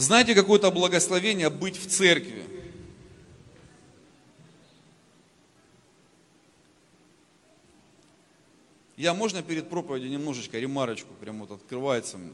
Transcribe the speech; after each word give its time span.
Знаете, 0.00 0.36
какое-то 0.36 0.70
благословение 0.70 1.50
быть 1.50 1.76
в 1.76 1.88
церкви? 1.88 2.44
Я, 8.96 9.12
можно 9.12 9.42
перед 9.42 9.68
проповедью 9.68 10.08
немножечко 10.10 10.56
ремарочку, 10.56 11.12
прям 11.14 11.40
вот 11.40 11.50
открывается 11.50 12.16
мне. 12.16 12.30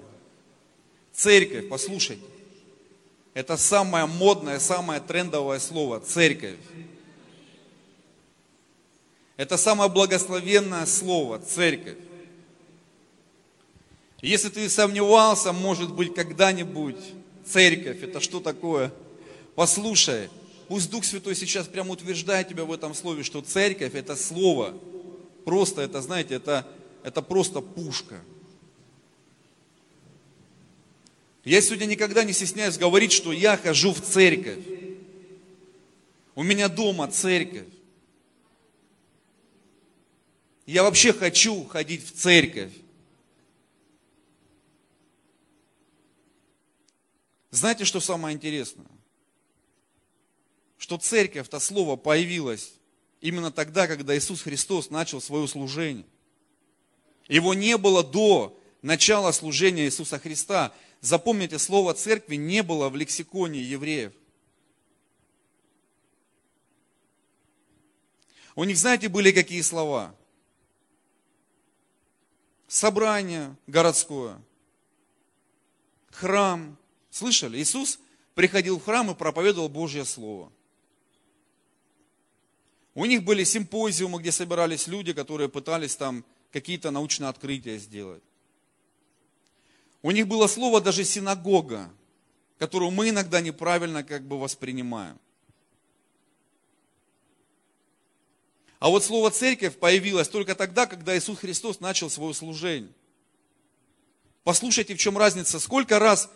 Церковь, 1.12 1.68
послушайте. 1.70 2.22
Это 3.32 3.56
самое 3.56 4.04
модное, 4.04 4.58
самое 4.58 5.00
трендовое 5.00 5.58
слово– 5.58 6.00
церковь. 6.06 6.58
Это 9.38 9.56
самое 9.56 9.90
благословенное 9.90 10.84
слово– 10.84 11.38
церковь. 11.46 11.96
Если 14.20 14.50
ты 14.50 14.68
сомневался, 14.68 15.52
может 15.54 15.92
быть, 15.94 16.14
когда-нибудь, 16.14 17.14
церковь, 17.46 18.02
это 18.02 18.20
что 18.20 18.40
такое? 18.40 18.92
Послушай, 19.54 20.28
пусть 20.68 20.90
Дух 20.90 21.04
Святой 21.04 21.34
сейчас 21.34 21.66
прямо 21.66 21.92
утверждает 21.92 22.48
тебя 22.48 22.64
в 22.64 22.72
этом 22.72 22.94
слове, 22.94 23.22
что 23.22 23.40
церковь– 23.40 23.94
это 23.94 24.16
слово– 24.16 24.74
просто 25.44 25.82
это, 25.82 26.00
знаете, 26.00 26.34
это, 26.34 26.66
это 27.02 27.22
просто 27.22 27.60
пушка. 27.60 28.20
Я 31.44 31.60
сегодня 31.60 31.84
никогда 31.84 32.24
не 32.24 32.32
стесняюсь 32.32 32.78
говорить, 32.78 33.12
что 33.12 33.32
я 33.32 33.56
хожу 33.56 33.92
в 33.92 34.00
церковь. 34.00 34.64
У 36.34 36.42
меня 36.42 36.68
дома 36.68 37.06
церковь. 37.08 37.68
Я 40.66 40.82
вообще 40.82 41.12
хочу 41.12 41.64
ходить 41.66 42.04
в 42.06 42.12
церковь. 42.12 42.72
Знаете, 47.54 47.84
что 47.84 48.00
самое 48.00 48.34
интересное? 48.34 48.88
Что 50.76 50.98
церковь, 50.98 51.46
это 51.46 51.60
слово 51.60 51.94
появилось 51.94 52.74
именно 53.20 53.52
тогда, 53.52 53.86
когда 53.86 54.18
Иисус 54.18 54.42
Христос 54.42 54.90
начал 54.90 55.20
свое 55.20 55.46
служение. 55.46 56.04
Его 57.28 57.54
не 57.54 57.78
было 57.78 58.02
до 58.02 58.60
начала 58.82 59.30
служения 59.30 59.84
Иисуса 59.84 60.18
Христа. 60.18 60.74
Запомните, 61.00 61.60
слово 61.60 61.94
церкви 61.94 62.34
не 62.34 62.64
было 62.64 62.88
в 62.88 62.96
лексиконе 62.96 63.62
евреев. 63.62 64.12
У 68.56 68.64
них, 68.64 68.76
знаете, 68.76 69.08
были 69.08 69.30
какие 69.30 69.60
слова? 69.60 70.12
Собрание 72.66 73.54
городское, 73.68 74.42
храм. 76.10 76.76
Слышали? 77.14 77.58
Иисус 77.58 78.00
приходил 78.34 78.80
в 78.80 78.84
храм 78.84 79.08
и 79.08 79.14
проповедовал 79.14 79.68
Божье 79.68 80.04
Слово. 80.04 80.50
У 82.92 83.04
них 83.04 83.22
были 83.22 83.44
симпозиумы, 83.44 84.20
где 84.20 84.32
собирались 84.32 84.88
люди, 84.88 85.12
которые 85.12 85.48
пытались 85.48 85.94
там 85.94 86.24
какие-то 86.50 86.90
научные 86.90 87.28
открытия 87.28 87.78
сделать. 87.78 88.20
У 90.02 90.10
них 90.10 90.26
было 90.26 90.48
слово 90.48 90.80
даже 90.80 91.04
синагога, 91.04 91.88
которую 92.58 92.90
мы 92.90 93.10
иногда 93.10 93.40
неправильно 93.40 94.02
как 94.02 94.26
бы 94.26 94.40
воспринимаем. 94.40 95.20
А 98.80 98.88
вот 98.88 99.04
слово 99.04 99.30
церковь 99.30 99.78
появилось 99.78 100.26
только 100.26 100.56
тогда, 100.56 100.86
когда 100.86 101.16
Иисус 101.16 101.38
Христос 101.38 101.78
начал 101.78 102.10
свое 102.10 102.34
служение. 102.34 102.90
Послушайте, 104.42 104.96
в 104.96 104.98
чем 104.98 105.16
разница. 105.16 105.60
Сколько 105.60 106.00
раз 106.00 106.28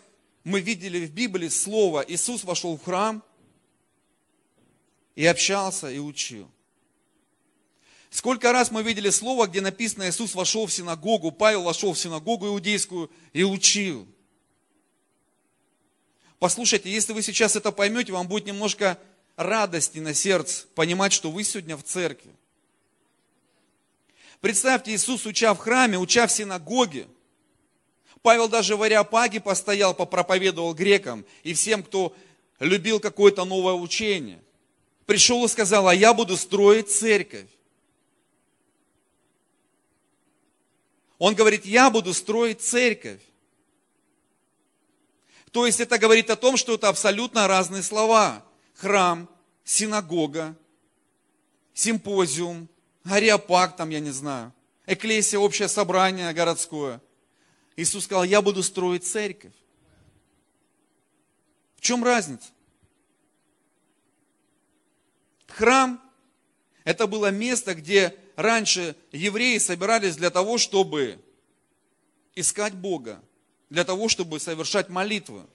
мы 0.43 0.61
видели 0.61 1.05
в 1.05 1.11
Библии 1.11 1.49
слово 1.49 2.03
«Иисус 2.07 2.43
вошел 2.43 2.77
в 2.77 2.83
храм», 2.83 3.23
и 5.15 5.25
общался, 5.25 5.91
и 5.91 5.99
учил. 5.99 6.49
Сколько 8.09 8.53
раз 8.53 8.71
мы 8.71 8.83
видели 8.83 9.09
слово, 9.09 9.47
где 9.47 9.59
написано, 9.59 10.09
Иисус 10.09 10.33
вошел 10.33 10.65
в 10.65 10.71
синагогу, 10.71 11.31
Павел 11.31 11.63
вошел 11.63 11.91
в 11.91 11.99
синагогу 11.99 12.47
иудейскую 12.47 13.11
и 13.33 13.43
учил. 13.43 14.07
Послушайте, 16.39 16.89
если 16.89 17.11
вы 17.11 17.21
сейчас 17.21 17.57
это 17.57 17.73
поймете, 17.73 18.13
вам 18.13 18.29
будет 18.29 18.45
немножко 18.45 18.97
радости 19.35 19.99
на 19.99 20.13
сердце 20.13 20.65
понимать, 20.73 21.11
что 21.11 21.31
вы 21.31 21.43
сегодня 21.43 21.75
в 21.75 21.83
церкви. 21.83 22.31
Представьте, 24.39 24.95
Иисус, 24.95 25.25
уча 25.25 25.53
в 25.53 25.57
храме, 25.57 25.99
уча 25.99 26.27
в 26.27 26.31
синагоге, 26.31 27.07
Павел 28.21 28.47
даже 28.47 28.75
в 28.75 28.81
Ариапаге 28.81 29.39
постоял, 29.39 29.93
попроповедовал 29.93 30.73
грекам 30.73 31.25
и 31.43 31.53
всем, 31.53 31.83
кто 31.83 32.15
любил 32.59 32.99
какое-то 32.99 33.45
новое 33.45 33.73
учение 33.73 34.41
пришел 35.09 35.43
и 35.43 35.47
сказал, 35.47 35.87
а 35.87 35.95
я 35.95 36.13
буду 36.13 36.37
строить 36.37 36.91
церковь. 36.91 37.49
Он 41.17 41.33
говорит, 41.33 41.65
я 41.65 41.89
буду 41.89 42.13
строить 42.13 42.61
церковь. 42.61 43.19
То 45.49 45.65
есть 45.65 45.79
это 45.79 45.97
говорит 45.97 46.29
о 46.29 46.35
том, 46.35 46.57
что 46.57 46.75
это 46.75 46.89
абсолютно 46.89 47.47
разные 47.47 47.81
слова. 47.81 48.45
Храм, 48.75 49.27
синагога, 49.63 50.55
симпозиум, 51.73 52.69
ариапак 53.03 53.75
там, 53.77 53.89
я 53.89 53.99
не 53.99 54.11
знаю, 54.11 54.53
эклесия, 54.85 55.39
общее 55.39 55.69
собрание 55.69 56.31
городское. 56.33 57.01
Иисус 57.79 58.03
сказал, 58.03 58.25
я 58.25 58.41
буду 58.41 58.61
строить 58.61 59.05
церковь. 59.07 59.53
В 61.77 61.81
чем 61.81 62.03
разница? 62.03 62.49
Храм– 65.47 66.01
это 66.83 67.07
было 67.07 67.31
место, 67.31 67.73
где 67.75 68.17
раньше 68.35 68.97
евреи 69.13 69.57
собирались 69.59 70.17
для 70.17 70.29
того, 70.29 70.57
чтобы 70.57 71.23
искать 72.35 72.73
Бога, 72.73 73.23
для 73.69 73.85
того, 73.85 74.09
чтобы 74.09 74.41
совершать 74.41 74.89
молитвы, 74.89 75.45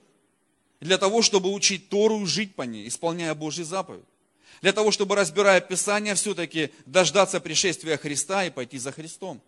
для 0.80 0.96
того, 0.96 1.20
чтобы 1.20 1.52
учить 1.52 1.90
Тору 1.90 2.22
и 2.22 2.26
жить 2.26 2.54
по 2.54 2.62
ней, 2.62 2.88
исполняя 2.88 3.34
Божьи 3.34 3.64
заповеди. 3.64 4.06
Для 4.62 4.72
того, 4.72 4.92
чтобы, 4.92 5.14
разбирая 5.14 5.60
Писание, 5.60 6.14
все-таки 6.14 6.72
дождаться 6.86 7.38
пришествия 7.38 7.98
Христа 7.98 8.46
и 8.46 8.50
пойти 8.50 8.78
за 8.78 8.92
Христом. 8.92 9.42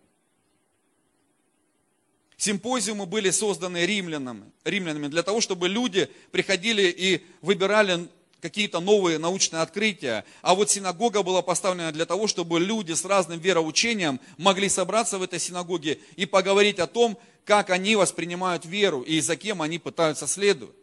Симпозиумы 2.37 3.07
были 3.07 3.31
созданы 3.31 3.87
римлянами, 3.87 4.53
римлянами 4.65 5.09
для 5.09 5.23
того, 5.23 5.41
чтобы 5.41 5.69
люди 5.69 6.11
приходили 6.33 6.83
и 6.83 7.25
выбирали 7.41 8.09
какие-то 8.43 8.81
новые 8.81 9.19
научные 9.19 9.63
открытия. 9.63 10.25
А 10.43 10.55
вот 10.55 10.71
синагога 10.71 11.23
была 11.23 11.41
поставлена 11.41 11.93
для 11.93 12.05
того, 12.05 12.27
чтобы 12.27 12.61
люди 12.61 12.93
с 12.93 13.05
разным 13.05 13.41
вероучением 13.41 14.21
могли 14.37 14.69
собраться 14.69 15.19
в 15.19 15.23
этой 15.23 15.39
синагоге 15.39 15.99
и 16.17 16.27
поговорить 16.27 16.79
о 16.79 16.87
том, 16.87 17.19
как 17.45 17.71
они 17.71 17.97
воспринимают 17.97 18.67
веру 18.67 19.01
и 19.01 19.21
за 19.21 19.37
кем 19.37 19.63
они 19.63 19.79
пытаются 19.79 20.27
следовать. 20.27 20.77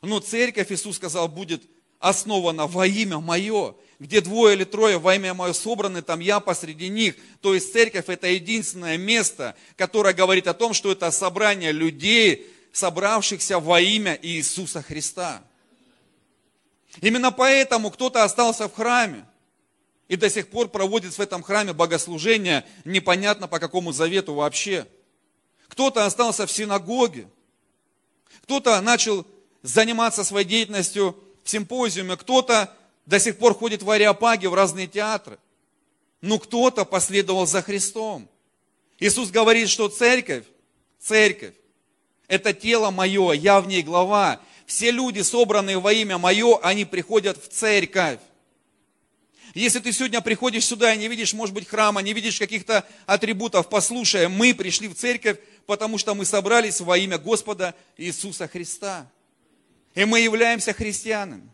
Но 0.00 0.20
церковь, 0.20 0.72
Иисус 0.72 0.96
сказал, 0.96 1.28
будет 1.28 1.62
основана 2.04 2.66
во 2.66 2.86
имя 2.86 3.18
Мое. 3.18 3.74
Где 3.98 4.20
двое 4.20 4.54
или 4.54 4.64
трое 4.64 4.98
во 4.98 5.14
имя 5.14 5.32
Мое 5.32 5.52
собраны, 5.54 6.02
там 6.02 6.20
я 6.20 6.38
посреди 6.40 6.88
них. 6.88 7.16
То 7.40 7.54
есть 7.54 7.72
церковь 7.72 8.08
это 8.08 8.26
единственное 8.28 8.98
место, 8.98 9.56
которое 9.76 10.12
говорит 10.12 10.46
о 10.46 10.54
том, 10.54 10.74
что 10.74 10.92
это 10.92 11.10
собрание 11.10 11.72
людей, 11.72 12.46
собравшихся 12.72 13.58
во 13.58 13.80
имя 13.80 14.18
Иисуса 14.20 14.82
Христа. 14.82 15.42
Именно 17.00 17.32
поэтому 17.32 17.90
кто-то 17.90 18.22
остался 18.22 18.68
в 18.68 18.74
храме 18.74 19.24
и 20.08 20.16
до 20.16 20.28
сих 20.28 20.48
пор 20.48 20.68
проводит 20.68 21.14
в 21.14 21.20
этом 21.20 21.42
храме 21.42 21.72
богослужение, 21.72 22.66
непонятно 22.84 23.48
по 23.48 23.58
какому 23.58 23.92
завету 23.92 24.34
вообще. 24.34 24.86
Кто-то 25.68 26.04
остался 26.04 26.46
в 26.46 26.52
синагоге, 26.52 27.28
кто-то 28.42 28.78
начал 28.82 29.26
заниматься 29.62 30.22
своей 30.22 30.46
деятельностью 30.46 31.18
в 31.44 31.50
симпозиуме, 31.50 32.16
кто-то 32.16 32.74
до 33.06 33.20
сих 33.20 33.38
пор 33.38 33.54
ходит 33.54 33.82
в 33.82 33.90
ариапаге, 33.90 34.48
в 34.48 34.54
разные 34.54 34.86
театры. 34.86 35.38
Но 36.20 36.38
кто-то 36.38 36.84
последовал 36.84 37.46
за 37.46 37.62
Христом. 37.62 38.28
Иисус 38.98 39.30
говорит, 39.30 39.68
что 39.68 39.88
церковь, 39.88 40.44
церковь, 40.98 41.54
это 42.26 42.54
тело 42.54 42.90
мое, 42.90 43.32
я 43.32 43.60
в 43.60 43.68
ней 43.68 43.82
глава, 43.82 44.40
все 44.66 44.90
люди, 44.90 45.20
собранные 45.20 45.78
во 45.78 45.92
имя 45.92 46.16
Мое, 46.16 46.58
они 46.62 46.84
приходят 46.84 47.42
в 47.42 47.48
церковь. 47.48 48.18
Если 49.52 49.78
ты 49.78 49.92
сегодня 49.92 50.20
приходишь 50.20 50.64
сюда 50.64 50.94
и 50.94 50.98
не 50.98 51.06
видишь, 51.06 51.32
может 51.32 51.54
быть, 51.54 51.68
храма, 51.68 52.02
не 52.02 52.12
видишь 52.12 52.38
каких-то 52.38 52.84
атрибутов, 53.06 53.68
послушай, 53.68 54.28
мы 54.28 54.52
пришли 54.52 54.88
в 54.88 54.96
церковь, 54.96 55.38
потому 55.66 55.96
что 55.98 56.14
мы 56.14 56.24
собрались 56.24 56.80
во 56.80 56.98
имя 56.98 57.18
Господа 57.18 57.74
Иисуса 57.96 58.48
Христа. 58.48 59.06
И 59.94 60.04
мы 60.04 60.20
являемся 60.20 60.72
христианами. 60.72 61.48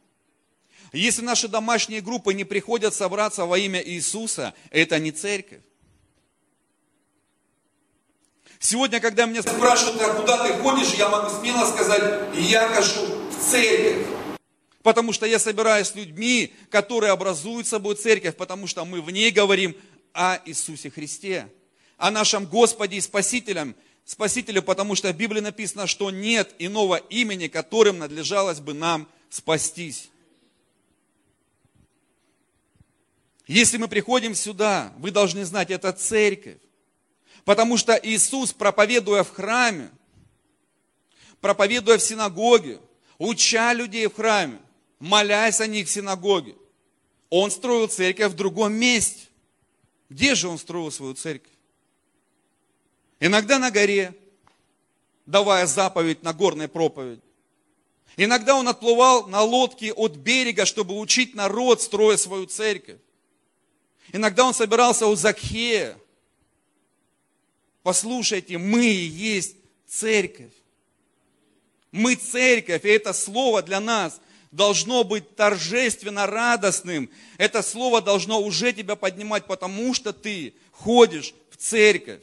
Если 0.92 1.22
наши 1.22 1.46
домашние 1.46 2.00
группы 2.00 2.34
не 2.34 2.44
приходят 2.44 2.94
собраться 2.94 3.44
во 3.46 3.58
имя 3.58 3.82
Иисуса, 3.82 4.54
это 4.70 4.98
не 4.98 5.12
церковь. 5.12 5.60
Сегодня, 8.58 9.00
когда 9.00 9.24
меня 9.24 9.42
спрашивают, 9.42 10.02
а 10.02 10.14
куда 10.14 10.46
ты 10.46 10.54
ходишь, 10.54 10.92
я 10.94 11.08
могу 11.08 11.30
смело 11.30 11.64
сказать, 11.64 12.36
я 12.36 12.68
хожу 12.68 13.06
в 13.30 13.50
церковь. 13.50 14.06
Потому 14.82 15.12
что 15.12 15.26
я 15.26 15.38
собираюсь 15.38 15.88
с 15.88 15.94
людьми, 15.94 16.52
которые 16.70 17.12
образуют 17.12 17.66
собой 17.66 17.94
церковь, 17.94 18.36
потому 18.36 18.66
что 18.66 18.84
мы 18.84 19.00
в 19.00 19.10
ней 19.10 19.30
говорим 19.30 19.76
о 20.12 20.38
Иисусе 20.44 20.90
Христе, 20.90 21.48
о 21.96 22.10
нашем 22.10 22.46
Господе 22.46 22.96
и 22.96 23.00
Спасителем, 23.00 23.76
Спасителю, 24.10 24.60
потому 24.60 24.96
что 24.96 25.12
в 25.12 25.16
Библии 25.16 25.38
написано, 25.38 25.86
что 25.86 26.10
нет 26.10 26.52
иного 26.58 26.96
имени, 26.96 27.46
которым 27.46 27.98
надлежалось 27.98 28.58
бы 28.58 28.74
нам 28.74 29.08
спастись. 29.28 30.10
Если 33.46 33.76
мы 33.76 33.86
приходим 33.86 34.34
сюда, 34.34 34.92
вы 34.98 35.12
должны 35.12 35.44
знать, 35.44 35.70
это 35.70 35.92
церковь. 35.92 36.58
Потому 37.44 37.76
что 37.76 37.92
Иисус, 38.02 38.52
проповедуя 38.52 39.22
в 39.22 39.30
храме, 39.30 39.92
проповедуя 41.40 41.96
в 41.96 42.02
синагоге, 42.02 42.80
уча 43.16 43.72
людей 43.74 44.08
в 44.08 44.16
храме, 44.16 44.58
молясь 44.98 45.60
о 45.60 45.68
них 45.68 45.86
в 45.86 45.90
синагоге, 45.92 46.56
Он 47.28 47.52
строил 47.52 47.86
церковь 47.86 48.32
в 48.32 48.34
другом 48.34 48.72
месте. 48.72 49.28
Где 50.08 50.34
же 50.34 50.48
Он 50.48 50.58
строил 50.58 50.90
свою 50.90 51.14
церковь? 51.14 51.52
Иногда 53.20 53.58
на 53.58 53.70
горе, 53.70 54.14
давая 55.26 55.66
заповедь 55.66 56.22
на 56.22 56.32
горной 56.32 56.68
проповедь. 56.68 57.20
Иногда 58.16 58.56
он 58.56 58.66
отплывал 58.66 59.28
на 59.28 59.42
лодке 59.42 59.92
от 59.92 60.16
берега, 60.16 60.66
чтобы 60.66 60.98
учить 60.98 61.34
народ, 61.34 61.80
строя 61.80 62.16
свою 62.16 62.46
церковь. 62.46 62.98
Иногда 64.12 64.44
он 64.44 64.54
собирался 64.54 65.06
у 65.06 65.14
Закхея, 65.14 65.96
Послушайте, 67.82 68.58
мы 68.58 68.84
есть 68.84 69.56
церковь. 69.86 70.52
Мы 71.92 72.14
церковь, 72.14 72.84
и 72.84 72.88
это 72.88 73.12
слово 73.12 73.62
для 73.62 73.80
нас 73.80 74.20
должно 74.50 75.02
быть 75.02 75.34
торжественно 75.34 76.26
радостным. 76.26 77.10
Это 77.38 77.62
слово 77.62 78.02
должно 78.02 78.40
уже 78.40 78.72
тебя 78.72 78.96
поднимать, 78.96 79.46
потому 79.46 79.94
что 79.94 80.12
ты 80.12 80.54
ходишь 80.72 81.34
в 81.50 81.56
церковь. 81.56 82.20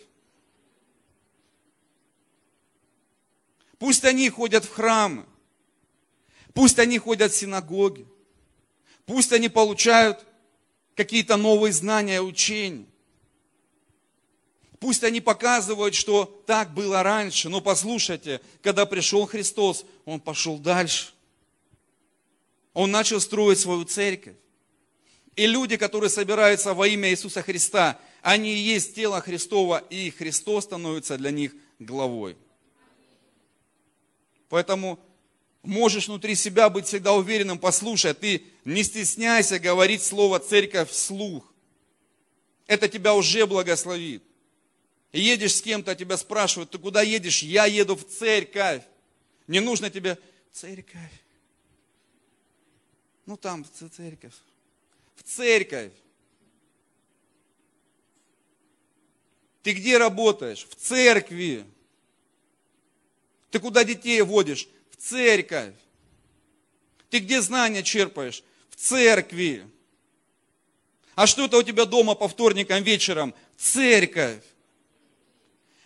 Пусть 3.79 4.05
они 4.05 4.29
ходят 4.29 4.65
в 4.65 4.73
храмы, 4.73 5.25
пусть 6.53 6.79
они 6.79 6.97
ходят 6.97 7.31
в 7.31 7.35
синагоги, 7.35 8.07
пусть 9.05 9.31
они 9.31 9.49
получают 9.49 10.25
какие-то 10.95 11.37
новые 11.37 11.73
знания 11.73 12.21
учения. 12.21 12.85
Пусть 14.79 15.03
они 15.03 15.21
показывают, 15.21 15.95
что 15.95 16.25
так 16.45 16.73
было 16.73 17.01
раньше, 17.01 17.49
но 17.49 17.61
послушайте, 17.61 18.41
когда 18.61 18.85
пришел 18.85 19.25
Христос, 19.25 19.85
Он 20.05 20.19
пошел 20.19 20.59
дальше. 20.59 21.13
Он 22.73 22.91
начал 22.91 23.19
строить 23.19 23.59
свою 23.59 23.85
церковь. 23.85 24.35
И 25.35 25.47
люди, 25.47 25.77
которые 25.77 26.11
собираются 26.11 26.75
во 26.75 26.87
имя 26.87 27.09
Иисуса 27.09 27.41
Христа, 27.41 27.99
они 28.21 28.53
и 28.53 28.59
есть 28.59 28.93
тело 28.93 29.19
Христова, 29.19 29.83
и 29.89 30.11
Христос 30.11 30.65
становится 30.65 31.17
для 31.17 31.31
них 31.31 31.55
главой. 31.79 32.37
Поэтому 34.49 34.99
можешь 35.63 36.07
внутри 36.07 36.35
себя 36.35 36.69
быть 36.69 36.87
всегда 36.87 37.13
уверенным, 37.13 37.59
послушай, 37.59 38.13
ты 38.13 38.43
не 38.65 38.83
стесняйся 38.83 39.59
говорить 39.59 40.01
слово 40.01 40.39
церковь 40.39 40.89
вслух. 40.89 41.53
Это 42.65 42.87
тебя 42.87 43.13
уже 43.13 43.45
благословит. 43.45 44.23
Едешь 45.13 45.55
с 45.55 45.61
кем-то, 45.61 45.95
тебя 45.95 46.17
спрашивают, 46.17 46.71
ты 46.71 46.77
куда 46.77 47.01
едешь? 47.01 47.41
Я 47.41 47.65
еду 47.65 47.95
в 47.95 48.03
церковь. 48.03 48.83
Не 49.47 49.59
нужно 49.59 49.89
тебе 49.89 50.17
церковь. 50.51 51.11
Ну 53.25 53.37
там 53.37 53.65
церковь. 53.95 54.33
В 55.15 55.23
церковь. 55.23 55.93
Ты 59.63 59.73
где 59.73 59.97
работаешь? 59.97 60.65
В 60.69 60.75
церкви. 60.75 61.65
Ты 63.51 63.59
куда 63.59 63.83
детей 63.83 64.21
водишь? 64.21 64.67
В 64.91 64.97
церковь. 64.97 65.73
Ты 67.09 67.19
где 67.19 67.41
знания 67.41 67.83
черпаешь? 67.83 68.43
В 68.69 68.75
церкви. 68.75 69.65
А 71.15 71.25
что 71.25 71.45
это 71.45 71.57
у 71.57 71.63
тебя 71.63 71.85
дома 71.85 72.15
по 72.15 72.27
вторникам 72.27 72.83
вечером? 72.83 73.33
Церковь. 73.57 74.43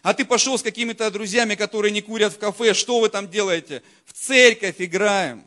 А 0.01 0.13
ты 0.13 0.25
пошел 0.25 0.57
с 0.57 0.63
какими-то 0.63 1.09
друзьями, 1.11 1.55
которые 1.55 1.91
не 1.91 2.01
курят 2.01 2.33
в 2.33 2.39
кафе, 2.39 2.73
что 2.73 2.99
вы 2.99 3.09
там 3.09 3.29
делаете? 3.29 3.83
В 4.05 4.13
церковь 4.13 4.75
играем. 4.79 5.45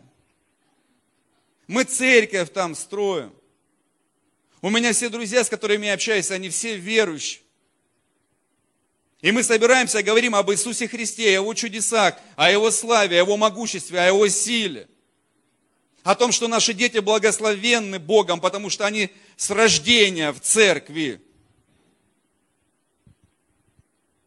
Мы 1.66 1.84
церковь 1.84 2.52
там 2.52 2.74
строим. 2.74 3.34
У 4.62 4.70
меня 4.70 4.92
все 4.92 5.08
друзья, 5.08 5.44
с 5.44 5.50
которыми 5.50 5.86
я 5.86 5.94
общаюсь, 5.94 6.30
они 6.30 6.48
все 6.48 6.76
верующие. 6.76 7.43
И 9.24 9.32
мы 9.32 9.42
собираемся 9.42 10.02
говорим 10.02 10.34
об 10.34 10.50
Иисусе 10.50 10.86
Христе, 10.86 11.30
о 11.30 11.40
Его 11.40 11.54
чудесах, 11.54 12.20
о 12.36 12.50
Его 12.50 12.70
славе, 12.70 13.16
о 13.16 13.20
Его 13.20 13.38
могуществе, 13.38 13.98
о 14.00 14.06
Его 14.08 14.28
силе. 14.28 14.86
О 16.02 16.14
том, 16.14 16.30
что 16.30 16.46
наши 16.46 16.74
дети 16.74 16.98
благословенны 16.98 17.98
Богом, 17.98 18.38
потому 18.38 18.68
что 18.68 18.84
они 18.84 19.08
с 19.38 19.48
рождения 19.48 20.30
в 20.30 20.40
церкви. 20.40 21.22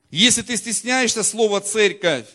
Если 0.10 0.42
ты 0.42 0.58
стесняешься 0.58 1.22
слова 1.22 1.62
церковь, 1.62 2.26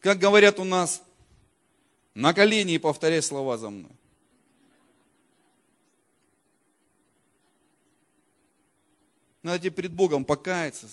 как 0.00 0.18
говорят 0.18 0.58
у 0.58 0.64
нас, 0.64 1.02
на 2.14 2.32
колени 2.32 2.78
повторяй 2.78 3.20
слова 3.20 3.58
за 3.58 3.68
мной. 3.68 3.92
Надо 9.42 9.58
тебе 9.58 9.70
перед 9.70 9.92
Богом 9.92 10.24
покаяться. 10.24 10.88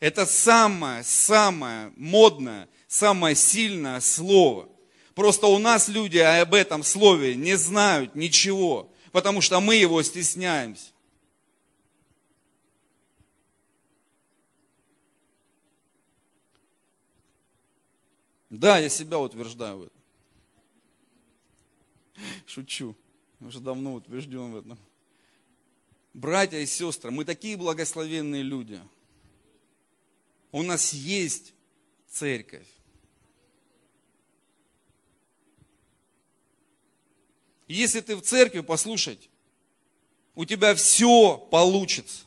Это 0.00 0.26
самое, 0.26 1.04
самое 1.04 1.92
модное, 1.96 2.68
самое 2.88 3.36
сильное 3.36 4.00
слово. 4.00 4.68
Просто 5.14 5.46
у 5.46 5.58
нас 5.58 5.88
люди 5.88 6.18
об 6.18 6.54
этом 6.54 6.82
слове 6.82 7.36
не 7.36 7.56
знают 7.56 8.14
ничего, 8.14 8.90
потому 9.12 9.40
что 9.40 9.60
мы 9.60 9.76
его 9.76 10.02
стесняемся. 10.02 10.90
Да, 18.50 18.78
я 18.78 18.88
себя 18.88 19.18
утверждаю 19.18 19.78
в 19.78 19.82
этом. 19.84 20.02
Шучу. 22.46 22.96
Уже 23.40 23.60
давно 23.60 23.94
утвержден 23.94 24.52
в 24.52 24.56
этом. 24.56 24.78
Братья 26.14 26.58
и 26.58 26.66
сестры, 26.66 27.10
мы 27.10 27.24
такие 27.24 27.56
благословенные 27.56 28.42
люди. 28.42 28.80
У 30.50 30.62
нас 30.62 30.92
есть 30.92 31.54
церковь. 32.10 32.66
Если 37.66 38.00
ты 38.00 38.16
в 38.16 38.20
церкви, 38.20 38.60
послушать, 38.60 39.30
у 40.34 40.44
тебя 40.44 40.74
все 40.74 41.38
получится. 41.50 42.26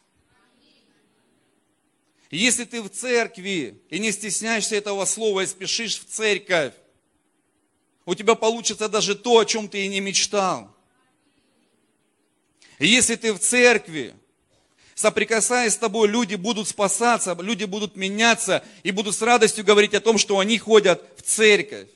Если 2.32 2.66
ты 2.66 2.82
в 2.82 2.90
церкви 2.90 3.82
и 3.90 4.00
не 4.00 4.12
стесняешься 4.12 4.76
этого 4.76 5.06
слова 5.06 5.42
и 5.42 5.46
спешишь 5.46 6.00
в 6.00 6.06
церковь, 6.06 6.74
у 8.06 8.16
тебя 8.16 8.34
получится 8.34 8.90
даже 8.90 9.16
то, 9.16 9.38
о 9.38 9.46
чем 9.46 9.70
ты 9.70 9.86
и 9.86 9.88
не 9.88 10.00
мечтал. 10.00 10.75
И 12.80 12.88
если 12.88 13.16
ты 13.16 13.34
в 13.34 13.40
церкви, 13.40 14.14
соприкасаясь 14.94 15.74
с 15.74 15.78
тобой, 15.78 16.08
люди 16.08 16.36
будут 16.36 16.68
спасаться, 16.68 17.38
люди 17.40 17.66
будут 17.66 17.96
меняться 17.96 18.64
и 18.84 18.92
будут 18.92 19.16
с 19.16 19.22
радостью 19.22 19.64
говорить 19.64 19.94
о 19.94 20.02
том, 20.02 20.18
что 20.18 20.40
они 20.40 20.58
ходят 20.58 21.04
в 21.18 21.22
церковь. 21.22 21.90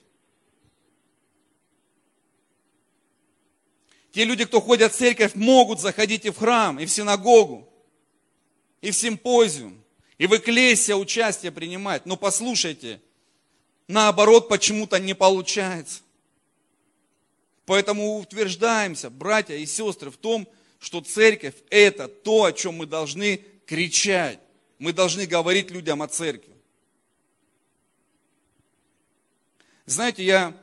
Те 4.11 4.25
люди, 4.25 4.45
кто 4.45 4.59
ходят 4.59 4.93
в 4.93 4.97
церковь, 4.97 5.35
могут 5.35 5.79
заходить 5.79 6.25
и 6.25 6.29
в 6.29 6.37
храм, 6.37 6.79
и 6.79 6.85
в 6.85 6.91
синагогу, 6.91 7.67
и 8.81 8.91
в 8.91 8.95
симпозиум 8.95 9.79
и 10.19 10.27
в 10.27 10.37
эклесия 10.37 10.95
участие 10.95 11.51
принимать. 11.51 12.05
Но 12.05 12.15
послушайте, 12.15 13.01
наоборот 13.87 14.47
почему-то 14.49 14.99
не 14.99 15.15
получается. 15.15 16.01
Поэтому 17.65 18.17
утверждаемся, 18.17 19.09
братья 19.09 19.55
и 19.55 19.65
сестры, 19.65 20.11
в 20.11 20.17
том, 20.17 20.47
что 20.79 21.01
церковь– 21.01 21.55
это 21.69 22.07
то, 22.07 22.45
о 22.45 22.53
чем 22.53 22.75
мы 22.75 22.85
должны 22.85 23.43
кричать. 23.65 24.39
Мы 24.79 24.93
должны 24.93 25.25
говорить 25.25 25.71
людям 25.71 26.01
о 26.01 26.07
церкви. 26.07 26.55
Знаете, 29.85 30.23
я 30.23 30.57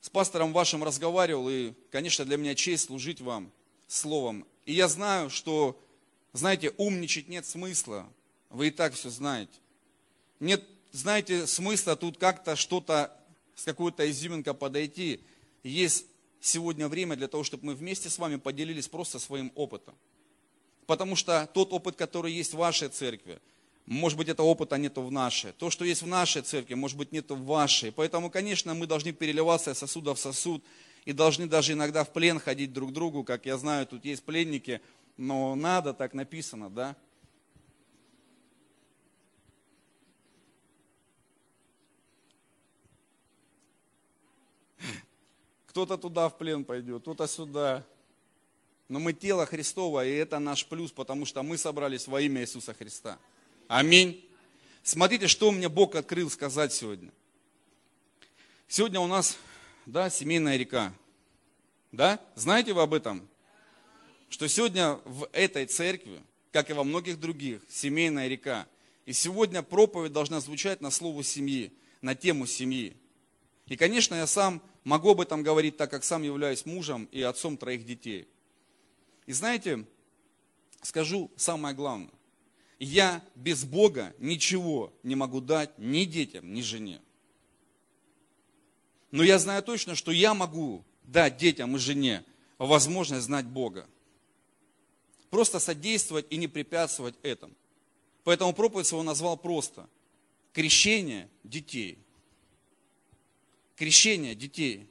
с 0.00 0.10
пастором 0.10 0.52
вашим 0.52 0.84
разговаривал, 0.84 1.48
и, 1.48 1.72
конечно, 1.90 2.24
для 2.24 2.36
меня 2.36 2.54
честь 2.54 2.86
служить 2.86 3.20
вам 3.20 3.50
словом. 3.88 4.46
И 4.66 4.72
я 4.72 4.88
знаю, 4.88 5.30
что 5.30 5.80
Знаете, 6.32 6.72
умничать 6.76 7.28
нет 7.28 7.44
смысла. 7.44 8.08
Вы 8.50 8.68
и 8.68 8.70
так 8.70 8.94
все 8.94 9.10
знаете. 9.10 9.52
Нет, 10.38 10.64
знаете, 10.92 11.46
смысла 11.46 11.96
тут 11.96 12.18
как-то 12.18 12.56
что-то 12.56 13.16
с 13.54 13.64
какой-то 13.64 14.08
изюминкой 14.10 14.54
подойти. 14.54 15.20
Есть 15.62 16.06
сегодня 16.40 16.88
время 16.88 17.16
для 17.16 17.28
того, 17.28 17.44
чтобы 17.44 17.66
мы 17.66 17.74
вместе 17.74 18.08
с 18.08 18.18
вами 18.18 18.36
поделились 18.36 18.88
просто 18.88 19.18
своим 19.18 19.52
опытом. 19.54 19.94
Потому 20.86 21.14
что 21.14 21.48
тот 21.52 21.72
опыт, 21.72 21.96
который 21.96 22.32
есть 22.32 22.54
в 22.54 22.56
вашей 22.56 22.88
церкви, 22.88 23.40
может 23.86 24.16
быть, 24.18 24.28
этого 24.28 24.46
опыта 24.46 24.76
нету 24.76 25.02
в 25.02 25.10
нашей. 25.10 25.52
То, 25.52 25.70
что 25.70 25.84
есть 25.84 26.02
в 26.02 26.06
нашей 26.06 26.42
церкви, 26.42 26.74
может 26.74 26.96
быть, 26.96 27.12
нету 27.12 27.34
в 27.34 27.44
вашей. 27.44 27.92
Поэтому, 27.92 28.30
конечно, 28.30 28.74
мы 28.74 28.86
должны 28.86 29.12
переливаться 29.12 29.72
из 29.72 29.78
сосуда 29.78 30.14
в 30.14 30.18
сосуд 30.18 30.64
и 31.04 31.12
должны 31.12 31.46
даже 31.46 31.72
иногда 31.72 32.04
в 32.04 32.12
плен 32.12 32.38
ходить 32.38 32.72
друг 32.72 32.90
к 32.90 32.92
другу. 32.92 33.24
Как 33.24 33.46
я 33.46 33.56
знаю, 33.58 33.86
тут 33.86 34.04
есть 34.04 34.22
пленники, 34.22 34.80
но 35.16 35.54
надо, 35.54 35.92
так 35.92 36.14
написано, 36.14 36.70
да? 36.70 36.96
Кто-то 45.80 45.96
туда 45.96 46.28
в 46.28 46.36
плен 46.36 46.62
пойдет, 46.62 47.00
кто-то 47.00 47.26
сюда. 47.26 47.86
Но 48.88 48.98
мы 48.98 49.14
тело 49.14 49.46
Христово, 49.46 50.04
и 50.04 50.10
это 50.10 50.38
наш 50.38 50.66
плюс, 50.66 50.92
потому 50.92 51.24
что 51.24 51.42
мы 51.42 51.56
собрались 51.56 52.06
во 52.06 52.20
имя 52.20 52.42
Иисуса 52.42 52.74
Христа. 52.74 53.18
Аминь. 53.66 54.22
Смотрите, 54.82 55.26
что 55.26 55.50
мне 55.50 55.70
Бог 55.70 55.94
открыл 55.94 56.28
сказать 56.28 56.74
сегодня. 56.74 57.10
Сегодня 58.68 59.00
у 59.00 59.06
нас, 59.06 59.38
да, 59.86 60.10
семейная 60.10 60.58
река. 60.58 60.92
Да? 61.92 62.20
Знаете 62.34 62.74
вы 62.74 62.82
об 62.82 62.92
этом? 62.92 63.26
Что 64.28 64.48
сегодня 64.48 65.00
в 65.06 65.30
этой 65.32 65.64
церкви, 65.64 66.20
как 66.52 66.68
и 66.68 66.74
во 66.74 66.84
многих 66.84 67.18
других, 67.18 67.62
семейная 67.70 68.28
река. 68.28 68.66
И 69.06 69.14
сегодня 69.14 69.62
проповедь 69.62 70.12
должна 70.12 70.40
звучать 70.40 70.82
на 70.82 70.90
слово 70.90 71.24
семьи, 71.24 71.72
на 72.02 72.14
тему 72.14 72.44
семьи. 72.44 72.94
И, 73.66 73.76
конечно, 73.76 74.14
я 74.14 74.26
сам 74.26 74.60
могу 74.84 75.10
об 75.10 75.20
этом 75.20 75.42
говорить, 75.42 75.76
так 75.76 75.90
как 75.90 76.04
сам 76.04 76.22
являюсь 76.22 76.66
мужем 76.66 77.08
и 77.12 77.22
отцом 77.22 77.56
троих 77.56 77.84
детей. 77.84 78.28
И 79.26 79.32
знаете, 79.32 79.86
скажу 80.82 81.30
самое 81.36 81.74
главное. 81.74 82.10
Я 82.78 83.22
без 83.34 83.64
Бога 83.64 84.14
ничего 84.18 84.92
не 85.02 85.14
могу 85.14 85.40
дать 85.40 85.78
ни 85.78 86.04
детям, 86.04 86.52
ни 86.52 86.62
жене. 86.62 87.00
Но 89.10 89.22
я 89.22 89.38
знаю 89.38 89.62
точно, 89.62 89.94
что 89.94 90.12
я 90.12 90.34
могу 90.34 90.84
дать 91.02 91.36
детям 91.36 91.76
и 91.76 91.78
жене 91.78 92.24
возможность 92.58 93.26
знать 93.26 93.46
Бога. 93.46 93.86
Просто 95.28 95.58
содействовать 95.58 96.26
и 96.30 96.36
не 96.36 96.48
препятствовать 96.48 97.14
этому. 97.22 97.54
Поэтому 98.24 98.52
проповедь 98.52 98.90
его 98.90 99.02
назвал 99.02 99.36
просто 99.36 99.88
«Крещение 100.52 101.28
детей» 101.44 101.98
крещения 103.80 104.34
детей. 104.34 104.86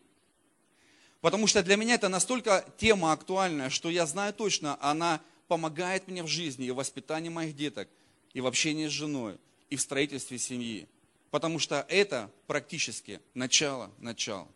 Потому 1.22 1.46
что 1.46 1.62
для 1.62 1.76
меня 1.76 1.94
это 1.94 2.10
настолько 2.10 2.66
тема 2.78 3.12
актуальная, 3.12 3.70
что 3.70 3.92
я 3.92 4.08
знаю 4.08 4.34
точно, 4.34 4.80
она 4.82 5.22
помогает 5.48 6.08
мне 6.08 6.24
в 6.24 6.28
жизни 6.28 6.66
и 6.66 6.72
в 6.72 6.78
воспитании 6.78 7.30
моих 7.30 7.56
деток, 7.56 7.88
и 8.34 8.42
в 8.42 8.48
общении 8.48 8.88
с 8.88 8.92
женой, 8.92 9.38
и 9.70 9.76
в 9.76 9.82
строительстве 9.82 10.40
семьи. 10.40 10.88
Потому 11.30 11.60
что 11.60 11.86
это 11.88 12.32
практически 12.48 13.22
начало 13.36 13.92
начал. 14.00 14.48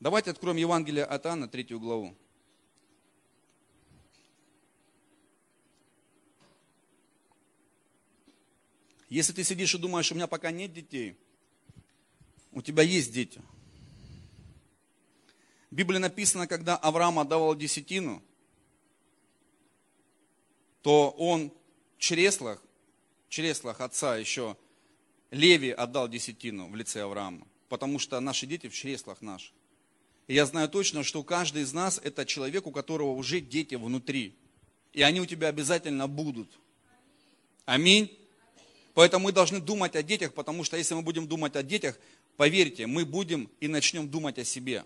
Давайте 0.00 0.30
откроем 0.30 0.56
Евангелие 0.56 1.04
от 1.04 1.26
Анна, 1.26 1.46
третью 1.46 1.78
главу. 1.78 2.16
Если 9.10 9.34
ты 9.34 9.44
сидишь 9.44 9.74
и 9.74 9.78
думаешь, 9.78 10.10
у 10.10 10.14
меня 10.14 10.26
пока 10.26 10.50
нет 10.50 10.72
детей, 10.72 11.14
у 12.52 12.62
тебя 12.62 12.82
есть 12.82 13.12
дети– 13.12 13.42
в 15.70 15.74
Библии 15.74 15.98
написано, 15.98 16.46
когда 16.46 16.76
Авраам 16.76 17.18
отдавал 17.18 17.54
десятину, 17.54 18.22
то 20.82 21.10
он 21.10 21.52
в 21.96 22.00
чреслах, 22.00 22.62
в 23.28 23.30
чреслах 23.30 23.80
отца 23.80 24.16
еще 24.16 24.56
Леви 25.30 25.70
отдал 25.70 26.08
десятину 26.08 26.68
в 26.68 26.76
лице 26.76 27.02
Авраама, 27.02 27.46
потому 27.68 27.98
что 27.98 28.20
наши 28.20 28.46
дети 28.46 28.68
в 28.68 28.74
чреслах 28.74 29.20
наших. 29.20 29.52
И 30.28 30.34
я 30.34 30.46
знаю 30.46 30.68
точно, 30.68 31.02
что 31.02 31.22
каждый 31.22 31.62
из 31.62 31.72
нас 31.72 32.00
это 32.02 32.24
человек, 32.24 32.66
у 32.66 32.70
которого 32.70 33.10
уже 33.10 33.40
дети 33.40 33.74
внутри. 33.74 34.34
И 34.92 35.02
они 35.02 35.20
у 35.20 35.26
тебя 35.26 35.48
обязательно 35.48 36.08
будут. 36.08 36.48
Аминь. 37.64 38.16
Поэтому 38.94 39.26
мы 39.26 39.32
должны 39.32 39.60
думать 39.60 39.94
о 39.94 40.02
детях, 40.02 40.32
потому 40.32 40.64
что 40.64 40.76
если 40.76 40.94
мы 40.94 41.02
будем 41.02 41.28
думать 41.28 41.54
о 41.54 41.62
детях, 41.62 41.98
поверьте, 42.36 42.86
мы 42.86 43.04
будем 43.04 43.50
и 43.60 43.68
начнем 43.68 44.08
думать 44.08 44.38
о 44.38 44.44
себе. 44.44 44.84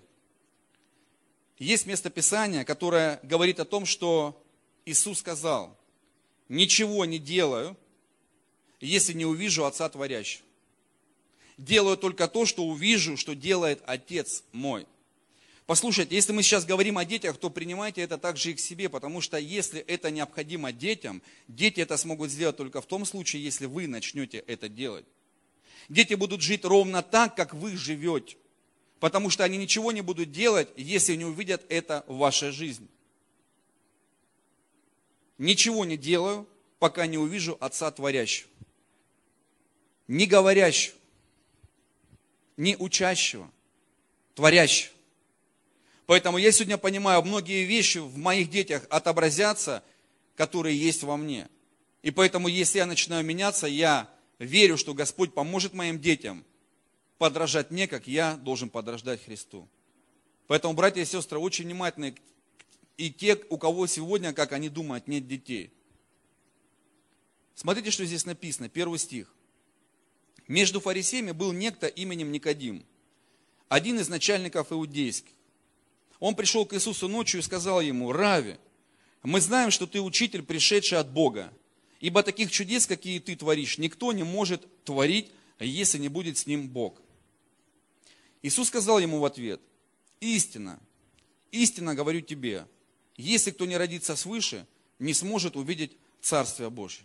Есть 1.61 1.85
местописание, 1.85 2.65
которое 2.65 3.21
говорит 3.23 3.61
о 3.61 3.67
том, 3.67 3.85
что 3.85 4.43
Иисус 4.87 5.19
сказал, 5.19 5.79
ничего 6.49 7.05
не 7.05 7.19
делаю, 7.19 7.77
если 8.81 9.13
не 9.13 9.27
увижу 9.27 9.67
Отца 9.67 9.87
Творящего. 9.91 10.43
Делаю 11.59 11.99
только 11.99 12.29
то, 12.29 12.47
что 12.47 12.65
увижу, 12.65 13.19
что 13.19 13.35
делает 13.35 13.83
Отец 13.85 14.43
мой. 14.53 14.87
Послушайте, 15.67 16.15
если 16.15 16.33
мы 16.33 16.43
сейчас 16.43 16.65
говорим 16.65 16.97
о 16.97 17.05
детях, 17.05 17.37
то 17.37 17.51
принимайте 17.51 18.01
это 18.01 18.17
также 18.17 18.53
и 18.53 18.55
к 18.55 18.59
себе, 18.59 18.89
потому 18.89 19.21
что 19.21 19.37
если 19.37 19.81
это 19.81 20.11
необходимо 20.11 20.73
детям, 20.73 21.21
дети 21.47 21.81
это 21.81 21.99
смогут 21.99 22.31
сделать 22.31 22.57
только 22.57 22.81
в 22.81 22.87
том 22.87 23.05
случае, 23.05 23.45
если 23.45 23.67
вы 23.67 23.87
начнете 23.87 24.39
это 24.39 24.71
делать. 24.71 25.05
Дети 25.91 26.15
будут 26.15 26.41
жить 26.41 26.65
ровно 26.65 27.03
так, 27.03 27.37
как 27.37 27.53
вы 27.53 27.77
живете 27.77 28.39
потому 29.01 29.31
что 29.31 29.43
они 29.45 29.57
ничего 29.57 29.91
не 29.93 30.03
будут 30.03 30.31
делать, 30.31 30.69
если 30.77 31.17
не 31.17 31.25
увидят 31.25 31.65
это 31.71 32.05
в 32.07 32.19
вашей 32.19 32.51
жизни. 32.53 32.87
Ничего 35.39 35.87
не 35.87 35.97
делаю, 35.97 36.47
пока 36.79 37.07
не 37.07 37.17
увижу 37.17 37.57
Отца 37.61 37.91
Творящего. 37.91 38.51
Не 40.07 40.27
говорящего, 40.27 40.95
не 42.57 42.77
учащего, 42.77 43.51
творящего. 44.35 44.93
Поэтому 46.07 46.37
я 46.37 46.51
сегодня 46.53 46.77
понимаю, 46.77 47.23
многие 47.23 47.65
вещи 47.65 47.99
в 47.99 48.19
моих 48.19 48.51
детях 48.51 48.85
отобразятся, 48.91 49.83
которые 50.35 50.77
есть 50.77 51.05
во 51.05 51.17
мне. 51.17 51.49
И 52.03 52.11
поэтому, 52.11 52.49
если 52.49 52.79
я 52.79 52.87
начинаю 52.87 53.25
меняться, 53.25 53.67
я 53.67 54.11
верю, 54.41 54.77
что 54.77 54.93
Господь 54.93 55.33
поможет 55.33 55.73
моим 55.73 56.01
детям 56.01 56.45
подражать 57.21 57.71
мне, 57.71 57.87
как 57.87 58.07
я 58.07 58.39
должен 58.39 58.71
подражать 58.71 59.23
Христу. 59.23 59.69
Поэтому, 60.47 60.73
братья 60.73 61.03
и 61.03 61.05
сестры, 61.05 61.39
очень 61.39 61.67
внимательны 61.67 62.15
и 62.97 63.11
те, 63.11 63.39
у 63.51 63.59
кого 63.59 63.87
сегодня, 63.87 64.33
как 64.33 64.53
они 64.53 64.71
думают, 64.71 65.07
нет 65.07 65.29
детей. 65.29 65.71
Смотрите, 67.55 67.91
что 67.91 68.07
здесь 68.07 68.25
написано, 68.25 68.71
первый 68.71 68.99
стих. 68.99 69.35
Между 70.49 70.81
фарисеями 70.81 71.33
был 71.33 71.53
некто 71.53 71.89
именем 71.89 72.33
Никодим, 72.33 72.87
один 73.69 73.99
из 74.01 74.09
начальников 74.09 74.73
иудейских. 74.73 75.35
Он 76.21 76.35
пришел 76.35 76.65
к 76.65 76.73
Иисусу 76.73 77.07
ночью 77.07 77.41
и 77.41 77.43
сказал 77.43 77.83
ему, 77.83 78.13
Рави, 78.13 78.57
мы 79.23 79.43
знаем, 79.43 79.71
что 79.71 79.87
ты 79.87 80.01
учитель, 80.01 80.43
пришедший 80.43 80.97
от 80.97 81.11
Бога, 81.11 81.53
ибо 82.01 82.23
таких 82.23 82.51
чудес, 82.51 82.87
какие 82.87 83.19
ты 83.19 83.37
творишь, 83.37 83.77
никто 83.77 84.11
не 84.15 84.23
может 84.23 84.67
творить, 84.85 85.31
если 85.59 85.99
не 85.99 86.09
будет 86.09 86.39
с 86.39 86.47
ним 86.47 86.67
Бог. 86.67 87.03
Иисус 88.43 88.69
сказал 88.69 88.99
ему 88.99 89.19
в 89.19 89.25
ответ, 89.25 89.61
истина, 90.21 90.81
истинно 91.51 91.95
говорю 91.95 92.21
тебе, 92.21 92.67
если 93.17 93.51
кто 93.51 93.67
не 93.67 93.77
родится 93.77 94.17
свыше, 94.17 94.67
не 94.99 95.13
сможет 95.15 95.57
увидеть 95.57 95.97
Царствие 96.21 96.71
Божье. 96.71 97.05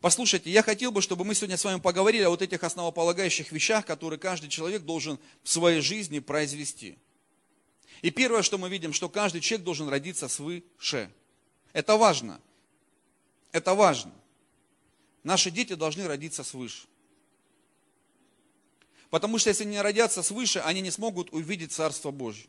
Послушайте, 0.00 0.50
я 0.50 0.62
хотел 0.62 0.92
бы, 0.92 1.00
чтобы 1.00 1.24
мы 1.24 1.34
сегодня 1.34 1.56
с 1.56 1.64
вами 1.64 1.80
поговорили 1.80 2.24
о 2.24 2.30
вот 2.30 2.42
этих 2.42 2.62
основополагающих 2.62 3.52
вещах, 3.52 3.86
которые 3.86 4.18
каждый 4.18 4.50
человек 4.50 4.82
должен 4.82 5.18
в 5.42 5.48
своей 5.48 5.80
жизни 5.80 6.18
произвести. 6.18 6.98
И 8.02 8.10
первое, 8.10 8.42
что 8.42 8.58
мы 8.58 8.68
видим, 8.68 8.92
что 8.92 9.08
каждый 9.08 9.40
человек 9.40 9.64
должен 9.64 9.88
родиться 9.88 10.28
свыше. 10.28 11.10
Это 11.72 11.96
важно. 11.96 12.38
Это 13.50 13.74
важно. 13.74 14.12
Наши 15.22 15.50
дети 15.50 15.72
должны 15.72 16.06
родиться 16.06 16.44
свыше. 16.44 16.86
Потому 19.14 19.38
что 19.38 19.48
если 19.48 19.64
не 19.64 19.80
родятся 19.80 20.24
свыше, 20.24 20.58
они 20.58 20.80
не 20.80 20.90
смогут 20.90 21.32
увидеть 21.32 21.70
Царство 21.70 22.10
Божье. 22.10 22.48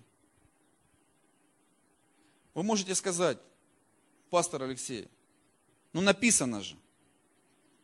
Вы 2.56 2.64
можете 2.64 2.96
сказать, 2.96 3.38
пастор 4.32 4.64
Алексей, 4.64 5.08
ну 5.94 6.02
написано 6.02 6.64
же. 6.64 6.76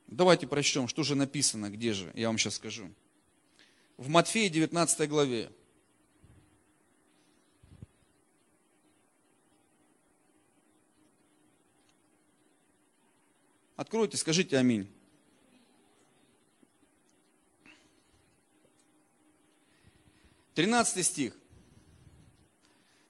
Давайте 0.08 0.48
прочтем, 0.48 0.88
что 0.88 1.04
же 1.04 1.14
написано, 1.14 1.70
где 1.70 1.94
же, 1.94 2.12
я 2.16 2.26
вам 2.26 2.40
сейчас 2.40 2.56
скажу. 2.56 2.90
В 3.98 4.10
Матфея 4.10 4.50
19 4.50 5.08
главе. 5.08 5.52
Откройте, 13.76 14.18
скажите 14.18 14.58
аминь. 14.58 14.92
Тринадцатый 20.54 21.04
стих. 21.04 21.38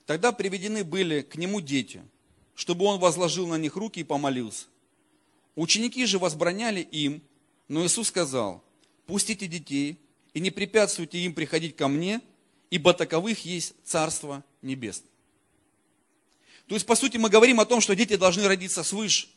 Тогда 0.06 0.32
приведены 0.32 0.84
были 0.84 1.22
к 1.22 1.36
нему 1.36 1.60
дети, 1.60 2.04
чтобы 2.54 2.86
он 2.86 3.00
возложил 3.00 3.48
на 3.48 3.56
них 3.56 3.76
руки 3.76 4.02
и 4.02 4.04
помолился. 4.04 4.66
Ученики 5.56 6.06
же 6.06 6.20
возбраняли 6.20 6.82
им, 6.82 7.22
но 7.68 7.86
Иисус 7.86 8.10
сказал, 8.10 8.64
пустите 9.06 9.48
детей 9.48 9.98
и 10.34 10.40
не 10.40 10.52
препятствуйте 10.52 11.20
им 11.20 11.34
приходить 11.34 11.76
ко 11.76 11.88
мне, 11.88 12.22
ибо 12.70 12.94
таковых 12.94 13.44
есть 13.46 13.74
Царство 13.84 14.44
Небесное. 14.62 15.10
То 16.68 16.76
есть, 16.76 16.86
по 16.86 16.96
сути, 16.96 17.18
мы 17.18 17.30
говорим 17.30 17.60
о 17.60 17.66
том, 17.66 17.82
что 17.82 17.96
дети 17.96 18.16
должны 18.16 18.48
родиться 18.48 18.84
свыше, 18.84 19.28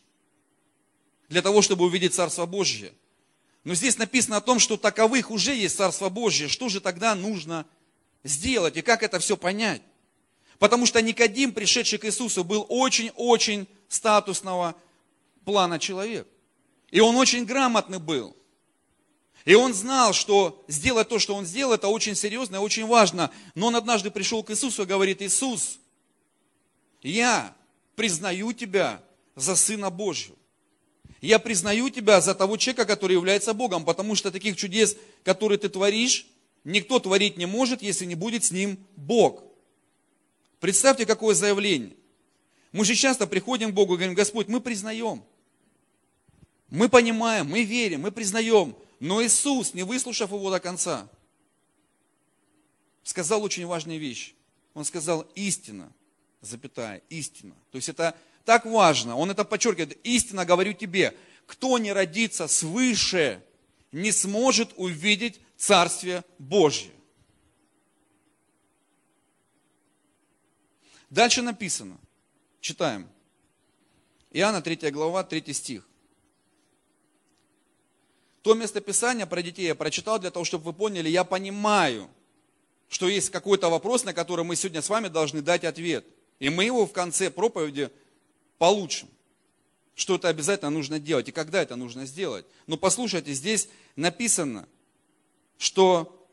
для 1.29 1.41
того, 1.41 1.63
чтобы 1.63 1.85
увидеть 1.85 2.15
Царство 2.15 2.47
Божье. 2.47 2.93
Но 3.65 3.75
здесь 3.75 3.97
написано 3.97 4.37
о 4.37 4.41
том, 4.43 4.59
что 4.59 4.77
таковых 4.77 5.31
уже 5.31 5.55
есть 5.55 5.77
Царство 5.77 6.11
Божье. 6.11 6.49
Что 6.49 6.69
же 6.69 6.81
тогда 6.81 7.15
нужно 7.15 7.67
сделать 8.25 8.77
и 8.77 8.83
как 8.83 9.03
это 9.03 9.21
все 9.21 9.37
понять? 9.37 9.83
Потому 10.59 10.87
что 10.87 11.01
Никодим, 11.03 11.53
пришедший 11.53 11.99
к 11.99 12.05
Иисусу, 12.07 12.43
был 12.43 12.67
очень-очень 12.69 13.69
статусного 13.89 14.75
плана 15.45 15.79
человек. 15.79 16.27
И 16.91 17.01
он 17.01 17.17
очень 17.17 17.45
грамотный 17.45 17.99
был. 17.99 18.37
И 19.45 19.55
он 19.55 19.75
знал, 19.75 20.15
что 20.15 20.65
сделать 20.69 21.09
то, 21.09 21.19
что 21.19 21.35
он 21.35 21.45
сделал, 21.45 21.75
это 21.75 21.89
очень 21.89 22.15
серьезно 22.15 22.57
и 22.57 22.61
очень 22.61 22.87
важно. 22.87 23.31
Но 23.55 23.67
он 23.67 23.77
однажды 23.77 24.11
пришел 24.11 24.43
к 24.43 24.51
Иисусу 24.51 24.85
и 24.85 24.87
говорит, 24.87 25.21
Иисус, 25.21 25.79
я 27.03 27.55
признаю 27.95 28.53
тебя 28.53 29.03
за 29.37 29.57
Сына 29.57 29.91
Божьего. 29.91 30.37
Я 31.21 31.39
признаю 31.39 31.91
тебя 31.91 32.21
за 32.21 32.35
того 32.35 32.57
человека, 32.57 32.87
который 32.87 33.15
является 33.15 33.55
Богом, 33.55 33.85
потому 33.85 34.15
что 34.15 34.31
таких 34.31 34.57
чудес, 34.57 34.97
которые 35.25 35.59
ты 35.59 35.69
творишь, 35.69 36.27
никто 36.65 36.99
творить 36.99 37.37
не 37.37 37.47
может, 37.47 37.83
если 37.83 38.05
не 38.05 38.15
будет 38.15 38.45
с 38.45 38.51
ним 38.51 38.79
Бог. 38.97 39.45
Представьте, 40.61 41.07
какое 41.07 41.35
заявление. 41.35 41.95
Мы 42.73 42.85
же 42.85 42.95
часто 42.95 43.27
приходим 43.27 43.71
к 43.71 43.75
Богу 43.75 43.95
и 43.95 43.97
говорим, 43.97 44.15
Господь, 44.15 44.49
мы 44.49 44.61
признаем, 44.61 45.23
мы 46.71 46.89
понимаем, 46.89 47.49
мы 47.49 47.63
верим, 47.63 48.01
мы 48.01 48.11
признаем. 48.11 48.75
Но 48.99 49.23
Иисус, 49.23 49.75
не 49.75 49.83
выслушав 49.83 50.33
его 50.33 50.51
до 50.51 50.59
конца, 50.59 51.09
сказал 53.05 53.43
очень 53.43 53.67
важную 53.67 54.01
вещь. 54.01 54.35
Он 54.73 54.85
сказал 54.85 55.21
истина, 55.35 55.93
запятая, 56.41 57.03
истина. 57.11 57.55
То 57.71 57.77
есть 57.77 57.89
это 57.89 58.17
так 58.45 58.65
важно. 58.67 59.17
Он 59.17 59.31
это 59.31 59.45
подчеркивает. 59.45 59.99
Истина 60.05 60.45
говорю 60.45 60.73
тебе, 60.73 61.15
кто 61.47 61.79
не 61.79 61.93
родится 61.93 62.49
свыше, 62.49 63.43
не 63.93 64.11
сможет 64.11 64.73
увидеть 64.77 65.41
Царствие 65.65 66.25
Божье. 66.39 66.93
Дальше 71.09 71.41
написано. 71.41 71.99
Читаем. 72.61 73.09
Иоанна 74.31 74.61
3 74.61 74.91
глава, 74.91 75.25
3 75.25 75.55
стих. 75.55 75.89
То 78.43 78.53
местописание 78.53 79.25
про 79.25 79.41
детей 79.41 79.65
я 79.65 79.75
прочитал 79.75 80.19
для 80.19 80.31
того, 80.31 80.45
чтобы 80.45 80.65
вы 80.65 80.75
поняли, 80.75 81.09
я 81.09 81.25
понимаю, 81.25 82.11
что 82.91 83.09
есть 83.09 83.31
какой-то 83.31 83.71
вопрос, 83.71 84.05
на 84.05 84.13
который 84.13 84.45
мы 84.45 84.57
сегодня 84.57 84.83
с 84.83 84.91
вами 84.91 85.09
должны 85.09 85.41
дать 85.41 85.65
ответ. 85.65 86.05
И 86.41 86.51
мы 86.51 86.65
его 86.65 86.85
в 86.85 86.93
конце 86.93 87.31
проповеди 87.31 87.91
получим. 88.59 89.09
Что 89.95 90.17
это 90.17 90.29
обязательно 90.29 90.71
нужно 90.71 91.01
делать 91.01 91.31
и 91.31 91.33
когда 91.33 91.63
это 91.63 91.75
нужно 91.75 92.05
сделать. 92.05 92.45
Но 92.67 92.77
послушайте, 92.77 93.33
здесь 93.33 93.71
написано, 93.97 94.69
что 95.59 96.29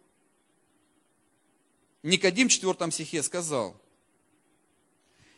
Никодим 2.03 2.47
в 2.47 2.51
4 2.51 2.91
стихе 2.91 3.21
сказал, 3.23 3.79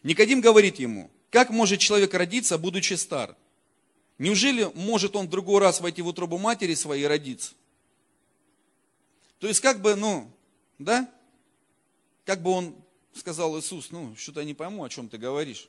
Никодим 0.04 0.41
говорит 0.41 0.80
ему, 0.80 1.10
как 1.30 1.50
может 1.50 1.80
человек 1.80 2.13
родиться, 2.13 2.58
будучи 2.58 2.93
стар? 2.93 3.36
Неужели 4.17 4.72
может 4.76 5.15
он 5.15 5.28
в 5.28 5.30
другой 5.30 5.60
раз 5.60 5.82
войти 5.82 6.02
в 6.02 6.08
утробу 6.08 6.38
матери 6.38 6.76
своей 6.76 7.04
и 7.04 7.08
родиться? 7.08 7.54
То 9.39 9.48
есть 9.48 9.60
как 9.60 9.82
бы, 9.82 9.96
ну, 9.96 10.32
да? 10.78 11.10
Как 12.26 12.41
бы 12.41 12.52
он 12.52 12.76
сказал 13.13 13.58
Иисус, 13.60 13.91
ну, 13.91 14.15
что-то 14.15 14.41
я 14.41 14.46
не 14.46 14.54
пойму, 14.54 14.84
о 14.84 14.89
чем 14.89 15.10
ты 15.10 15.17
говоришь. 15.17 15.67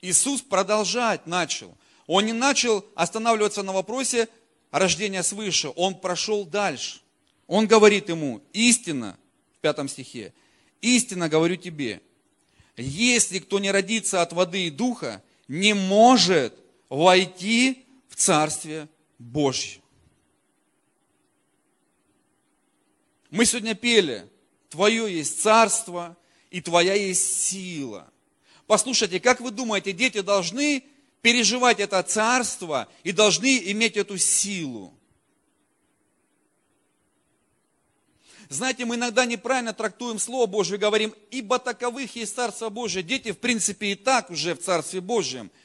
Иисус 0.00 0.42
продолжать 0.42 1.26
начал. 1.26 1.76
Он 2.06 2.26
не 2.26 2.32
начал 2.32 2.84
останавливаться 2.94 3.62
на 3.62 3.72
вопросе 3.72 4.28
рождения 4.78 5.22
свыше, 5.22 5.70
он 5.76 5.94
прошел 5.94 6.44
дальше. 6.44 7.00
Он 7.46 7.66
говорит 7.66 8.08
ему, 8.08 8.42
истина, 8.52 9.16
в 9.56 9.60
пятом 9.60 9.88
стихе, 9.88 10.32
истина 10.80 11.28
говорю 11.28 11.56
тебе, 11.56 12.00
если 12.76 13.38
кто 13.38 13.58
не 13.58 13.70
родится 13.70 14.20
от 14.22 14.32
воды 14.32 14.66
и 14.66 14.70
духа, 14.70 15.22
не 15.46 15.74
может 15.74 16.54
войти 16.88 17.84
в 18.08 18.16
Царствие 18.16 18.88
Божье. 19.18 19.80
Мы 23.30 23.44
сегодня 23.44 23.74
пели, 23.74 24.28
Твое 24.70 25.12
есть 25.12 25.40
царство, 25.40 26.16
и 26.50 26.60
Твоя 26.60 26.94
есть 26.94 27.42
сила. 27.42 28.10
Послушайте, 28.66 29.20
как 29.20 29.40
вы 29.40 29.50
думаете, 29.50 29.92
дети 29.92 30.20
должны 30.20 30.84
переживать 31.24 31.80
это 31.80 32.00
царство 32.04 32.86
и 33.02 33.10
должны 33.10 33.58
иметь 33.72 33.96
эту 33.96 34.16
силу? 34.16 34.94
Знаете, 38.48 38.84
мы 38.84 38.94
иногда 38.94 39.26
неправильно 39.26 39.72
трактуем 39.72 40.20
Слово 40.20 40.46
Божье 40.46 40.76
и 40.76 40.80
говорим, 40.80 41.12
ибо 41.32 41.58
таковых 41.58 42.14
есть 42.14 42.36
Царство 42.36 42.68
Божие. 42.68 43.02
Дети, 43.02 43.32
в 43.32 43.38
принципе, 43.38 43.92
и 43.92 43.94
так 43.96 44.30
уже 44.30 44.54
в 44.54 44.60
Царстве 44.60 45.00
Божьем– 45.00 45.50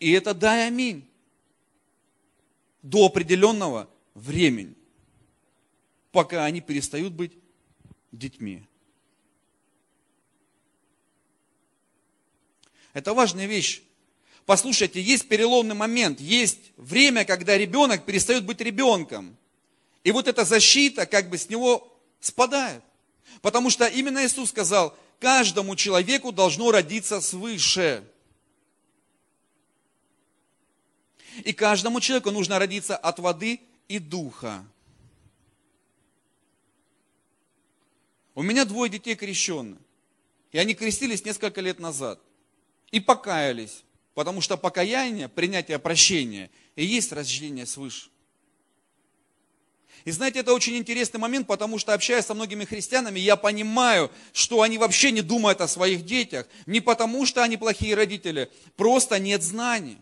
и 0.00 0.12
это 0.12 0.34
дай 0.34 0.66
аминь. 0.66 1.06
До 2.82 3.06
определенного 3.06 3.88
времени. 4.14 4.74
Пока 6.10 6.46
они 6.46 6.62
перестают 6.62 7.12
быть 7.12 7.38
детьми. 8.10 8.66
Это 12.94 13.12
важная 13.12 13.46
вещь. 13.46 13.82
Послушайте, 14.50 15.00
есть 15.00 15.28
переломный 15.28 15.76
момент, 15.76 16.20
есть 16.20 16.72
время, 16.76 17.24
когда 17.24 17.56
ребенок 17.56 18.04
перестает 18.04 18.44
быть 18.44 18.60
ребенком. 18.60 19.36
И 20.02 20.10
вот 20.10 20.26
эта 20.26 20.44
защита 20.44 21.06
как 21.06 21.30
бы 21.30 21.38
с 21.38 21.48
него 21.48 21.96
спадает. 22.18 22.82
Потому 23.42 23.70
что 23.70 23.86
именно 23.86 24.26
Иисус 24.26 24.48
сказал, 24.48 24.98
каждому 25.20 25.76
человеку 25.76 26.32
должно 26.32 26.72
родиться 26.72 27.20
свыше. 27.20 28.02
И 31.44 31.52
каждому 31.52 32.00
человеку 32.00 32.32
нужно 32.32 32.58
родиться 32.58 32.96
от 32.96 33.20
воды 33.20 33.60
и 33.86 34.00
духа. 34.00 34.66
У 38.34 38.42
меня 38.42 38.64
двое 38.64 38.90
детей 38.90 39.14
крещенных. 39.14 39.78
И 40.50 40.58
они 40.58 40.74
крестились 40.74 41.24
несколько 41.24 41.60
лет 41.60 41.78
назад. 41.78 42.18
И 42.90 42.98
покаялись. 42.98 43.84
Потому 44.20 44.42
что 44.42 44.58
покаяние, 44.58 45.30
принятие 45.30 45.78
прощения 45.78 46.50
и 46.76 46.84
есть 46.84 47.10
рождение 47.10 47.64
свыше. 47.64 48.10
И 50.04 50.10
знаете, 50.10 50.40
это 50.40 50.52
очень 50.52 50.76
интересный 50.76 51.18
момент, 51.18 51.46
потому 51.46 51.78
что 51.78 51.94
общаясь 51.94 52.26
со 52.26 52.34
многими 52.34 52.66
христианами, 52.66 53.18
я 53.18 53.36
понимаю, 53.36 54.10
что 54.34 54.60
они 54.60 54.76
вообще 54.76 55.10
не 55.10 55.22
думают 55.22 55.62
о 55.62 55.68
своих 55.68 56.04
детях. 56.04 56.46
Не 56.66 56.82
потому, 56.82 57.24
что 57.24 57.42
они 57.42 57.56
плохие 57.56 57.94
родители, 57.94 58.50
просто 58.76 59.18
нет 59.18 59.42
знаний. 59.42 59.96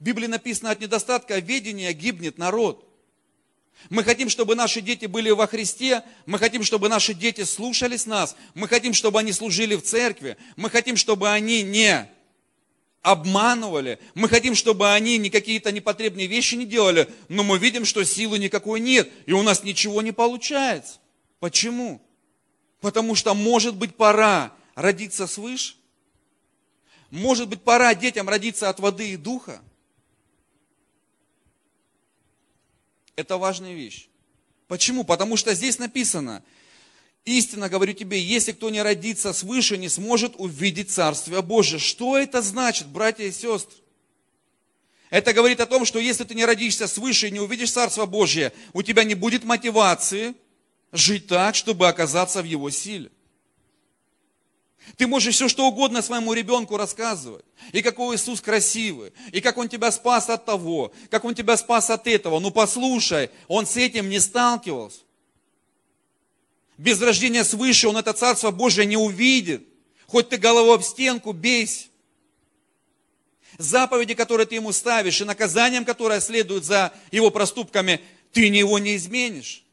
В 0.00 0.02
Библии 0.02 0.26
написано, 0.26 0.72
от 0.72 0.80
недостатка 0.80 1.38
ведения 1.38 1.92
гибнет 1.92 2.38
народ. 2.38 2.92
Мы 3.88 4.02
хотим, 4.02 4.28
чтобы 4.30 4.56
наши 4.56 4.80
дети 4.80 5.06
были 5.06 5.30
во 5.30 5.46
Христе, 5.46 6.02
мы 6.26 6.40
хотим, 6.40 6.64
чтобы 6.64 6.88
наши 6.88 7.14
дети 7.14 7.44
слушались 7.44 8.04
нас, 8.04 8.34
мы 8.54 8.66
хотим, 8.66 8.94
чтобы 8.94 9.20
они 9.20 9.30
служили 9.30 9.76
в 9.76 9.82
церкви, 9.82 10.36
мы 10.56 10.70
хотим, 10.70 10.96
чтобы 10.96 11.30
они 11.30 11.62
не 11.62 12.10
обманывали, 13.06 13.98
мы 14.14 14.28
хотим, 14.28 14.54
чтобы 14.54 14.92
они 14.92 15.16
не 15.18 15.30
какие-то 15.30 15.72
непотребные 15.72 16.26
вещи 16.26 16.54
не 16.56 16.66
делали, 16.66 17.08
но 17.28 17.42
мы 17.42 17.58
видим, 17.58 17.84
что 17.84 18.04
силы 18.04 18.38
никакой 18.38 18.80
нет, 18.80 19.10
и 19.26 19.32
у 19.32 19.42
нас 19.42 19.62
ничего 19.62 20.02
не 20.02 20.12
получается. 20.12 20.98
Почему? 21.38 22.02
Потому 22.80 23.14
что, 23.14 23.34
может 23.34 23.76
быть, 23.76 23.94
пора 23.94 24.52
родиться 24.74 25.26
свыше, 25.26 25.76
может 27.10 27.48
быть, 27.48 27.62
пора 27.62 27.94
детям 27.94 28.28
родиться 28.28 28.68
от 28.68 28.80
воды 28.80 29.12
и 29.12 29.16
духа, 29.16 29.62
Это 33.16 33.38
важная 33.38 33.72
вещь. 33.72 34.08
Почему? 34.68 35.02
Потому 35.02 35.36
что 35.38 35.54
здесь 35.54 35.78
написано, 35.78 36.44
истинно 37.26 37.68
говорю 37.68 37.92
тебе, 37.92 38.18
если 38.18 38.52
кто 38.52 38.70
не 38.70 38.80
родится 38.80 39.34
свыше, 39.34 39.76
не 39.76 39.90
сможет 39.90 40.34
увидеть 40.38 40.90
Царствие 40.90 41.42
Божие. 41.42 41.78
Что 41.78 42.16
это 42.16 42.40
значит, 42.40 42.86
братья 42.86 43.24
и 43.24 43.32
сестры? 43.32 43.76
Это 45.10 45.32
говорит 45.32 45.60
о 45.60 45.66
том, 45.66 45.84
что 45.84 45.98
если 45.98 46.24
ты 46.24 46.34
не 46.34 46.44
родишься 46.44 46.86
свыше 46.86 47.28
и 47.28 47.30
не 47.30 47.40
увидишь 47.40 47.72
Царство 47.72 48.06
Божье, 48.06 48.52
у 48.72 48.82
тебя 48.82 49.04
не 49.04 49.14
будет 49.14 49.44
мотивации 49.44 50.34
жить 50.92 51.26
так, 51.26 51.54
чтобы 51.54 51.88
оказаться 51.88 52.42
в 52.42 52.46
Его 52.46 52.70
силе. 52.70 53.10
Ты 54.96 55.08
можешь 55.08 55.34
все 55.34 55.48
что 55.48 55.66
угодно 55.66 56.00
своему 56.00 56.32
ребенку 56.32 56.76
рассказывать. 56.76 57.44
И 57.72 57.82
какой 57.82 58.16
Иисус 58.16 58.40
красивый, 58.40 59.12
и 59.32 59.40
как 59.40 59.58
Он 59.58 59.68
тебя 59.68 59.90
спас 59.90 60.30
от 60.30 60.44
того, 60.44 60.92
как 61.10 61.24
Он 61.24 61.34
тебя 61.34 61.56
спас 61.56 61.90
от 61.90 62.06
этого. 62.06 62.38
Ну 62.38 62.52
послушай, 62.52 63.30
Он 63.48 63.66
с 63.66 63.76
этим 63.76 64.08
не 64.08 64.20
сталкивался. 64.20 65.00
Без 66.78 67.00
рождения 67.00 67.44
свыше 67.44 67.88
он 67.88 67.96
это 67.96 68.12
Царство 68.12 68.50
Божие 68.50 68.86
не 68.86 68.96
увидит. 68.96 69.66
Хоть 70.06 70.28
ты 70.28 70.36
голову 70.36 70.72
об 70.72 70.82
стенку 70.82 71.32
бейся. 71.32 71.86
Заповеди, 73.58 74.14
которые 74.14 74.46
ты 74.46 74.56
ему 74.56 74.72
ставишь, 74.72 75.20
и 75.20 75.24
наказанием, 75.24 75.84
которое 75.84 76.20
следует 76.20 76.64
за 76.64 76.92
его 77.10 77.30
проступками, 77.30 78.00
ты 78.32 78.42
его 78.42 78.78
не 78.78 78.96
изменишь. 78.96 79.64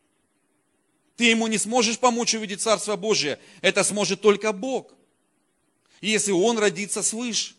Ты 1.18 1.26
ему 1.26 1.48
не 1.48 1.58
сможешь 1.58 2.00
помочь 2.00 2.34
увидеть 2.34 2.62
Царство 2.62 2.96
Божие. 2.96 3.39
Это 3.62 3.84
сможет 3.84 4.22
только 4.22 4.54
Бог 4.54 4.94
если 6.04 6.32
он 6.32 6.60
родится 6.60 7.02
свыше. 7.02 7.56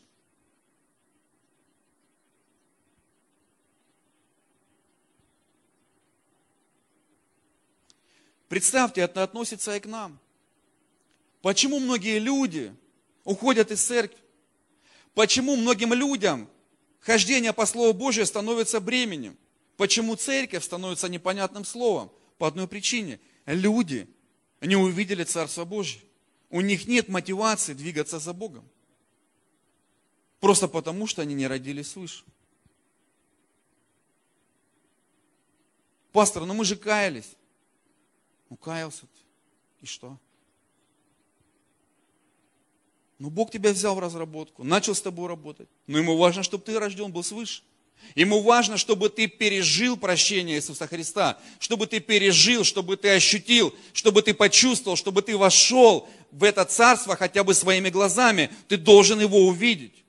Представьте, 8.55 9.01
это 9.01 9.25
относится 9.25 9.75
и 9.75 9.81
к 9.81 9.87
нам. 9.87 10.17
Почему 11.43 11.81
многие 11.81 12.21
люди 12.21 12.73
уходят 13.25 13.73
из 13.73 13.83
церкви? 13.85 14.21
Почему 15.13 15.57
многим 15.57 15.93
людям 15.93 16.49
хождение 17.01 17.53
по 17.53 17.67
Слову 17.67 17.93
Божию 17.93 18.27
становится 18.27 18.79
бременем? 18.79 19.37
Почему 19.77 20.15
церковь 20.15 20.63
становится 20.63 21.09
непонятным 21.09 21.65
словом? 21.65 22.13
По 22.39 22.47
одной 22.47 22.69
причине. 22.69 23.19
Люди 23.45 24.09
не 24.61 24.77
увидели 24.77 25.25
Царство 25.25 25.65
Божие. 25.65 26.03
У 26.49 26.61
них 26.61 26.87
нет 26.87 27.09
мотивации 27.09 27.75
двигаться 27.75 28.21
за 28.21 28.33
Богом. 28.33 28.65
Просто 30.39 30.69
потому, 30.69 31.09
что 31.09 31.23
они 31.23 31.35
не 31.35 31.49
родились 31.49 31.91
свыше. 31.91 32.23
Пастор, 36.13 36.45
ну 36.45 36.55
мы 36.55 36.65
же 36.65 36.77
каялись. 36.77 37.35
Каялся 38.61 39.03
ты. 39.03 39.23
И 39.83 39.87
что? 39.87 40.19
Ну 43.19 43.31
Бог 43.31 43.51
тебя 43.51 43.73
взял 43.73 43.95
в 43.95 43.99
разработку, 43.99 44.65
начал 44.65 44.95
с 44.95 45.03
тобой 45.03 45.29
работать. 45.29 45.69
Но 45.87 45.99
ему 45.99 46.17
важно, 46.17 46.43
чтобы 46.43 46.65
ты 46.65 46.79
рожден 46.79 47.13
был 47.13 47.23
свыше. 47.23 47.63
Ему 48.15 48.43
важно, 48.43 48.77
чтобы 48.77 49.09
ты 49.09 49.27
пережил 49.29 49.97
прощение 49.97 50.57
Иисуса 50.57 50.87
Христа, 50.87 51.39
чтобы 51.59 51.87
ты 51.87 52.01
пережил, 52.01 52.65
чтобы 52.65 52.97
ты 52.97 53.09
ощутил, 53.11 53.75
чтобы 53.93 54.23
ты 54.23 54.35
почувствовал, 54.35 54.97
чтобы 54.97 55.23
ты 55.23 55.37
вошел 55.37 56.09
в 56.31 56.45
это 56.45 56.65
царство 56.65 57.17
хотя 57.17 57.45
бы 57.45 57.55
своими 57.55 57.89
глазами. 57.89 58.51
Ты 58.69 58.77
должен 58.77 59.21
его 59.21 59.47
увидеть. 59.47 60.04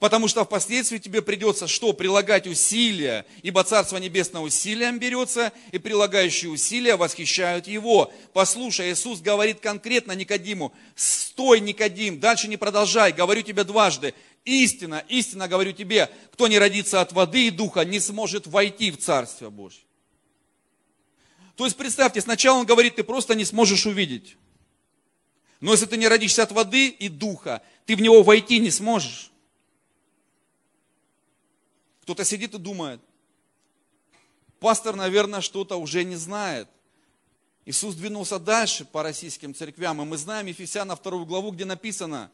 Потому 0.00 0.28
что 0.28 0.46
впоследствии 0.46 0.96
тебе 0.96 1.20
придется 1.20 1.68
что? 1.68 1.92
Прилагать 1.92 2.46
усилия, 2.46 3.26
ибо 3.42 3.62
Царство 3.62 3.98
Небесное 3.98 4.40
усилием 4.40 4.98
берется, 4.98 5.52
и 5.72 5.78
прилагающие 5.78 6.50
усилия 6.50 6.96
восхищают 6.96 7.66
Его. 7.66 8.10
Послушай, 8.32 8.90
Иисус 8.90 9.20
говорит 9.20 9.60
конкретно 9.60 10.12
Никодиму, 10.12 10.72
стой, 10.96 11.60
Никодим, 11.60 12.18
дальше 12.18 12.48
не 12.48 12.56
продолжай, 12.56 13.12
говорю 13.12 13.42
тебе 13.42 13.62
дважды, 13.62 14.14
истина, 14.46 15.04
истина 15.10 15.48
говорю 15.48 15.72
тебе, 15.72 16.08
кто 16.32 16.48
не 16.48 16.58
родится 16.58 17.02
от 17.02 17.12
воды 17.12 17.48
и 17.48 17.50
духа, 17.50 17.84
не 17.84 18.00
сможет 18.00 18.46
войти 18.46 18.90
в 18.90 18.96
Царство 18.96 19.50
Божье. 19.50 19.82
То 21.56 21.66
есть 21.66 21.76
представьте, 21.76 22.22
сначала 22.22 22.58
он 22.58 22.64
говорит, 22.64 22.96
ты 22.96 23.04
просто 23.04 23.34
не 23.34 23.44
сможешь 23.44 23.84
увидеть. 23.84 24.38
Но 25.60 25.72
если 25.72 25.84
ты 25.84 25.98
не 25.98 26.08
родишься 26.08 26.42
от 26.42 26.52
воды 26.52 26.88
и 26.88 27.10
духа, 27.10 27.60
ты 27.84 27.96
в 27.96 28.00
него 28.00 28.22
войти 28.22 28.60
не 28.60 28.70
сможешь. 28.70 29.29
Кто-то 32.10 32.24
сидит 32.24 32.54
и 32.54 32.58
думает, 32.58 33.00
пастор, 34.58 34.96
наверное, 34.96 35.40
что-то 35.40 35.76
уже 35.76 36.02
не 36.02 36.16
знает. 36.16 36.68
Иисус 37.64 37.94
двинулся 37.94 38.40
дальше 38.40 38.84
по 38.84 39.04
российским 39.04 39.54
церквям, 39.54 40.02
и 40.02 40.04
мы 40.04 40.16
знаем 40.16 40.46
Ефесяна 40.46 40.96
2 40.96 41.24
главу, 41.24 41.52
где 41.52 41.64
написано, 41.64 42.32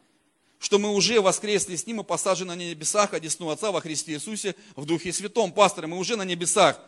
что 0.59 0.79
мы 0.79 0.89
уже 0.95 1.21
воскресли 1.21 1.77
с 1.77 1.87
Ним 1.87 2.01
и 2.01 2.05
посажены 2.05 2.55
на 2.55 2.59
небесах, 2.59 3.13
одесну 3.13 3.51
Отца 3.51 3.71
во 3.71 3.83
Христе 3.83 4.15
Иисусе 4.15 4.57
в 4.77 4.87
Духе 4.87 5.13
Святом. 5.13 5.53
Пасторы, 5.53 5.89
мы 5.89 5.99
уже 5.99 6.17
на 6.17 6.25
небесах. 6.25 6.81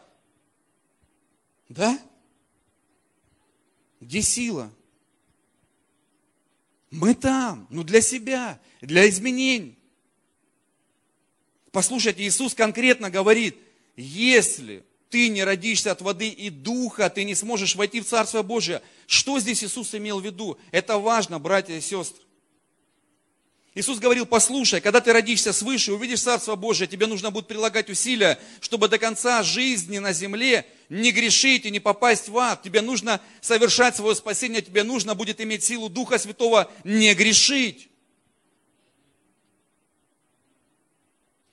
Да? 1.68 2.00
Где 4.00 4.22
сила? 4.22 4.72
Мы 6.90 7.14
там, 7.14 7.66
ну 7.68 7.82
для 7.82 8.00
себя, 8.00 8.58
для 8.80 9.06
изменений. 9.10 9.77
Послушайте, 11.78 12.24
Иисус 12.24 12.54
конкретно 12.54 13.08
говорит, 13.08 13.56
если 13.96 14.82
ты 15.10 15.28
не 15.28 15.44
родишься 15.44 15.92
от 15.92 16.00
воды 16.00 16.28
и 16.28 16.50
духа, 16.50 17.08
ты 17.08 17.22
не 17.22 17.36
сможешь 17.36 17.76
войти 17.76 18.00
в 18.00 18.04
Царство 18.04 18.42
Божие. 18.42 18.82
Что 19.06 19.38
здесь 19.38 19.62
Иисус 19.62 19.94
имел 19.94 20.18
в 20.18 20.24
виду? 20.24 20.58
Это 20.72 20.98
важно, 20.98 21.38
братья 21.38 21.74
и 21.74 21.80
сестры. 21.80 22.20
Иисус 23.76 24.00
говорил, 24.00 24.26
послушай, 24.26 24.80
когда 24.80 25.00
ты 25.00 25.12
родишься 25.12 25.52
свыше, 25.52 25.92
увидишь 25.92 26.22
Царство 26.22 26.56
Божие, 26.56 26.88
тебе 26.88 27.06
нужно 27.06 27.30
будет 27.30 27.46
прилагать 27.46 27.88
усилия, 27.90 28.40
чтобы 28.58 28.88
до 28.88 28.98
конца 28.98 29.44
жизни 29.44 29.98
на 29.98 30.12
земле 30.12 30.66
не 30.88 31.12
грешить 31.12 31.64
и 31.64 31.70
не 31.70 31.78
попасть 31.78 32.28
в 32.28 32.36
ад. 32.38 32.60
Тебе 32.60 32.80
нужно 32.80 33.20
совершать 33.40 33.94
свое 33.94 34.16
спасение, 34.16 34.62
тебе 34.62 34.82
нужно 34.82 35.14
будет 35.14 35.40
иметь 35.40 35.62
силу 35.62 35.88
Духа 35.88 36.18
Святого 36.18 36.72
не 36.82 37.14
грешить. 37.14 37.88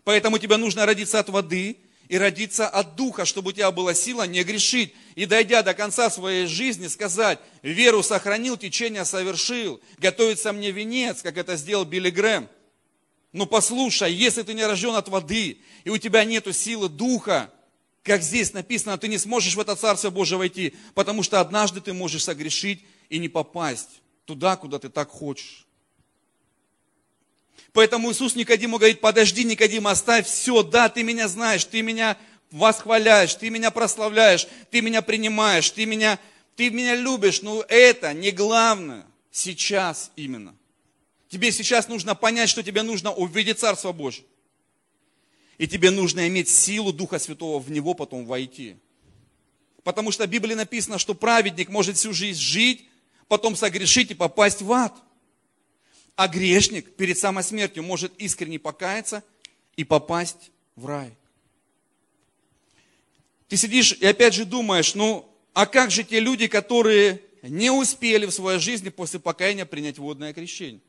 Поэтому 0.05 0.37
тебе 0.37 0.55
нужно 0.55 0.85
родиться 0.85 1.19
от 1.19 1.29
воды 1.29 1.77
и 2.07 2.17
родиться 2.17 2.69
от 2.69 2.95
Духа, 2.95 3.25
чтобы 3.25 3.49
у 3.49 3.51
тебя 3.51 3.71
была 3.71 3.93
сила 3.95 4.25
не 4.27 4.43
грешить. 4.43 4.93
И 5.15 5.25
дойдя 5.25 5.63
до 5.63 5.73
конца 5.73 6.09
своей 6.09 6.45
жизни, 6.45 6.87
сказать, 6.87 7.39
веру 7.63 8.03
сохранил, 8.03 8.55
течение 8.55 9.03
совершил, 9.03 9.81
готовится 9.97 10.53
мне 10.53 10.71
венец, 10.71 11.21
как 11.23 11.37
это 11.37 11.57
сделал 11.57 11.85
Билли 11.85 12.11
Грэм. 12.11 12.47
Но 13.33 13.47
послушай, 13.47 14.13
если 14.13 14.43
ты 14.43 14.53
не 14.53 14.63
рожден 14.63 14.95
от 14.95 15.09
воды, 15.09 15.57
и 15.83 15.89
у 15.89 15.97
тебя 15.97 16.23
нет 16.23 16.47
силы 16.55 16.87
Духа, 16.87 17.51
как 18.03 18.21
здесь 18.21 18.53
написано, 18.53 18.99
ты 18.99 19.07
не 19.07 19.17
сможешь 19.17 19.55
в 19.55 19.59
это 19.59 19.75
Царство 19.75 20.11
Божие 20.11 20.37
войти, 20.37 20.75
потому 20.93 21.23
что 21.23 21.41
однажды 21.41 21.81
ты 21.81 21.93
можешь 21.93 22.23
согрешить 22.23 22.85
и 23.09 23.17
не 23.17 23.27
попасть 23.27 24.01
туда, 24.25 24.55
куда 24.55 24.77
ты 24.77 24.89
так 24.89 25.09
хочешь. 25.09 25.64
Поэтому 27.75 28.09
Иисус 28.09 28.35
Никодиму 28.35 28.77
говорит, 28.77 29.01
подожди, 29.01 29.43
Никодим, 29.43 29.85
оставь 29.85 30.25
все, 30.27 30.63
да, 30.63 30.87
ты 30.87 31.03
меня 31.03 31.27
знаешь, 31.27 31.65
ты 31.65 31.81
меня 31.81 32.17
восхваляешь, 32.49 33.35
ты 33.35 33.49
меня 33.49 33.69
прославляешь, 33.69 34.47
ты 34.71 34.79
меня 34.79 35.01
принимаешь, 35.01 35.69
ты 35.71 35.85
меня, 35.85 36.17
ты 36.55 36.69
меня 36.69 36.95
любишь, 36.95 37.41
но 37.41 37.65
это 37.67 38.13
не 38.13 38.31
главное 38.31 39.05
сейчас 39.29 40.13
именно. 40.15 40.55
Тебе 41.27 41.51
сейчас 41.51 41.89
нужно 41.89 42.15
понять, 42.15 42.47
что 42.47 42.63
тебе 42.63 42.81
нужно 42.81 43.11
увидеть 43.11 43.59
Царство 43.59 43.91
Божье. 43.91 44.23
И 45.57 45.67
тебе 45.67 45.91
нужно 45.91 46.29
иметь 46.29 46.47
силу 46.47 46.93
Духа 46.93 47.19
Святого 47.19 47.59
в 47.59 47.69
него 47.69 47.93
потом 47.93 48.25
войти. 48.25 48.77
Потому 49.83 50.13
что 50.13 50.25
в 50.25 50.29
Библии 50.29 50.53
написано, 50.53 50.97
что 50.97 51.13
праведник 51.13 51.67
может 51.67 51.97
всю 51.97 52.13
жизнь 52.13 52.39
жить, 52.39 52.87
потом 53.27 53.57
согрешить 53.57 54.11
и 54.11 54.13
попасть 54.13 54.61
в 54.61 54.71
ад. 54.71 54.93
А 56.15 56.27
грешник 56.27 56.95
перед 56.95 57.17
самой 57.17 57.43
смертью 57.43 57.83
может 57.83 58.13
искренне 58.17 58.57
покаяться 58.57 59.23
и 59.75 59.83
попасть 59.83 60.51
в 60.75 60.85
рай. 60.85 61.15
Ты 63.47 63.57
сидишь 63.57 63.93
и 63.93 64.05
опять 64.05 64.33
же 64.33 64.45
думаешь, 64.45 64.95
ну, 64.95 65.29
а 65.53 65.65
как 65.65 65.91
же 65.91 66.03
те 66.03 66.19
люди, 66.19 66.47
которые 66.47 67.21
не 67.41 67.69
успели 67.69 68.25
в 68.25 68.31
своей 68.31 68.59
жизни 68.59 68.89
после 68.89 69.19
покаяния 69.19 69.65
принять 69.65 69.97
водное 69.97 70.33
крещение? 70.33 70.81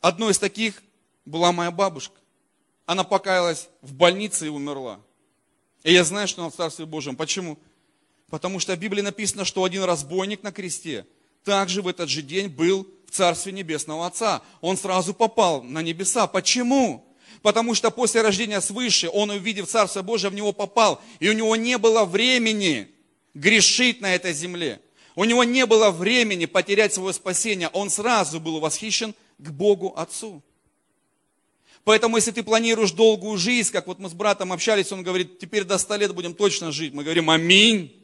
Одной 0.00 0.32
из 0.32 0.38
таких 0.38 0.82
была 1.24 1.52
моя 1.52 1.70
бабушка. 1.70 2.16
Она 2.86 3.04
покаялась 3.04 3.68
в 3.80 3.94
больнице 3.94 4.46
и 4.46 4.50
умерла. 4.50 5.00
И 5.82 5.92
я 5.92 6.04
знаю, 6.04 6.28
что 6.28 6.42
она 6.42 6.50
в 6.50 6.54
Царстве 6.54 6.86
Божьем. 6.86 7.16
Почему? 7.16 7.58
Потому 8.28 8.58
что 8.58 8.74
в 8.74 8.78
Библии 8.78 9.00
написано, 9.00 9.44
что 9.44 9.64
один 9.64 9.84
разбойник 9.84 10.42
на 10.42 10.52
кресте 10.52 11.06
также 11.44 11.82
в 11.82 11.88
этот 11.88 12.08
же 12.08 12.22
день 12.22 12.48
был 12.48 12.86
Царстве 13.14 13.52
Небесного 13.52 14.06
Отца. 14.06 14.42
Он 14.60 14.76
сразу 14.76 15.14
попал 15.14 15.62
на 15.62 15.82
небеса. 15.82 16.26
Почему? 16.26 17.06
Потому 17.42 17.74
что 17.74 17.90
после 17.90 18.22
рождения 18.22 18.60
свыше, 18.60 19.08
он, 19.08 19.30
увидев 19.30 19.68
Царство 19.68 20.02
Божие, 20.02 20.30
в 20.30 20.34
него 20.34 20.52
попал. 20.52 21.00
И 21.20 21.28
у 21.28 21.32
него 21.32 21.54
не 21.56 21.78
было 21.78 22.04
времени 22.04 22.88
грешить 23.34 24.00
на 24.00 24.14
этой 24.14 24.32
земле. 24.32 24.80
У 25.14 25.24
него 25.24 25.44
не 25.44 25.64
было 25.64 25.90
времени 25.90 26.46
потерять 26.46 26.92
свое 26.92 27.12
спасение. 27.12 27.68
Он 27.68 27.88
сразу 27.88 28.40
был 28.40 28.58
восхищен 28.58 29.14
к 29.38 29.50
Богу 29.50 29.92
Отцу. 29.96 30.42
Поэтому, 31.84 32.16
если 32.16 32.32
ты 32.32 32.42
планируешь 32.42 32.92
долгую 32.92 33.36
жизнь, 33.36 33.70
как 33.70 33.86
вот 33.86 33.98
мы 33.98 34.08
с 34.08 34.14
братом 34.14 34.52
общались, 34.52 34.90
он 34.90 35.02
говорит, 35.02 35.38
теперь 35.38 35.64
до 35.64 35.76
100 35.76 35.96
лет 35.96 36.14
будем 36.14 36.34
точно 36.34 36.72
жить. 36.72 36.94
Мы 36.94 37.04
говорим, 37.04 37.30
аминь. 37.30 38.03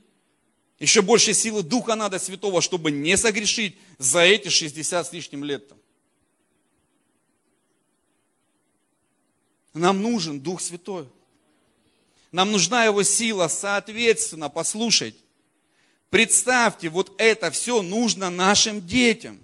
Еще 0.81 1.03
больше 1.03 1.35
силы 1.35 1.63
Духа 1.63 1.95
надо 1.95 2.19
Святого, 2.19 2.63
чтобы 2.63 2.91
не 2.91 3.17
согрешить 3.19 3.77
за 3.99 4.21
эти 4.21 4.49
60 4.49 5.07
с 5.07 5.13
лишним 5.13 5.45
лет. 5.45 5.71
Нам 9.75 10.01
нужен 10.01 10.41
Дух 10.41 10.63
Святой. 10.63 11.07
Нам 12.33 12.51
нужна 12.51 12.87
Его 12.87 13.03
сила, 13.03 13.49
соответственно, 13.49 14.49
послушать. 14.49 15.15
Представьте, 16.09 16.89
вот 16.89 17.13
это 17.19 17.51
все 17.51 17.83
нужно 17.83 18.31
нашим 18.31 18.85
детям. 18.85 19.39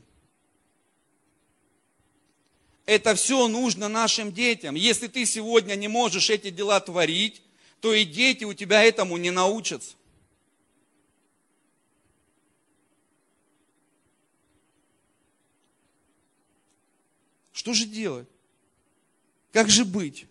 Это 2.87 3.15
все 3.15 3.47
нужно 3.47 3.89
нашим 3.89 4.33
детям. 4.33 4.75
Если 4.75 5.07
ты 5.09 5.27
сегодня 5.27 5.75
не 5.75 5.89
можешь 5.89 6.31
эти 6.31 6.49
дела 6.51 6.81
творить, 6.81 7.43
то 7.83 7.93
и 7.93 8.05
дети 8.05 8.45
у 8.45 8.55
тебя 8.55 8.83
этому 8.83 9.19
не 9.19 9.31
научатся. 9.31 9.97
Что 17.57 17.73
же 17.73 17.87
делать? 17.87 18.29
Как 19.51 19.71
же 19.71 19.87
быть? 19.87 20.27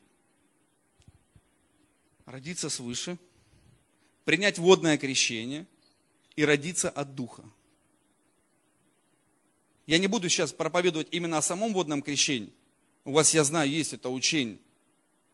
Родиться 2.28 2.70
свыше, 2.70 3.18
принять 4.26 4.60
водное 4.60 4.96
крещение 5.00 5.66
и 6.36 6.46
родиться 6.46 6.88
от 6.88 7.16
Духа. 7.16 7.44
Я 9.88 9.98
не 9.98 10.06
буду 10.06 10.30
сейчас 10.30 10.54
проповедовать 10.54 11.08
именно 11.10 11.40
о 11.40 11.42
самом 11.42 11.74
водном 11.74 12.04
крещении. 12.04 12.54
У 13.06 13.14
вас, 13.14 13.34
я 13.34 13.44
знаю, 13.44 13.72
есть 13.72 13.94
это 13.94 14.12
учение. 14.12 14.60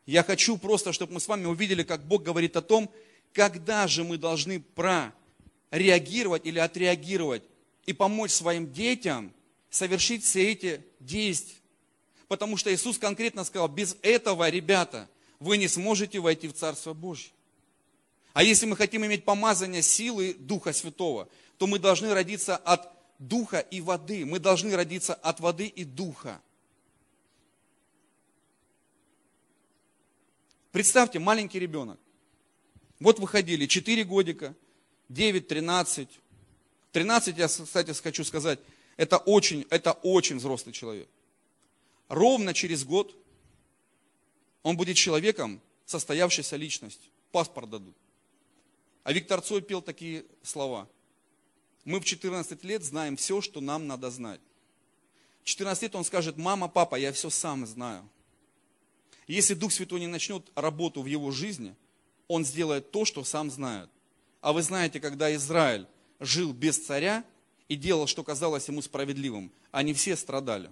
Я 0.06 0.24
хочу 0.24 0.58
просто, 0.58 0.94
чтобы 0.94 1.16
мы 1.16 1.20
с 1.20 1.28
вами 1.28 1.46
увидели, 1.46 1.84
как 1.84 2.08
Бог 2.08 2.24
говорит 2.24 2.56
о 2.56 2.62
том, 2.62 2.90
когда 3.34 3.86
же 3.90 4.06
мы 4.06 4.18
должны 4.18 4.62
прореагировать 4.62 6.46
или 6.46 6.58
отреагировать 6.58 7.44
и 7.86 7.92
помочь 7.92 8.32
своим 8.32 8.72
детям 8.72 9.34
совершить 9.70 10.24
все 10.24 10.54
эти 10.54 10.86
действия. 11.02 11.61
Потому 12.32 12.56
что 12.56 12.74
Иисус 12.74 12.98
конкретно 12.98 13.44
сказал, 13.44 13.68
без 13.68 13.98
этого, 14.02 14.50
ребята, 14.50 15.10
вы 15.42 15.58
не 15.58 15.68
сможете 15.68 16.22
войти 16.22 16.48
в 16.48 16.54
Царство 16.54 16.94
Божье. 16.94 17.30
А 18.32 18.42
если 18.42 18.66
мы 18.66 18.78
хотим 18.78 19.06
иметь 19.06 19.26
помазание 19.26 19.82
силы 19.82 20.34
Духа 20.40 20.72
Святого, 20.72 21.28
то 21.58 21.68
мы 21.68 21.78
должны 21.78 22.14
родиться 22.14 22.56
от 22.56 22.90
Духа 23.20 23.60
и 23.60 23.82
воды. 23.82 24.26
Мы 24.26 24.40
должны 24.40 24.74
родиться 24.74 25.14
от 25.14 25.42
воды 25.42 25.68
и 25.68 25.84
Духа. 25.84 26.42
Представьте, 30.72 31.20
маленький 31.20 31.60
ребенок. 31.60 32.00
Вот 33.02 33.20
выходили 33.20 33.66
4 33.66 34.06
годика, 34.06 34.56
9, 35.10 35.50
13. 35.50 36.08
13, 36.94 37.38
я, 37.38 37.50
кстати, 37.50 37.92
хочу 38.02 38.24
сказать, 38.24 38.60
это 38.96 39.18
очень, 39.18 39.68
это 39.70 39.92
очень 39.92 40.38
взрослый 40.38 40.72
человек 40.72 41.10
ровно 42.12 42.54
через 42.54 42.84
год 42.84 43.16
он 44.64 44.78
будет 44.78 44.98
человеком, 44.98 45.62
состоявшейся 45.86 46.58
личностью. 46.58 47.10
Паспорт 47.32 47.70
дадут. 47.70 47.96
А 49.04 49.14
Виктор 49.14 49.42
Цой 49.42 49.62
пел 49.62 49.82
такие 49.82 50.26
слова. 50.44 50.88
Мы 51.86 52.00
в 52.00 52.06
14 52.06 52.64
лет 52.64 52.84
знаем 52.84 53.16
все, 53.16 53.42
что 53.42 53.62
нам 53.62 53.88
надо 53.88 54.12
знать. 54.12 54.42
В 55.42 55.46
14 55.46 55.84
лет 55.84 55.96
он 55.96 56.04
скажет, 56.04 56.38
мама, 56.38 56.68
папа, 56.68 56.96
я 56.96 57.12
все 57.12 57.30
сам 57.30 57.66
знаю. 57.66 58.08
Если 59.26 59.54
Дух 59.54 59.72
Святой 59.72 60.02
не 60.02 60.08
начнет 60.08 60.52
работу 60.54 61.02
в 61.02 61.06
его 61.06 61.32
жизни, 61.32 61.76
он 62.28 62.46
сделает 62.46 62.92
то, 62.92 63.06
что 63.06 63.24
сам 63.24 63.50
знает. 63.50 63.90
А 64.42 64.52
вы 64.52 64.62
знаете, 64.62 65.00
когда 65.00 65.34
Израиль 65.34 65.88
жил 66.20 66.54
без 66.54 66.78
царя 66.78 67.24
и 67.70 67.76
делал, 67.76 68.06
что 68.06 68.24
казалось 68.24 68.68
ему 68.68 68.82
справедливым, 68.82 69.52
они 69.72 69.94
все 69.94 70.16
страдали. 70.16 70.70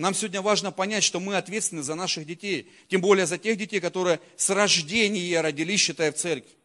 Нам 0.00 0.14
сегодня 0.14 0.40
важно 0.40 0.72
понять, 0.72 1.04
что 1.04 1.20
мы 1.20 1.36
ответственны 1.36 1.82
за 1.82 1.94
наших 1.94 2.24
детей. 2.24 2.72
Тем 2.88 3.02
более 3.02 3.26
за 3.26 3.36
тех 3.36 3.58
детей, 3.58 3.80
которые 3.80 4.18
с 4.34 4.48
рождения 4.48 5.38
родились, 5.42 5.80
считая 5.80 6.10
в 6.10 6.14
церкви. 6.14 6.56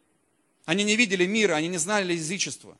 Они 0.64 0.84
не 0.84 0.96
видели 0.96 1.26
мира, 1.26 1.52
они 1.52 1.68
не 1.68 1.76
знали 1.76 2.14
язычества. 2.14 2.78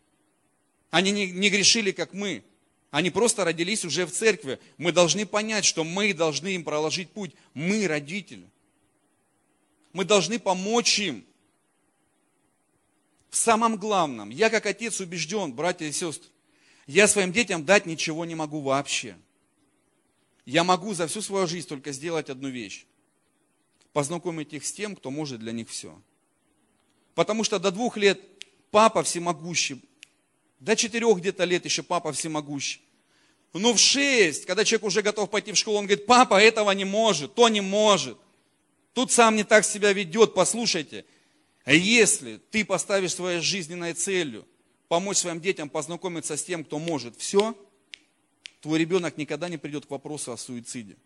Они 0.91 1.11
не, 1.11 1.31
не 1.31 1.51
грешили, 1.51 1.91
как 1.91 2.15
мы. 2.15 2.43
Они 2.91 3.11
просто 3.11 3.45
родились 3.45 3.85
уже 3.85 4.07
в 4.07 4.13
церкви. 4.13 4.59
Мы 4.79 4.93
должны 4.93 5.27
понять, 5.27 5.67
что 5.67 5.85
мы 5.85 6.15
должны 6.15 6.55
им 6.55 6.65
проложить 6.65 7.11
путь. 7.11 7.33
Мы 7.53 7.87
родители. 7.87 8.49
Мы 9.93 10.07
должны 10.07 10.39
помочь 10.39 10.99
им. 11.01 11.27
В 13.29 13.37
самом 13.37 13.77
главном, 13.77 14.31
я 14.31 14.49
как 14.49 14.65
отец 14.65 15.01
убежден, 15.01 15.53
братья 15.53 15.85
и 15.85 15.93
сестры, 15.93 16.31
я 16.87 17.07
своим 17.09 17.31
детям 17.31 17.67
дать 17.67 17.85
ничего 17.85 18.25
не 18.25 18.35
могу 18.35 18.63
вообще. 18.63 19.17
Я 20.47 20.63
могу 20.63 20.95
за 20.95 21.09
всю 21.09 21.21
свою 21.21 21.47
жизнь 21.49 21.67
только 21.67 21.93
сделать 21.93 22.31
одну 22.31 22.49
вещь. 22.49 22.87
Познакомить 23.93 24.53
их 24.53 24.65
с 24.65 24.73
тем, 24.73 24.95
кто 24.95 25.11
может 25.11 25.41
для 25.41 25.53
них 25.53 25.69
все. 25.69 26.01
Потому 27.15 27.43
что 27.45 27.59
до 27.59 27.73
двух 27.73 27.97
лет 27.97 28.21
папа 28.71 29.03
всемогущий. 29.03 29.83
До 30.61 30.77
четырех 30.77 31.19
где-то 31.19 31.45
лет 31.45 31.65
еще 31.65 31.83
папа 31.83 32.13
всемогущий. 32.13 32.81
Но 33.53 33.73
в 33.73 33.79
шесть, 33.79 34.45
когда 34.47 34.65
человек 34.65 34.85
уже 34.85 35.03
готов 35.03 35.31
пойти 35.31 35.51
в 35.53 35.57
школу, 35.57 35.79
он 35.79 35.87
говорит, 35.87 36.07
папа 36.07 36.41
этого 36.41 36.71
не 36.71 36.85
может, 36.85 37.35
то 37.35 37.49
не 37.49 37.61
может. 37.61 38.17
Тут 38.93 39.11
сам 39.11 39.35
не 39.35 39.45
так 39.45 39.65
себя 39.65 39.93
ведет, 39.93 40.35
послушайте. 40.35 41.05
Если 41.67 42.39
ты 42.51 42.65
поставишь 42.65 43.15
своей 43.15 43.41
жизненной 43.41 43.95
целью 43.95 44.47
помочь 44.89 45.17
своим 45.17 45.41
детям 45.41 45.69
познакомиться 45.69 46.37
с 46.37 46.45
тем, 46.45 46.65
кто 46.65 46.79
может 46.79 47.17
все, 47.17 47.57
твой 48.67 48.81
ребенок 48.81 49.17
никогда 49.17 49.49
не 49.49 49.59
придет 49.59 49.87
к 49.87 49.91
вопросу 49.93 50.33
о 50.33 50.37
суициде. 50.37 50.97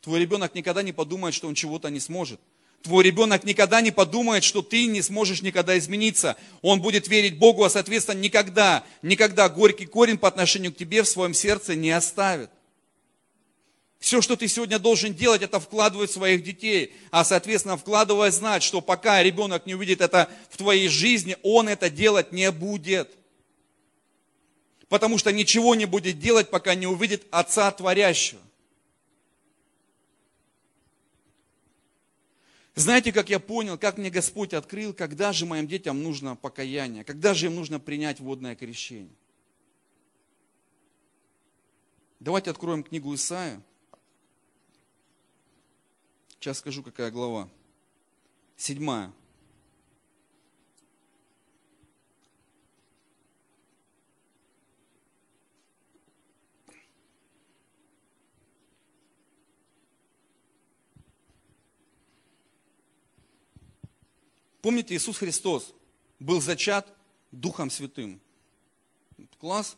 Твой 0.00 0.18
ребенок 0.18 0.56
никогда 0.56 0.82
не 0.82 0.92
подумает, 0.92 1.32
что 1.32 1.46
он 1.46 1.54
чего-то 1.54 1.88
не 1.88 2.00
сможет. 2.00 2.40
Твой 2.82 3.04
ребенок 3.04 3.44
никогда 3.44 3.80
не 3.80 3.92
подумает, 3.92 4.42
что 4.42 4.62
ты 4.62 4.86
не 4.86 5.00
сможешь 5.00 5.40
никогда 5.40 5.78
измениться. 5.78 6.36
Он 6.60 6.80
будет 6.80 7.06
верить 7.06 7.38
Богу, 7.38 7.62
а 7.62 7.70
соответственно 7.70 8.18
никогда, 8.18 8.84
никогда 9.02 9.48
горький 9.48 9.86
корень 9.86 10.18
по 10.18 10.26
отношению 10.26 10.72
к 10.72 10.76
тебе 10.76 11.04
в 11.04 11.08
своем 11.08 11.34
сердце 11.34 11.76
не 11.76 11.92
оставит. 11.92 12.50
Все, 14.00 14.20
что 14.20 14.34
ты 14.34 14.48
сегодня 14.48 14.80
должен 14.80 15.14
делать, 15.14 15.42
это 15.42 15.60
вкладывать 15.60 16.10
своих 16.10 16.42
детей, 16.42 16.94
а 17.12 17.24
соответственно 17.24 17.76
вкладывая 17.76 18.32
знать, 18.32 18.64
что 18.64 18.80
пока 18.80 19.22
ребенок 19.22 19.66
не 19.66 19.76
увидит 19.76 20.00
это 20.00 20.28
в 20.50 20.56
твоей 20.56 20.88
жизни, 20.88 21.36
он 21.44 21.68
это 21.68 21.90
делать 21.90 22.32
не 22.32 22.50
будет 22.50 23.08
потому 24.94 25.18
что 25.18 25.32
ничего 25.32 25.74
не 25.74 25.86
будет 25.86 26.20
делать, 26.20 26.50
пока 26.50 26.76
не 26.76 26.86
увидит 26.86 27.26
Отца 27.32 27.68
Творящего. 27.72 28.40
Знаете, 32.76 33.12
как 33.12 33.28
я 33.28 33.40
понял, 33.40 33.76
как 33.76 33.98
мне 33.98 34.08
Господь 34.08 34.54
открыл, 34.54 34.94
когда 34.94 35.32
же 35.32 35.46
моим 35.46 35.66
детям 35.66 36.00
нужно 36.00 36.36
покаяние, 36.36 37.02
когда 37.02 37.34
же 37.34 37.46
им 37.46 37.56
нужно 37.56 37.80
принять 37.80 38.20
водное 38.20 38.54
крещение. 38.54 39.16
Давайте 42.20 42.52
откроем 42.52 42.84
книгу 42.84 43.12
Исаия. 43.16 43.60
Сейчас 46.38 46.60
скажу, 46.60 46.84
какая 46.84 47.10
глава. 47.10 47.48
Седьмая. 48.56 49.12
Помните, 64.64 64.94
Иисус 64.94 65.18
Христос 65.18 65.74
был 66.18 66.40
зачат 66.40 66.90
Духом 67.32 67.68
Святым. 67.68 68.18
Класс? 69.38 69.76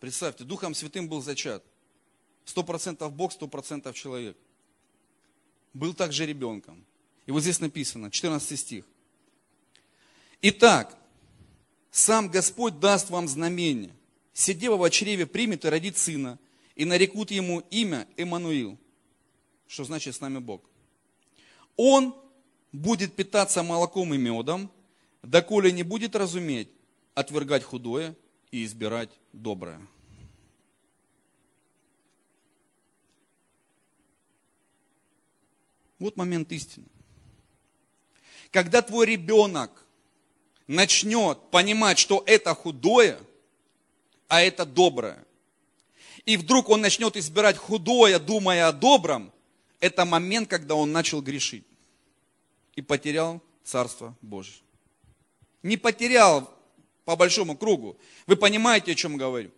Представьте, 0.00 0.42
Духом 0.42 0.74
Святым 0.74 1.08
был 1.08 1.22
зачат. 1.22 1.62
Сто 2.44 2.64
процентов 2.64 3.12
Бог, 3.12 3.32
сто 3.32 3.46
процентов 3.46 3.94
человек. 3.94 4.36
Был 5.72 5.94
также 5.94 6.26
ребенком. 6.26 6.84
И 7.26 7.30
вот 7.30 7.42
здесь 7.42 7.60
написано, 7.60 8.10
14 8.10 8.58
стих. 8.58 8.84
Итак, 10.42 10.98
сам 11.92 12.28
Господь 12.28 12.80
даст 12.80 13.10
вам 13.10 13.28
знамение. 13.28 13.94
Сидева 14.32 14.76
в 14.76 14.90
чреве 14.90 15.26
примет 15.26 15.64
и 15.64 15.68
родит 15.68 15.96
сына, 15.96 16.40
и 16.74 16.84
нарекут 16.84 17.30
ему 17.30 17.60
имя 17.70 18.08
Эммануил, 18.16 18.80
что 19.68 19.84
значит 19.84 20.16
с 20.16 20.20
нами 20.20 20.38
Бог. 20.38 20.64
Он 21.76 22.16
будет 22.72 23.14
питаться 23.14 23.62
молоком 23.62 24.14
и 24.14 24.18
медом, 24.18 24.70
доколе 25.22 25.72
не 25.72 25.82
будет 25.82 26.14
разуметь, 26.14 26.68
отвергать 27.14 27.64
худое 27.64 28.14
и 28.50 28.64
избирать 28.64 29.10
доброе. 29.32 29.80
Вот 35.98 36.16
момент 36.16 36.52
истины. 36.52 36.86
Когда 38.52 38.82
твой 38.82 39.06
ребенок 39.06 39.84
начнет 40.66 41.50
понимать, 41.50 41.98
что 41.98 42.22
это 42.24 42.54
худое, 42.54 43.18
а 44.28 44.40
это 44.42 44.64
доброе, 44.64 45.24
и 46.24 46.36
вдруг 46.36 46.68
он 46.68 46.82
начнет 46.82 47.16
избирать 47.16 47.56
худое, 47.56 48.18
думая 48.18 48.68
о 48.68 48.72
добром, 48.72 49.32
это 49.80 50.04
момент, 50.04 50.48
когда 50.48 50.74
он 50.74 50.92
начал 50.92 51.20
грешить 51.20 51.67
и 52.78 52.80
потерял 52.80 53.42
Царство 53.64 54.14
Божие. 54.22 54.62
Не 55.64 55.76
потерял 55.76 56.48
по 57.04 57.16
большому 57.16 57.56
кругу. 57.56 57.98
Вы 58.28 58.36
понимаете, 58.36 58.92
о 58.92 58.94
чем 58.94 59.16
говорю? 59.16 59.50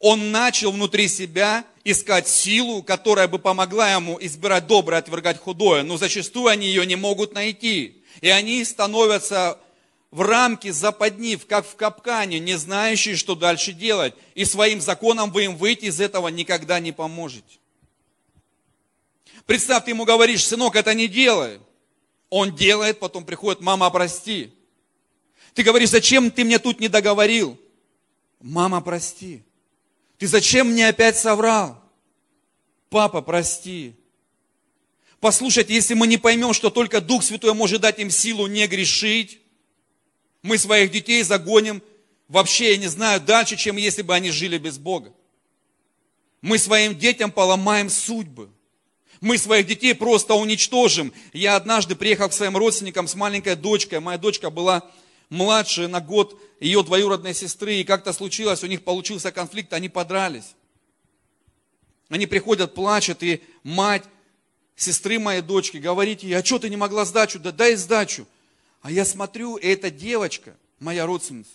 Он 0.00 0.30
начал 0.30 0.72
внутри 0.72 1.08
себя 1.08 1.66
искать 1.84 2.26
силу, 2.26 2.82
которая 2.82 3.28
бы 3.28 3.38
помогла 3.38 3.92
ему 3.92 4.16
избирать 4.18 4.66
доброе, 4.66 4.96
отвергать 4.96 5.38
худое. 5.38 5.82
Но 5.82 5.98
зачастую 5.98 6.46
они 6.46 6.66
ее 6.66 6.86
не 6.86 6.96
могут 6.96 7.34
найти. 7.34 8.02
И 8.22 8.30
они 8.30 8.64
становятся 8.64 9.60
в 10.10 10.22
рамке 10.22 10.72
западни, 10.72 11.36
как 11.36 11.66
в 11.66 11.76
капкане, 11.76 12.38
не 12.38 12.56
знающие, 12.56 13.14
что 13.14 13.34
дальше 13.34 13.74
делать. 13.74 14.14
И 14.34 14.46
своим 14.46 14.80
законом 14.80 15.30
вы 15.30 15.44
им 15.44 15.56
выйти 15.56 15.84
из 15.86 16.00
этого 16.00 16.28
никогда 16.28 16.80
не 16.80 16.92
поможете. 16.92 17.58
Представь, 19.44 19.84
ты 19.84 19.90
ему 19.90 20.06
говоришь, 20.06 20.46
сынок, 20.46 20.76
это 20.76 20.94
не 20.94 21.08
делай. 21.08 21.60
Он 22.36 22.52
делает, 22.52 22.98
потом 22.98 23.24
приходит, 23.24 23.60
мама, 23.60 23.88
прости. 23.90 24.52
Ты 25.52 25.62
говоришь, 25.62 25.90
зачем 25.90 26.32
ты 26.32 26.42
мне 26.42 26.58
тут 26.58 26.80
не 26.80 26.88
договорил? 26.88 27.56
Мама, 28.40 28.80
прости. 28.80 29.44
Ты 30.18 30.26
зачем 30.26 30.72
мне 30.72 30.88
опять 30.88 31.16
соврал? 31.16 31.80
Папа, 32.90 33.22
прости. 33.22 33.94
Послушайте, 35.20 35.74
если 35.74 35.94
мы 35.94 36.08
не 36.08 36.16
поймем, 36.16 36.54
что 36.54 36.70
только 36.70 37.00
Дух 37.00 37.22
Святой 37.22 37.54
может 37.54 37.82
дать 37.82 38.00
им 38.00 38.10
силу 38.10 38.48
не 38.48 38.66
грешить, 38.66 39.38
мы 40.42 40.58
своих 40.58 40.90
детей 40.90 41.22
загоним 41.22 41.84
вообще, 42.26 42.72
я 42.72 42.78
не 42.78 42.88
знаю, 42.88 43.20
дальше, 43.20 43.56
чем 43.56 43.76
если 43.76 44.02
бы 44.02 44.12
они 44.12 44.32
жили 44.32 44.58
без 44.58 44.76
Бога. 44.76 45.14
Мы 46.40 46.58
своим 46.58 46.98
детям 46.98 47.30
поломаем 47.30 47.88
судьбы. 47.88 48.50
Мы 49.24 49.38
своих 49.38 49.66
детей 49.66 49.94
просто 49.94 50.34
уничтожим. 50.34 51.10
Я 51.32 51.56
однажды 51.56 51.96
приехал 51.96 52.28
к 52.28 52.34
своим 52.34 52.58
родственникам 52.58 53.08
с 53.08 53.14
маленькой 53.14 53.56
дочкой. 53.56 54.00
Моя 54.00 54.18
дочка 54.18 54.50
была 54.50 54.86
младше 55.30 55.88
на 55.88 56.02
год 56.02 56.38
ее 56.60 56.82
двоюродной 56.82 57.32
сестры. 57.32 57.76
И 57.76 57.84
как-то 57.84 58.12
случилось, 58.12 58.62
у 58.62 58.66
них 58.66 58.84
получился 58.84 59.32
конфликт, 59.32 59.72
они 59.72 59.88
подрались. 59.88 60.54
Они 62.10 62.26
приходят, 62.26 62.74
плачут, 62.74 63.22
и 63.22 63.42
мать 63.62 64.04
сестры 64.76 65.18
моей 65.18 65.40
дочки 65.40 65.78
говорит 65.78 66.22
ей, 66.22 66.34
а 66.34 66.44
что 66.44 66.58
ты 66.58 66.68
не 66.68 66.76
могла 66.76 67.06
сдачу? 67.06 67.38
Да 67.38 67.50
дай 67.50 67.76
сдачу. 67.76 68.26
А 68.82 68.90
я 68.90 69.06
смотрю, 69.06 69.56
и 69.56 69.68
эта 69.68 69.90
девочка, 69.90 70.54
моя 70.80 71.06
родственница, 71.06 71.52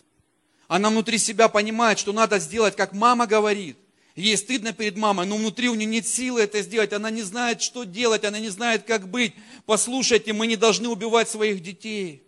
она 0.67 0.89
внутри 0.89 1.19
себя 1.19 1.47
понимает, 1.49 1.99
что 1.99 2.13
надо 2.13 2.39
сделать, 2.39 2.75
как 2.75 2.93
мама 2.93 3.27
говорит. 3.27 3.77
Ей 4.19 4.35
стыдно 4.35 4.73
перед 4.73 4.97
мамой, 4.97 5.25
но 5.25 5.37
внутри 5.37 5.69
у 5.69 5.75
нее 5.75 5.85
нет 5.85 6.05
силы 6.05 6.41
это 6.41 6.61
сделать. 6.61 6.91
Она 6.91 7.09
не 7.09 7.21
знает, 7.21 7.61
что 7.61 7.85
делать, 7.85 8.25
она 8.25 8.37
не 8.37 8.49
знает, 8.49 8.83
как 8.83 9.07
быть. 9.07 9.33
Послушайте, 9.65 10.33
мы 10.33 10.45
не 10.45 10.57
должны 10.57 10.89
убивать 10.89 11.29
своих 11.29 11.63
детей. 11.63 12.27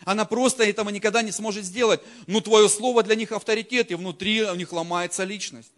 Она 0.00 0.26
просто 0.26 0.62
этого 0.62 0.90
никогда 0.90 1.22
не 1.22 1.32
сможет 1.32 1.64
сделать. 1.64 2.02
Но 2.26 2.42
твое 2.42 2.68
слово 2.68 3.02
для 3.02 3.14
них 3.14 3.32
авторитет, 3.32 3.90
и 3.90 3.94
внутри 3.94 4.42
у 4.42 4.54
них 4.56 4.74
ломается 4.74 5.24
личность. 5.24 5.72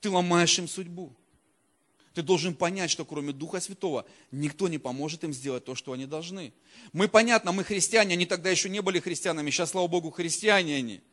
Ты 0.00 0.10
ломаешь 0.10 0.58
им 0.58 0.66
судьбу. 0.66 1.14
Ты 2.12 2.22
должен 2.22 2.56
понять, 2.56 2.90
что 2.90 3.04
кроме 3.04 3.32
Духа 3.34 3.60
Святого 3.60 4.04
никто 4.32 4.66
не 4.66 4.78
поможет 4.78 5.22
им 5.22 5.32
сделать 5.32 5.64
то, 5.64 5.76
что 5.76 5.92
они 5.92 6.06
должны. 6.06 6.52
Мы, 6.92 7.06
понятно, 7.06 7.52
мы 7.52 7.62
христиане, 7.62 8.14
они 8.14 8.26
тогда 8.26 8.50
еще 8.50 8.68
не 8.68 8.82
были 8.82 8.98
христианами, 8.98 9.50
сейчас, 9.50 9.70
слава 9.70 9.86
Богу, 9.86 10.10
христиане 10.10 10.74
они– 10.74 11.02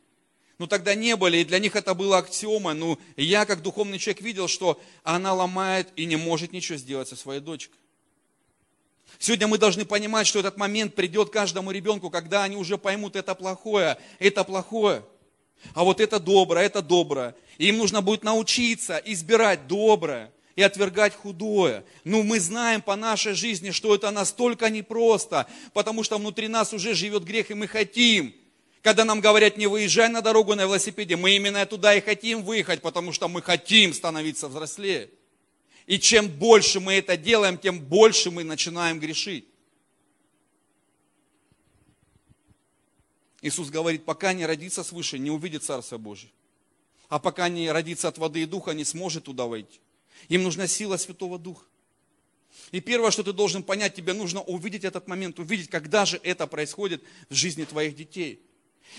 ну 0.58 0.66
тогда 0.66 0.94
не 0.94 1.16
были, 1.16 1.38
и 1.38 1.44
для 1.44 1.58
них 1.58 1.74
это 1.74 1.94
было 1.94 2.18
аксиома. 2.18 2.74
Ну, 2.74 2.98
я 3.16 3.44
как 3.44 3.62
духовный 3.62 3.98
человек 3.98 4.22
видел, 4.22 4.48
что 4.48 4.80
она 5.02 5.34
ломает 5.34 5.88
и 5.96 6.04
не 6.04 6.16
может 6.16 6.52
ничего 6.52 6.78
сделать 6.78 7.08
со 7.08 7.16
своей 7.16 7.40
дочкой. 7.40 7.78
Сегодня 9.18 9.48
мы 9.48 9.58
должны 9.58 9.84
понимать, 9.84 10.26
что 10.26 10.38
этот 10.38 10.56
момент 10.56 10.94
придет 10.94 11.30
каждому 11.30 11.70
ребенку, 11.70 12.10
когда 12.10 12.44
они 12.44 12.56
уже 12.56 12.78
поймут, 12.78 13.16
это 13.16 13.34
плохое, 13.34 13.96
это 14.18 14.44
плохое. 14.44 15.04
А 15.72 15.82
вот 15.82 16.00
это 16.00 16.20
доброе, 16.20 16.66
это 16.66 16.82
доброе. 16.82 17.34
И 17.58 17.68
им 17.68 17.78
нужно 17.78 18.02
будет 18.02 18.22
научиться 18.22 19.00
избирать 19.04 19.66
доброе 19.66 20.32
и 20.56 20.62
отвергать 20.62 21.14
худое. 21.16 21.84
Ну, 22.04 22.22
мы 22.22 22.38
знаем 22.38 22.82
по 22.82 22.96
нашей 22.96 23.34
жизни, 23.34 23.70
что 23.70 23.94
это 23.94 24.10
настолько 24.10 24.70
непросто, 24.70 25.46
потому 25.72 26.04
что 26.04 26.18
внутри 26.18 26.48
нас 26.48 26.72
уже 26.72 26.94
живет 26.94 27.24
грех, 27.24 27.50
и 27.50 27.54
мы 27.54 27.66
хотим– 27.66 28.34
когда 28.84 29.06
нам 29.06 29.22
говорят, 29.22 29.56
не 29.56 29.66
выезжай 29.66 30.10
на 30.10 30.20
дорогу 30.20 30.54
на 30.54 30.60
велосипеде, 30.60 31.16
мы 31.16 31.34
именно 31.34 31.64
туда 31.64 31.94
и 31.94 32.02
хотим 32.02 32.42
выехать, 32.42 32.82
потому 32.82 33.12
что 33.12 33.28
мы 33.28 33.40
хотим 33.40 33.94
становиться 33.94 34.46
взрослее. 34.46 35.08
И 35.86 35.98
чем 35.98 36.28
больше 36.28 36.80
мы 36.80 36.92
это 36.92 37.16
делаем, 37.16 37.56
тем 37.56 37.80
больше 37.80 38.30
мы 38.30 38.44
начинаем 38.44 39.00
грешить. 39.00 39.46
Иисус 43.40 43.70
говорит, 43.70 44.04
пока 44.04 44.34
не 44.34 44.44
родится 44.44 44.84
свыше, 44.84 45.18
не 45.18 45.30
увидит 45.30 45.64
Царство 45.64 45.96
Божие. 45.96 46.30
А 47.08 47.18
пока 47.18 47.48
не 47.48 47.70
родится 47.70 48.08
от 48.08 48.18
воды 48.18 48.42
и 48.42 48.44
духа, 48.44 48.72
не 48.72 48.84
сможет 48.84 49.24
туда 49.24 49.46
войти. 49.46 49.80
Им 50.28 50.42
нужна 50.42 50.66
сила 50.66 50.98
Святого 50.98 51.38
Духа. 51.38 51.64
И 52.70 52.80
первое, 52.80 53.10
что 53.10 53.22
ты 53.22 53.32
должен 53.32 53.62
понять, 53.62 53.94
тебе 53.94 54.12
нужно 54.12 54.42
увидеть 54.42 54.84
этот 54.84 55.08
момент, 55.08 55.38
увидеть, 55.38 55.70
когда 55.70 56.04
же 56.04 56.20
это 56.22 56.46
происходит 56.46 57.02
в 57.30 57.34
жизни 57.34 57.64
твоих 57.64 57.96
детей. 57.96 58.44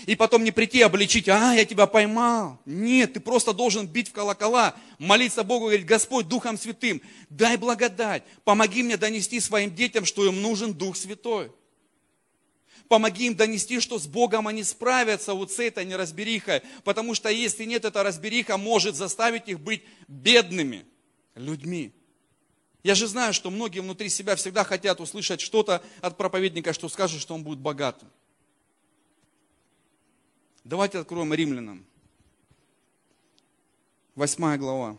И 0.04 0.14
потом 0.14 0.44
не 0.44 0.50
прийти 0.50 0.82
обличить, 0.82 1.28
а, 1.28 1.54
я 1.54 1.64
тебя 1.64 1.86
поймал. 1.86 2.60
Нет, 2.66 3.14
ты 3.14 3.20
просто 3.20 3.52
должен 3.54 3.86
бить 3.86 4.08
в 4.08 4.12
колокола, 4.12 4.74
молиться 4.98 5.42
Богу 5.42 5.66
и 5.66 5.68
говорить, 5.68 5.86
Господь, 5.86 6.28
Духом 6.28 6.58
Святым, 6.58 7.00
дай 7.30 7.56
благодать, 7.56 8.22
помоги 8.44 8.82
мне 8.82 8.98
донести 8.98 9.40
своим 9.40 9.74
детям, 9.74 10.04
что 10.04 10.26
им 10.26 10.42
нужен 10.42 10.74
Дух 10.74 10.96
Святой. 10.96 11.50
Помоги 12.88 13.26
им 13.26 13.34
донести, 13.34 13.80
что 13.80 13.98
с 13.98 14.06
Богом 14.06 14.46
они 14.46 14.62
справятся 14.62 15.34
вот 15.34 15.50
с 15.50 15.58
этой 15.58 15.84
неразберихой. 15.84 16.62
Потому 16.84 17.14
что 17.14 17.28
если 17.28 17.64
нет, 17.64 17.84
эта 17.84 18.02
разбериха 18.02 18.56
может 18.56 18.94
заставить 18.94 19.48
их 19.48 19.58
быть 19.58 19.82
бедными 20.06 20.86
людьми. 21.34 21.92
Я 22.84 22.94
же 22.94 23.08
знаю, 23.08 23.34
что 23.34 23.50
многие 23.50 23.80
внутри 23.80 24.08
себя 24.08 24.36
всегда 24.36 24.62
хотят 24.62 25.00
услышать 25.00 25.40
что-то 25.40 25.82
от 26.00 26.16
проповедника, 26.16 26.72
что 26.72 26.88
скажет, 26.88 27.20
что 27.20 27.34
он 27.34 27.42
будет 27.42 27.58
богатым. 27.58 28.08
Давайте 30.68 30.98
откроем 30.98 31.32
римлянам. 31.32 31.86
Восьмая 34.16 34.58
глава. 34.58 34.96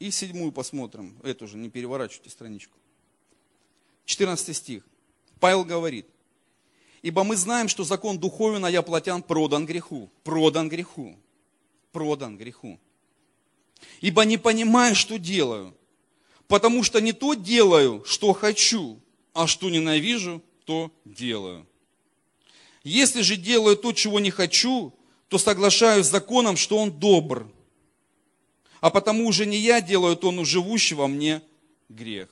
И 0.00 0.10
седьмую 0.10 0.50
посмотрим, 0.50 1.16
эту 1.22 1.46
же, 1.46 1.58
не 1.58 1.70
переворачивайте 1.70 2.30
страничку. 2.30 2.76
14 4.06 4.56
стих. 4.56 4.84
Павел 5.38 5.64
говорит, 5.64 6.08
ибо 7.02 7.22
мы 7.22 7.36
знаем, 7.36 7.68
что 7.68 7.84
закон 7.84 8.18
духовен, 8.18 8.64
а 8.64 8.70
я 8.72 8.82
платян 8.82 9.22
продан 9.22 9.66
греху. 9.66 10.10
Продан 10.24 10.68
греху 10.68 11.16
продан 11.92 12.36
греху. 12.36 12.80
Ибо 14.00 14.24
не 14.24 14.38
понимаю, 14.38 14.94
что 14.94 15.18
делаю, 15.18 15.76
потому 16.48 16.82
что 16.82 17.00
не 17.00 17.12
то 17.12 17.34
делаю, 17.34 18.02
что 18.06 18.32
хочу, 18.32 19.00
а 19.32 19.46
что 19.46 19.70
ненавижу, 19.70 20.42
то 20.64 20.90
делаю. 21.04 21.66
Если 22.84 23.22
же 23.22 23.36
делаю 23.36 23.76
то, 23.76 23.92
чего 23.92 24.18
не 24.20 24.30
хочу, 24.30 24.92
то 25.28 25.38
соглашаюсь 25.38 26.06
с 26.06 26.10
законом, 26.10 26.56
что 26.56 26.78
он 26.78 26.90
добр. 26.90 27.50
А 28.80 28.90
потому 28.90 29.26
уже 29.26 29.46
не 29.46 29.58
я 29.58 29.80
делаю 29.80 30.16
то, 30.16 30.32
но 30.32 30.44
живущий 30.44 30.94
во 30.94 31.06
мне 31.06 31.42
грех. 31.88 32.28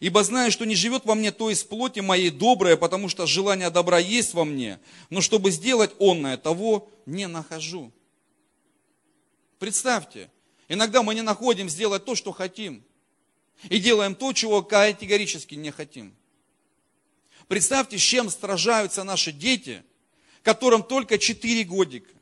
Ибо 0.00 0.22
знаю, 0.22 0.52
что 0.52 0.64
не 0.64 0.76
живет 0.76 1.04
во 1.04 1.14
мне 1.14 1.32
то 1.32 1.50
из 1.50 1.64
плоти 1.64 2.00
моей 2.00 2.30
доброе, 2.30 2.76
потому 2.76 3.08
что 3.08 3.26
желание 3.26 3.68
добра 3.70 3.98
есть 3.98 4.32
во 4.32 4.44
мне, 4.44 4.78
но 5.10 5.20
чтобы 5.20 5.50
сделать 5.50 5.90
онное, 5.98 6.36
того 6.36 6.88
не 7.04 7.26
нахожу. 7.26 7.92
Представьте, 9.58 10.30
иногда 10.68 11.02
мы 11.02 11.16
не 11.16 11.22
находим 11.22 11.68
сделать 11.68 12.04
то, 12.04 12.14
что 12.14 12.30
хотим, 12.30 12.84
и 13.68 13.80
делаем 13.80 14.14
то, 14.14 14.32
чего 14.32 14.62
категорически 14.62 15.56
не 15.56 15.72
хотим. 15.72 16.14
Представьте, 17.48 17.98
с 17.98 18.02
чем 18.02 18.30
сражаются 18.30 19.02
наши 19.02 19.32
дети, 19.32 19.82
которым 20.42 20.84
только 20.84 21.18
4 21.18 21.64
годика, 21.64 22.14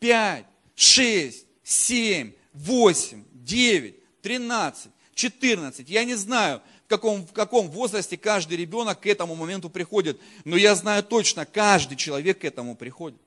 5, 0.00 0.44
6, 0.74 1.46
7, 1.62 2.32
8, 2.52 3.24
9, 3.32 4.20
13, 4.20 4.92
14, 5.22 5.88
я 5.88 6.04
не 6.04 6.14
знаю, 6.16 6.60
каком, 6.92 7.26
в 7.26 7.32
каком 7.32 7.70
возрасте 7.70 8.16
каждый 8.18 8.58
ребенок 8.58 9.00
к 9.00 9.06
этому 9.06 9.34
моменту 9.34 9.70
приходит. 9.70 10.20
Но 10.44 10.56
я 10.56 10.74
знаю 10.74 11.02
точно, 11.02 11.46
каждый 11.46 11.96
человек 11.96 12.40
к 12.40 12.44
этому 12.44 12.76
приходит. 12.76 13.18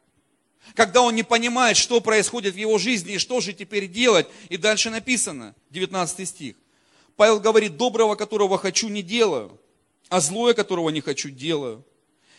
Когда 0.76 1.02
он 1.02 1.16
не 1.16 1.24
понимает, 1.24 1.78
что 1.78 2.02
происходит 2.02 2.54
в 2.54 2.58
его 2.58 2.78
жизни 2.78 3.14
и 3.14 3.18
что 3.18 3.39
же 3.39 3.54
теперь 3.54 3.88
делать. 3.88 4.28
И 4.50 4.58
дальше 4.58 4.89
написано, 4.89 5.56
19 5.72 6.28
стих. 6.28 6.56
Павел 7.16 7.39
говорит, 7.39 7.78
доброго, 7.78 8.16
которого 8.16 8.58
хочу, 8.58 8.88
не 8.89 9.02
делаю, 9.02 9.60
а 10.10 10.20
злое, 10.20 10.54
которого 10.54 10.89
не 10.89 11.02
хочу, 11.02 11.30
делаю. 11.30 11.84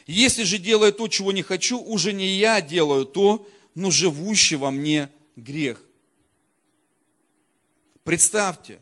Если 0.07 0.45
же 0.45 0.59
делаю 0.59 0.93
то, 0.93 1.09
чего 1.09 1.33
не 1.33 1.43
хочу, 1.43 1.81
уже 1.81 2.13
не 2.13 2.27
я 2.37 2.61
делаю 2.61 3.05
то, 3.05 3.49
но 3.75 3.91
живущий 3.91 4.57
во 4.57 4.71
мне 4.71 5.09
грех. 5.35 5.83
Представьте, 8.05 8.79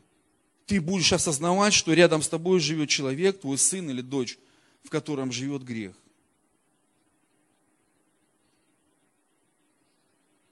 ты 0.66 0.80
будешь 0.80 1.12
осознавать, 1.12 1.74
что 1.74 1.92
рядом 1.92 2.22
с 2.22 2.28
тобой 2.28 2.60
живет 2.60 2.88
человек, 2.88 3.40
твой 3.40 3.58
сын 3.58 3.88
или 3.90 4.00
дочь, 4.00 4.38
в 4.82 4.90
котором 4.90 5.30
живет 5.30 5.62
грех. 5.62 5.94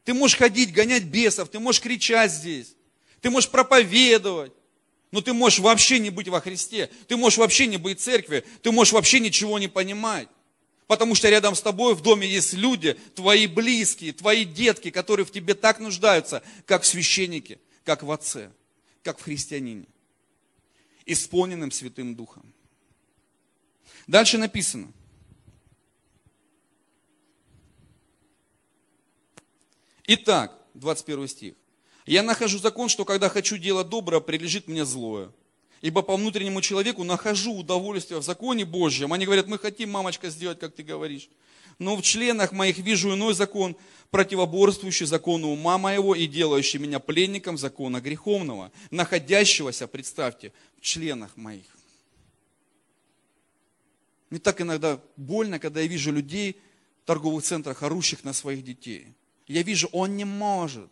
Ты 0.05 0.15
можешь 0.15 0.37
ходить, 0.37 0.73
гонять 0.73 1.05
бесов, 1.05 1.49
ты 1.49 1.59
можешь 1.59 1.81
кричать 1.81 2.33
здесь, 2.33 2.75
ты 3.21 3.31
можешь 3.31 3.49
проповедовать, 3.49 4.53
но 5.13 5.21
ты 5.21 5.33
можешь 5.33 5.61
вообще 5.61 5.99
не 5.99 6.11
быть 6.11 6.29
во 6.29 6.41
Христе, 6.41 6.91
ты 7.07 7.17
можешь 7.17 7.39
вообще 7.39 7.67
не 7.67 7.77
быть 7.77 8.01
в 8.01 8.03
церкви, 8.03 8.45
ты 8.63 8.73
можешь 8.73 8.93
вообще 8.93 9.21
ничего 9.21 9.59
не 9.59 9.69
понимать. 9.69 10.29
Потому 10.89 11.15
что 11.15 11.31
рядом 11.31 11.55
с 11.55 11.63
тобой 11.63 11.95
в 11.95 12.03
доме 12.03 12.27
есть 12.27 12.53
люди, 12.53 12.95
твои 13.15 13.47
близкие, 13.47 14.13
твои 14.13 14.45
детки, 14.45 14.91
которые 14.91 15.25
в 15.25 15.31
тебе 15.31 15.55
так 15.55 15.79
нуждаются, 15.79 16.43
как 16.67 16.83
в 16.83 16.87
священнике, 16.87 17.61
как 17.85 18.03
в 18.03 18.11
отце, 18.11 18.51
как 19.03 19.19
в 19.19 19.23
христианине 19.23 19.87
исполненным 21.07 21.71
Святым 21.71 22.15
Духом. 22.15 22.53
Дальше 24.07 24.39
написано. 24.39 24.93
Итак, 30.07 30.59
21 30.75 31.29
стих. 31.29 31.55
«Я 32.05 32.23
нахожу 32.23 32.59
закон, 32.59 32.89
что 32.89 33.05
когда 33.05 33.29
хочу 33.29 33.57
делать 33.57 33.89
доброе, 33.89 34.21
прилежит 34.21 34.67
мне 34.67 34.85
злое. 34.85 35.31
Ибо 35.81 36.03
по 36.03 36.17
внутреннему 36.17 36.61
человеку 36.61 37.05
нахожу 37.05 37.55
удовольствие 37.55 38.19
в 38.19 38.25
законе 38.25 38.65
Божьем». 38.65 39.13
Они 39.13 39.25
говорят, 39.25 39.47
мы 39.47 39.59
хотим, 39.59 39.91
мамочка, 39.91 40.29
сделать, 40.29 40.59
как 40.59 40.75
ты 40.75 40.83
говоришь 40.83 41.29
но 41.83 41.97
в 41.97 42.03
членах 42.03 42.53
моих 42.53 42.79
вижу 42.79 43.13
иной 43.13 43.35
закон, 43.35 43.77
противоборствующий 44.11 45.07
закону 45.07 45.49
ума 45.49 45.79
моего 45.79 46.15
и 46.15 46.27
делающий 46.27 46.79
меня 46.79 47.01
пленником 47.01 47.59
закона 47.59 48.01
греховного, 48.01 48.71
находящегося, 48.91 49.87
представьте, 49.87 50.53
в 50.79 50.81
членах 50.81 51.37
моих. 51.37 51.67
Мне 54.31 54.39
так 54.39 54.61
иногда 54.61 55.01
больно, 55.17 55.59
когда 55.59 55.81
я 55.81 55.87
вижу 55.87 56.13
людей 56.13 56.57
в 57.03 57.07
торговых 57.07 57.45
центрах, 57.45 57.83
орущих 57.83 58.25
на 58.25 58.33
своих 58.33 58.65
детей. 58.65 59.09
Я 59.47 59.63
вижу, 59.63 59.89
он 59.93 60.17
не 60.17 60.25
может. 60.25 60.91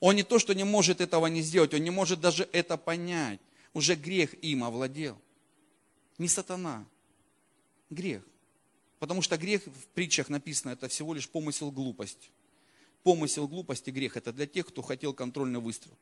Он 0.00 0.16
не 0.16 0.22
то, 0.22 0.38
что 0.38 0.54
не 0.54 0.64
может 0.64 1.00
этого 1.00 1.26
не 1.26 1.42
сделать, 1.42 1.74
он 1.74 1.80
не 1.80 1.90
может 1.90 2.20
даже 2.20 2.48
это 2.52 2.76
понять. 2.76 3.40
Уже 3.72 3.96
грех 3.96 4.34
им 4.42 4.64
овладел. 4.64 5.18
Не 6.18 6.28
сатана, 6.28 6.86
грех. 7.90 8.22
Потому 9.04 9.20
что 9.20 9.36
грех 9.36 9.60
в 9.66 9.86
притчах 9.88 10.30
написано, 10.30 10.70
это 10.70 10.88
всего 10.88 11.12
лишь 11.12 11.28
помысел 11.28 11.70
глупости. 11.70 12.30
Помысел 13.02 13.46
глупости, 13.46 13.90
грех, 13.90 14.16
это 14.16 14.32
для 14.32 14.46
тех, 14.46 14.66
кто 14.66 14.80
хотел 14.80 15.12
контрольный 15.12 15.60
выстрел. 15.60 15.92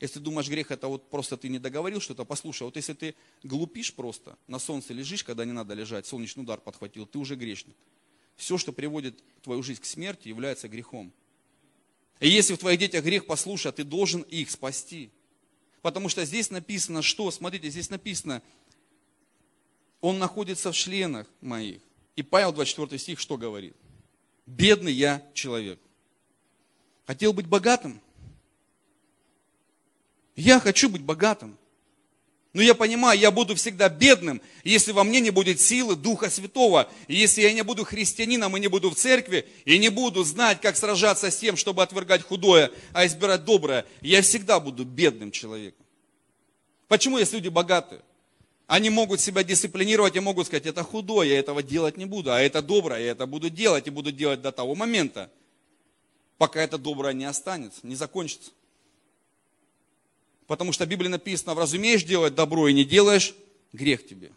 Если 0.00 0.20
думаешь, 0.20 0.48
грех 0.48 0.70
это 0.70 0.88
вот 0.88 1.10
просто 1.10 1.36
ты 1.36 1.50
не 1.50 1.58
договорил 1.58 2.00
что-то, 2.00 2.24
послушай, 2.24 2.62
вот 2.62 2.76
если 2.76 2.94
ты 2.94 3.14
глупишь 3.42 3.92
просто, 3.92 4.38
на 4.46 4.58
солнце 4.58 4.94
лежишь, 4.94 5.22
когда 5.22 5.44
не 5.44 5.52
надо 5.52 5.74
лежать, 5.74 6.06
солнечный 6.06 6.44
удар 6.44 6.58
подхватил, 6.58 7.04
ты 7.04 7.18
уже 7.18 7.36
грешник. 7.36 7.76
Все, 8.36 8.56
что 8.56 8.72
приводит 8.72 9.22
твою 9.42 9.62
жизнь 9.62 9.82
к 9.82 9.84
смерти, 9.84 10.28
является 10.28 10.66
грехом. 10.66 11.12
И 12.20 12.28
если 12.30 12.54
в 12.54 12.58
твоих 12.58 12.80
детях 12.80 13.04
грех, 13.04 13.26
послушай, 13.26 13.70
ты 13.70 13.84
должен 13.84 14.22
их 14.22 14.50
спасти. 14.50 15.10
Потому 15.82 16.08
что 16.08 16.24
здесь 16.24 16.48
написано, 16.48 17.02
что, 17.02 17.30
смотрите, 17.30 17.68
здесь 17.68 17.90
написано, 17.90 18.40
он 20.00 20.18
находится 20.18 20.72
в 20.72 20.74
членах 20.74 21.26
моих. 21.42 21.82
И 22.16 22.22
Павел, 22.22 22.52
24 22.52 22.98
стих, 22.98 23.20
что 23.20 23.36
говорит? 23.36 23.76
Бедный 24.46 24.92
я 24.92 25.22
человек. 25.34 25.78
Хотел 27.06 27.32
быть 27.32 27.46
богатым? 27.46 28.00
Я 30.34 30.58
хочу 30.58 30.88
быть 30.88 31.02
богатым. 31.02 31.58
Но 32.52 32.62
я 32.62 32.74
понимаю, 32.74 33.18
я 33.20 33.30
буду 33.30 33.54
всегда 33.54 33.90
бедным, 33.90 34.40
если 34.64 34.92
во 34.92 35.04
мне 35.04 35.20
не 35.20 35.28
будет 35.28 35.60
силы 35.60 35.94
Духа 35.94 36.30
Святого. 36.30 36.90
Если 37.06 37.42
я 37.42 37.52
не 37.52 37.62
буду 37.62 37.84
христианином 37.84 38.56
и 38.56 38.60
не 38.60 38.68
буду 38.68 38.88
в 38.88 38.94
церкви, 38.94 39.46
и 39.66 39.76
не 39.76 39.90
буду 39.90 40.24
знать, 40.24 40.62
как 40.62 40.78
сражаться 40.78 41.30
с 41.30 41.36
тем, 41.36 41.58
чтобы 41.58 41.82
отвергать 41.82 42.22
худое, 42.22 42.70
а 42.94 43.04
избирать 43.04 43.44
доброе, 43.44 43.84
я 44.00 44.22
всегда 44.22 44.58
буду 44.58 44.86
бедным 44.86 45.32
человеком. 45.32 45.84
Почему 46.88 47.18
есть 47.18 47.34
люди 47.34 47.48
богатые? 47.48 48.00
Они 48.66 48.90
могут 48.90 49.20
себя 49.20 49.44
дисциплинировать 49.44 50.16
и 50.16 50.20
могут 50.20 50.48
сказать, 50.48 50.66
это 50.66 50.82
худое, 50.82 51.28
я 51.28 51.38
этого 51.38 51.62
делать 51.62 51.96
не 51.96 52.04
буду, 52.04 52.32
а 52.32 52.40
это 52.40 52.62
доброе, 52.62 53.00
я 53.00 53.10
это 53.12 53.26
буду 53.26 53.48
делать 53.48 53.86
и 53.86 53.90
буду 53.90 54.10
делать 54.10 54.42
до 54.42 54.50
того 54.50 54.74
момента, 54.74 55.30
пока 56.36 56.60
это 56.60 56.76
доброе 56.76 57.14
не 57.14 57.24
останется, 57.24 57.80
не 57.84 57.94
закончится. 57.94 58.50
Потому 60.48 60.72
что 60.72 60.84
в 60.84 60.88
Библии 60.88 61.08
написано, 61.08 61.54
вразумеешь 61.54 62.02
делать 62.02 62.34
добро 62.34 62.66
и 62.66 62.72
не 62.72 62.84
делаешь, 62.84 63.34
грех 63.72 64.06
тебе. 64.06 64.32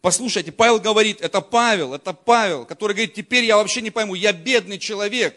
Послушайте, 0.00 0.52
Павел 0.52 0.80
говорит, 0.80 1.20
это 1.20 1.40
Павел, 1.40 1.94
это 1.94 2.12
Павел, 2.12 2.66
который 2.66 2.92
говорит, 2.92 3.14
теперь 3.14 3.44
я 3.44 3.56
вообще 3.56 3.80
не 3.82 3.90
пойму, 3.90 4.14
я 4.14 4.32
бедный 4.32 4.78
человек. 4.78 5.34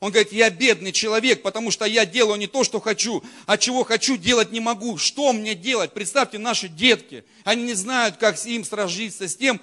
Он 0.00 0.12
говорит, 0.12 0.32
я 0.32 0.48
бедный 0.48 0.92
человек, 0.92 1.42
потому 1.42 1.72
что 1.72 1.84
я 1.84 2.06
делаю 2.06 2.38
не 2.38 2.46
то, 2.46 2.62
что 2.62 2.80
хочу, 2.80 3.22
а 3.46 3.58
чего 3.58 3.82
хочу, 3.82 4.16
делать 4.16 4.52
не 4.52 4.60
могу. 4.60 4.96
Что 4.96 5.32
мне 5.32 5.56
делать? 5.56 5.92
Представьте, 5.92 6.38
наши 6.38 6.68
детки, 6.68 7.24
они 7.42 7.64
не 7.64 7.74
знают, 7.74 8.16
как 8.16 8.44
им 8.46 8.64
сражиться 8.64 9.26
с 9.26 9.34
тем, 9.34 9.60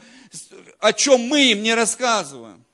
о 0.79 0.91
чем 0.91 1.21
мы 1.21 1.51
им 1.51 1.63
не 1.63 1.73
рассказываем. 1.73 2.65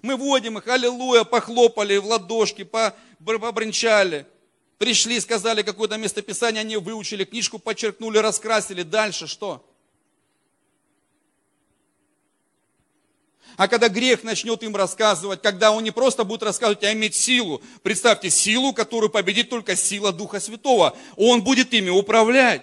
Мы 0.00 0.16
водим 0.16 0.56
их, 0.56 0.66
аллилуйя, 0.66 1.24
похлопали 1.24 1.98
в 1.98 2.06
ладошки, 2.06 2.64
побренчали. 2.64 4.26
Пришли, 4.78 5.20
сказали 5.20 5.62
какое-то 5.62 5.96
местописание, 5.96 6.62
они 6.62 6.76
выучили, 6.76 7.24
книжку 7.24 7.58
подчеркнули, 7.58 8.18
раскрасили. 8.18 8.82
Дальше 8.82 9.26
что? 9.26 9.64
А 13.56 13.68
когда 13.68 13.88
грех 13.88 14.24
начнет 14.24 14.62
им 14.62 14.74
рассказывать, 14.74 15.42
когда 15.42 15.72
он 15.72 15.84
не 15.84 15.90
просто 15.90 16.24
будет 16.24 16.42
рассказывать, 16.42 16.84
а 16.84 16.92
иметь 16.92 17.14
силу, 17.14 17.62
представьте, 17.82 18.30
силу, 18.30 18.72
которую 18.72 19.10
победит 19.10 19.50
только 19.50 19.76
сила 19.76 20.12
Духа 20.12 20.40
Святого. 20.40 20.96
Он 21.16 21.42
будет 21.42 21.74
ими 21.74 21.90
управлять. 21.90 22.62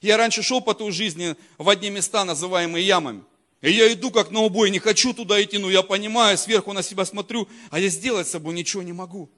Я 0.00 0.16
раньше 0.16 0.42
шел 0.42 0.60
по 0.60 0.74
той 0.74 0.92
жизни 0.92 1.36
в 1.58 1.68
одни 1.68 1.90
места, 1.90 2.24
называемые 2.24 2.86
ямами. 2.86 3.24
И 3.60 3.70
я 3.70 3.92
иду 3.92 4.10
как 4.10 4.30
на 4.30 4.40
убой, 4.40 4.70
не 4.70 4.78
хочу 4.78 5.12
туда 5.12 5.42
идти, 5.42 5.58
но 5.58 5.70
я 5.70 5.82
понимаю, 5.82 6.38
сверху 6.38 6.72
на 6.72 6.82
себя 6.82 7.04
смотрю, 7.04 7.46
а 7.70 7.78
я 7.78 7.88
сделать 7.88 8.26
с 8.26 8.30
собой 8.30 8.54
ничего 8.54 8.82
не 8.82 8.92
могу. 8.92 9.28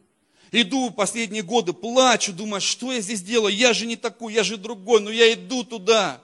Иду 0.52 0.90
последние 0.90 1.42
годы, 1.42 1.72
плачу, 1.72 2.32
думаю, 2.32 2.60
что 2.60 2.92
я 2.92 3.00
здесь 3.00 3.22
делаю, 3.22 3.54
я 3.54 3.72
же 3.72 3.86
не 3.86 3.96
такой, 3.96 4.34
я 4.34 4.44
же 4.44 4.58
другой, 4.58 5.00
но 5.00 5.10
я 5.10 5.32
иду 5.32 5.64
туда. 5.64 6.20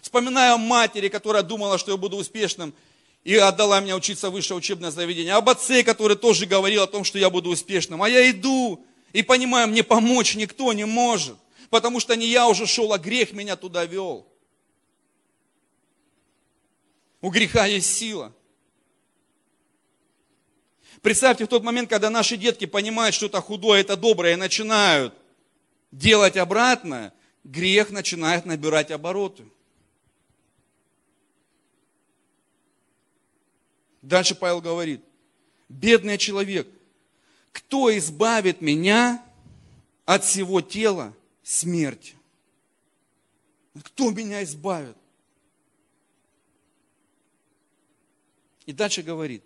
Вспоминаю 0.00 0.54
о 0.54 0.58
матери, 0.58 1.08
которая 1.08 1.42
думала, 1.42 1.76
что 1.78 1.90
я 1.90 1.98
буду 1.98 2.16
успешным, 2.16 2.72
и 3.24 3.36
отдала 3.36 3.80
меня 3.80 3.96
учиться 3.96 4.30
в 4.30 4.32
высшее 4.32 4.58
учебное 4.58 4.90
заведение. 4.90 5.34
Об 5.34 5.48
отце, 5.48 5.84
который 5.84 6.16
тоже 6.16 6.46
говорил 6.46 6.82
о 6.82 6.86
том, 6.88 7.04
что 7.04 7.18
я 7.18 7.30
буду 7.30 7.50
успешным. 7.50 8.02
А 8.02 8.08
я 8.08 8.28
иду 8.30 8.84
и 9.12 9.22
понимаю, 9.22 9.68
мне 9.68 9.84
помочь 9.84 10.34
никто 10.34 10.72
не 10.72 10.84
может. 10.84 11.36
Потому 11.70 12.00
что 12.00 12.16
не 12.16 12.26
я 12.26 12.48
уже 12.48 12.66
шел, 12.66 12.92
а 12.92 12.98
грех 12.98 13.32
меня 13.32 13.56
туда 13.56 13.84
вел. 13.84 14.26
У 17.20 17.30
греха 17.30 17.66
есть 17.66 17.96
сила. 17.96 18.34
Представьте, 21.00 21.44
в 21.44 21.48
тот 21.48 21.62
момент, 21.62 21.88
когда 21.88 22.10
наши 22.10 22.36
детки 22.36 22.64
понимают, 22.64 23.14
что 23.14 23.26
это 23.26 23.40
худое, 23.40 23.80
это 23.80 23.96
доброе, 23.96 24.34
и 24.34 24.36
начинают 24.36 25.14
делать 25.92 26.36
обратно, 26.36 27.12
грех 27.44 27.90
начинает 27.90 28.46
набирать 28.46 28.90
обороты. 28.90 29.44
Дальше 34.02 34.34
Павел 34.34 34.60
говорит, 34.60 35.00
бедный 35.68 36.18
человек, 36.18 36.68
кто 37.52 37.96
избавит 37.96 38.60
меня 38.60 39.24
от 40.04 40.24
всего 40.24 40.60
тела 40.60 41.14
смерти? 41.44 42.16
Кто 43.80 44.10
меня 44.10 44.42
избавит? 44.42 44.96
И 48.66 48.72
дальше 48.72 49.02
говорит, 49.02 49.42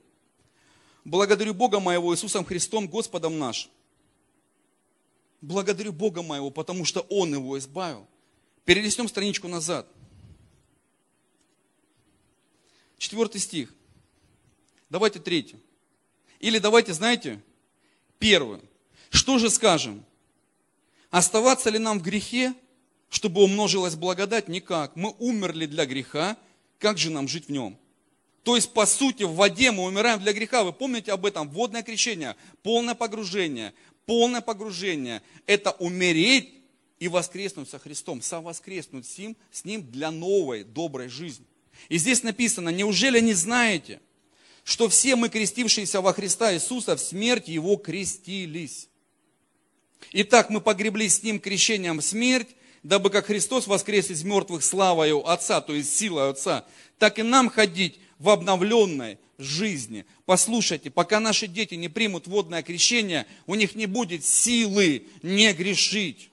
благодарю 1.04 1.54
Бога 1.54 1.78
моего 1.78 2.14
Иисусом 2.14 2.44
Христом, 2.44 2.88
Господом 2.88 3.38
наш. 3.38 3.70
Благодарю 5.42 5.92
Бога 5.92 6.22
моего, 6.22 6.50
потому 6.50 6.84
что 6.84 7.00
Он 7.08 7.32
его 7.34 7.58
избавил. 7.58 8.06
Перелистнем 8.64 9.06
страничку 9.06 9.48
назад. 9.48 9.86
Четвертый 12.98 13.40
стих. 13.40 13.75
Давайте 14.90 15.18
третий. 15.18 15.56
Или 16.40 16.58
давайте, 16.58 16.92
знаете, 16.92 17.42
первый. 18.18 18.60
Что 19.10 19.38
же 19.38 19.50
скажем? 19.50 20.04
Оставаться 21.10 21.70
ли 21.70 21.78
нам 21.78 21.98
в 21.98 22.02
грехе, 22.02 22.54
чтобы 23.08 23.42
умножилась 23.42 23.94
благодать? 23.94 24.48
Никак. 24.48 24.96
Мы 24.96 25.14
умерли 25.18 25.66
для 25.66 25.86
греха, 25.86 26.36
как 26.78 26.98
же 26.98 27.10
нам 27.10 27.28
жить 27.28 27.46
в 27.46 27.52
нем? 27.52 27.78
То 28.42 28.54
есть, 28.54 28.72
по 28.72 28.86
сути, 28.86 29.24
в 29.24 29.34
воде 29.34 29.72
мы 29.72 29.84
умираем 29.84 30.20
для 30.20 30.32
греха. 30.32 30.62
Вы 30.62 30.72
помните 30.72 31.10
об 31.12 31.26
этом? 31.26 31.48
Водное 31.48 31.82
крещение, 31.82 32.36
полное 32.62 32.94
погружение. 32.94 33.74
Полное 34.06 34.40
погружение– 34.40 35.20
это 35.46 35.72
умереть 35.72 36.54
и 37.00 37.08
воскреснуть 37.08 37.68
со 37.68 37.80
Христом, 37.80 38.22
совоскреснуть 38.22 39.04
с 39.04 39.18
ним, 39.18 39.36
с 39.50 39.64
ним 39.64 39.90
для 39.90 40.12
новой, 40.12 40.62
доброй 40.62 41.08
жизни. 41.08 41.44
И 41.88 41.98
здесь 41.98 42.22
написано, 42.22 42.68
неужели 42.68 43.18
не 43.18 43.34
знаете, 43.34 44.00
что 44.66 44.88
все 44.88 45.14
мы, 45.14 45.28
крестившиеся 45.28 46.00
во 46.00 46.12
Христа 46.12 46.52
Иисуса, 46.52 46.96
в 46.96 47.00
смерть 47.00 47.46
Его 47.46 47.76
крестились? 47.76 48.88
Итак, 50.10 50.50
мы 50.50 50.60
погреблись 50.60 51.14
с 51.14 51.22
Ним 51.22 51.38
крещением 51.38 52.02
смерть, 52.02 52.48
дабы 52.82 53.10
как 53.10 53.26
Христос 53.26 53.68
воскрес 53.68 54.10
из 54.10 54.24
мертвых 54.24 54.64
славою 54.64 55.24
Отца, 55.24 55.60
то 55.60 55.72
есть 55.72 55.96
силой 55.96 56.30
Отца, 56.30 56.66
так 56.98 57.20
и 57.20 57.22
нам 57.22 57.48
ходить 57.48 58.00
в 58.18 58.28
обновленной 58.28 59.18
жизни. 59.38 60.04
Послушайте, 60.24 60.90
пока 60.90 61.20
наши 61.20 61.46
дети 61.46 61.74
не 61.74 61.88
примут 61.88 62.26
водное 62.26 62.64
крещение, 62.64 63.28
у 63.46 63.54
них 63.54 63.76
не 63.76 63.86
будет 63.86 64.24
силы 64.24 65.06
не 65.22 65.52
грешить. 65.52 66.28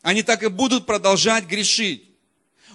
Они 0.00 0.22
так 0.22 0.42
и 0.42 0.48
будут 0.48 0.86
продолжать 0.86 1.44
грешить. 1.44 2.11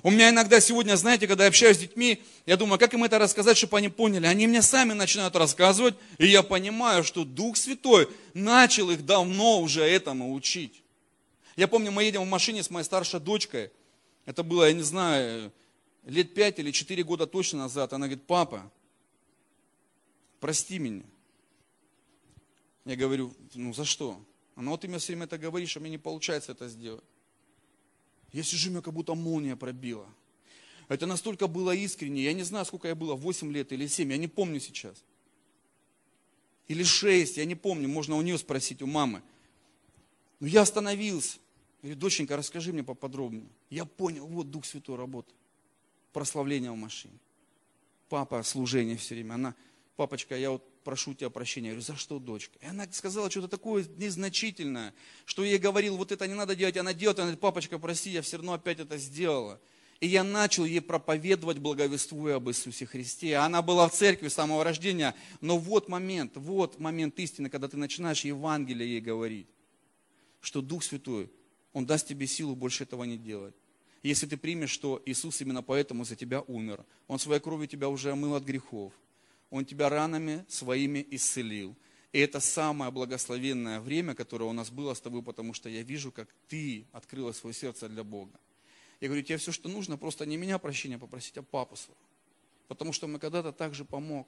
У 0.03 0.11
меня 0.11 0.29
иногда 0.29 0.59
сегодня, 0.59 0.95
знаете, 0.95 1.27
когда 1.27 1.45
я 1.45 1.49
общаюсь 1.49 1.77
с 1.77 1.79
детьми, 1.79 2.21
я 2.45 2.55
думаю, 2.55 2.77
как 2.77 2.93
им 2.93 3.03
это 3.03 3.17
рассказать, 3.17 3.57
чтобы 3.57 3.77
они 3.77 3.89
поняли. 3.89 4.25
Они 4.27 4.45
мне 4.45 4.61
сами 4.61 4.93
начинают 4.93 5.35
рассказывать, 5.35 5.95
и 6.17 6.27
я 6.27 6.43
понимаю, 6.43 7.03
что 7.03 7.25
Дух 7.25 7.57
Святой 7.57 8.07
начал 8.33 8.91
их 8.91 9.05
давно 9.05 9.59
уже 9.59 9.81
этому 9.81 10.33
учить. 10.33 10.83
Я 11.55 11.67
помню, 11.67 11.91
мы 11.91 12.03
едем 12.03 12.23
в 12.23 12.29
машине 12.29 12.61
с 12.61 12.69
моей 12.69 12.85
старшей 12.85 13.19
дочкой. 13.19 13.71
Это 14.25 14.43
было, 14.43 14.67
я 14.67 14.73
не 14.73 14.83
знаю, 14.83 15.51
лет 16.05 16.33
пять 16.33 16.59
или 16.59 16.71
четыре 16.71 17.03
года 17.03 17.25
точно 17.25 17.59
назад. 17.59 17.93
Она 17.93 18.05
говорит, 18.05 18.25
папа, 18.27 18.71
прости 20.39 20.77
меня. 20.77 21.03
Я 22.85 22.95
говорю, 22.95 23.33
ну 23.55 23.73
за 23.73 23.85
что? 23.85 24.21
Она, 24.55 24.71
вот 24.71 24.81
ты 24.81 24.87
мне 24.87 24.99
все 24.99 25.07
время 25.07 25.25
это 25.25 25.37
говоришь, 25.37 25.75
а 25.75 25.79
мне 25.79 25.89
не 25.89 25.97
получается 25.97 26.51
это 26.51 26.69
сделать. 26.69 27.03
Я 28.31 28.43
сижу, 28.43 28.69
меня 28.69 28.81
как 28.81 28.93
будто 28.93 29.13
молния 29.15 29.55
пробила. 29.55 30.07
Это 30.87 31.05
настолько 31.05 31.47
было 31.47 31.75
искренне. 31.75 32.23
Я 32.23 32.33
не 32.33 32.43
знаю, 32.43 32.65
сколько 32.65 32.87
я 32.87 32.95
было, 32.95 33.15
8 33.15 33.51
лет 33.51 33.71
или 33.71 33.87
7, 33.87 34.11
я 34.11 34.17
не 34.17 34.27
помню 34.27 34.59
сейчас. 34.59 35.03
Или 36.67 36.83
6, 36.83 37.37
я 37.37 37.45
не 37.45 37.55
помню, 37.55 37.87
можно 37.87 38.15
у 38.15 38.21
нее 38.21 38.37
спросить, 38.37 38.81
у 38.81 38.87
мамы. 38.87 39.21
Но 40.39 40.47
я 40.47 40.61
остановился. 40.61 41.39
Говорит, 41.81 41.99
доченька, 41.99 42.35
расскажи 42.35 42.73
мне 42.73 42.83
поподробнее. 42.83 43.47
Я 43.69 43.85
понял, 43.85 44.25
вот 44.27 44.49
Дух 44.49 44.65
Святой 44.65 44.95
работает. 44.95 45.37
Прославление 46.13 46.71
в 46.71 46.75
машине. 46.75 47.13
Папа, 48.09 48.41
служение 48.43 48.97
все 48.97 49.15
время. 49.15 49.33
Она, 49.33 49.55
папочка, 49.97 50.37
я 50.37 50.51
вот 50.51 50.63
прошу 50.83 51.13
тебя 51.13 51.29
прощения. 51.29 51.67
Я 51.67 51.73
говорю, 51.73 51.85
за 51.85 51.97
что, 51.97 52.19
дочка? 52.19 52.57
И 52.61 52.65
она 52.65 52.87
сказала 52.91 53.29
что-то 53.29 53.49
такое 53.49 53.85
незначительное, 53.97 54.93
что 55.25 55.43
я 55.43 55.51
ей 55.51 55.57
говорил, 55.57 55.97
вот 55.97 56.13
это 56.13 56.25
не 56.27 56.35
надо 56.35 56.55
делать, 56.55 56.77
она 56.77 56.93
делает. 56.93 57.19
Она 57.19 57.25
говорит, 57.25 57.41
папочка, 57.41 57.77
прости, 57.77 58.11
я 58.11 58.21
все 58.21 58.37
равно 58.37 58.53
опять 58.53 58.79
это 58.79 58.97
сделала. 58.97 59.59
И 59.99 60.07
я 60.07 60.23
начал 60.23 60.63
ей 60.63 60.79
проповедовать, 60.79 61.57
благовествуя 61.57 62.35
об 62.35 62.47
Иисусе 62.47 62.85
Христе. 62.85 63.35
Она 63.35 63.61
была 63.61 63.89
в 63.89 63.93
церкви 63.93 64.29
с 64.29 64.35
самого 64.35 64.63
рождения. 64.63 65.15
Но 65.41 65.57
вот 65.57 65.89
момент, 65.89 66.33
вот 66.35 66.79
момент 66.79 67.19
истины, 67.19 67.49
когда 67.49 67.67
ты 67.67 67.75
начинаешь 67.75 68.23
Евангелие 68.23 68.87
ей 68.87 69.01
говорить, 69.01 69.47
что 70.39 70.61
Дух 70.61 70.83
Святой 70.83 71.29
он 71.73 71.85
даст 71.85 72.07
тебе 72.07 72.25
силу 72.25 72.55
больше 72.55 72.85
этого 72.85 73.03
не 73.03 73.17
делать. 73.17 73.53
Если 74.01 74.25
ты 74.25 74.37
примешь, 74.37 74.71
что 74.71 74.99
Иисус 75.05 75.41
именно 75.41 75.61
поэтому 75.61 76.05
за 76.05 76.15
тебя 76.15 76.41
умер, 76.41 76.83
Он 77.07 77.19
своей 77.19 77.39
кровью 77.39 77.67
тебя 77.67 77.89
уже 77.89 78.11
омыл 78.11 78.35
от 78.35 78.43
грехов, 78.43 78.93
Он 79.49 79.65
тебя 79.65 79.89
ранами 79.89 80.45
своими 80.47 81.05
исцелил. 81.11 81.75
И 82.13 82.19
это 82.19 82.39
самое 82.39 82.91
благословенное 82.91 83.79
время, 83.79 84.15
которое 84.15 84.45
у 84.45 84.53
нас 84.53 84.69
было 84.69 84.93
с 84.93 85.01
тобой, 85.01 85.21
потому 85.21 85.53
что 85.53 85.69
я 85.69 85.83
вижу, 85.83 86.11
как 86.11 86.29
ты 86.47 86.85
открыла 86.91 87.31
свое 87.31 87.53
сердце 87.53 87.89
для 87.89 88.03
Бога. 88.03 88.39
Я 88.99 89.07
говорю, 89.09 89.23
тебе 89.23 89.37
все, 89.37 89.51
что 89.51 89.69
нужно, 89.69 89.97
просто 89.97 90.25
не 90.25 90.37
меня 90.37 90.57
прощения 90.57 90.97
попросить, 90.97 91.37
а 91.37 91.43
папу 91.43 91.75
своего. 91.75 92.01
Потому 92.67 92.93
что 92.93 93.07
мы 93.07 93.19
когда-то 93.19 93.51
также 93.51 93.85
помог. 93.85 94.27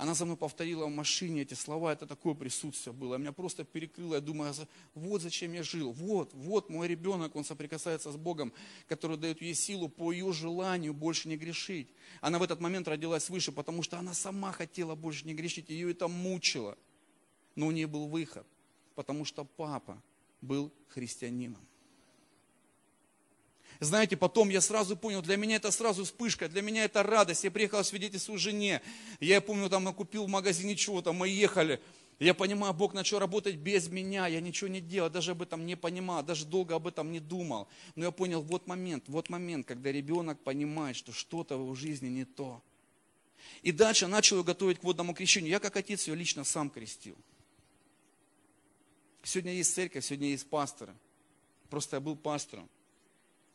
Она 0.00 0.14
за 0.14 0.24
мной 0.24 0.38
повторила 0.38 0.86
в 0.86 0.90
машине 0.90 1.42
эти 1.42 1.52
слова, 1.52 1.92
это 1.92 2.06
такое 2.06 2.32
присутствие 2.32 2.94
было. 2.94 3.16
Меня 3.16 3.32
просто 3.32 3.64
перекрыло, 3.64 4.14
я 4.14 4.22
думаю, 4.22 4.54
вот 4.94 5.20
зачем 5.20 5.52
я 5.52 5.62
жил, 5.62 5.92
вот, 5.92 6.32
вот 6.32 6.70
мой 6.70 6.88
ребенок, 6.88 7.36
он 7.36 7.44
соприкасается 7.44 8.10
с 8.10 8.16
Богом, 8.16 8.50
который 8.88 9.18
дает 9.18 9.42
ей 9.42 9.52
силу 9.52 9.90
по 9.90 10.10
ее 10.10 10.32
желанию 10.32 10.94
больше 10.94 11.28
не 11.28 11.36
грешить. 11.36 11.90
Она 12.22 12.38
в 12.38 12.42
этот 12.42 12.60
момент 12.60 12.88
родилась 12.88 13.24
свыше, 13.24 13.52
потому 13.52 13.82
что 13.82 13.98
она 13.98 14.14
сама 14.14 14.52
хотела 14.52 14.94
больше 14.94 15.26
не 15.26 15.34
грешить, 15.34 15.68
ее 15.68 15.90
это 15.90 16.08
мучило. 16.08 16.78
Но 17.54 17.66
у 17.66 17.70
нее 17.70 17.86
был 17.86 18.06
выход, 18.08 18.46
потому 18.94 19.26
что 19.26 19.44
папа 19.44 20.02
был 20.40 20.72
христианином. 20.88 21.60
Знаете, 23.80 24.14
потом 24.18 24.50
я 24.50 24.60
сразу 24.60 24.94
понял, 24.94 25.22
для 25.22 25.38
меня 25.38 25.56
это 25.56 25.70
сразу 25.70 26.04
вспышка, 26.04 26.50
для 26.50 26.60
меня 26.60 26.84
это 26.84 27.02
радость. 27.02 27.44
Я 27.44 27.50
приехал 27.50 27.82
свидетельствовать 27.82 28.40
жене. 28.40 28.82
Я 29.20 29.40
помню, 29.40 29.70
там 29.70 29.92
купил 29.94 30.26
в 30.26 30.28
магазине 30.28 30.76
чего-то, 30.76 31.14
мы 31.14 31.30
ехали. 31.30 31.80
Я 32.18 32.34
понимаю, 32.34 32.74
Бог 32.74 32.92
начал 32.92 33.18
работать 33.18 33.56
без 33.56 33.88
меня, 33.88 34.26
я 34.26 34.42
ничего 34.42 34.68
не 34.68 34.82
делал, 34.82 35.08
даже 35.08 35.30
об 35.30 35.40
этом 35.40 35.64
не 35.64 35.74
понимал, 35.74 36.22
даже 36.22 36.44
долго 36.44 36.74
об 36.74 36.86
этом 36.86 37.10
не 37.10 37.20
думал. 37.20 37.66
Но 37.96 38.04
я 38.04 38.10
понял, 38.10 38.42
вот 38.42 38.66
момент, 38.66 39.04
вот 39.06 39.30
момент, 39.30 39.66
когда 39.66 39.90
ребенок 39.90 40.38
понимает, 40.40 40.96
что 40.96 41.12
что-то 41.12 41.56
в 41.56 41.62
его 41.62 41.74
жизни 41.74 42.08
не 42.08 42.26
то. 42.26 42.62
И 43.62 43.72
дальше 43.72 44.06
начал 44.06 44.36
ее 44.36 44.44
готовить 44.44 44.80
к 44.80 44.84
водному 44.84 45.14
крещению. 45.14 45.50
Я 45.50 45.60
как 45.60 45.74
отец 45.76 46.06
ее 46.06 46.14
лично 46.14 46.44
сам 46.44 46.68
крестил. 46.68 47.16
Сегодня 49.22 49.54
есть 49.54 49.74
церковь, 49.74 50.04
сегодня 50.04 50.28
есть 50.28 50.46
пасторы. 50.46 50.94
Просто 51.70 51.96
я 51.96 52.00
был 52.00 52.16
пастором. 52.16 52.68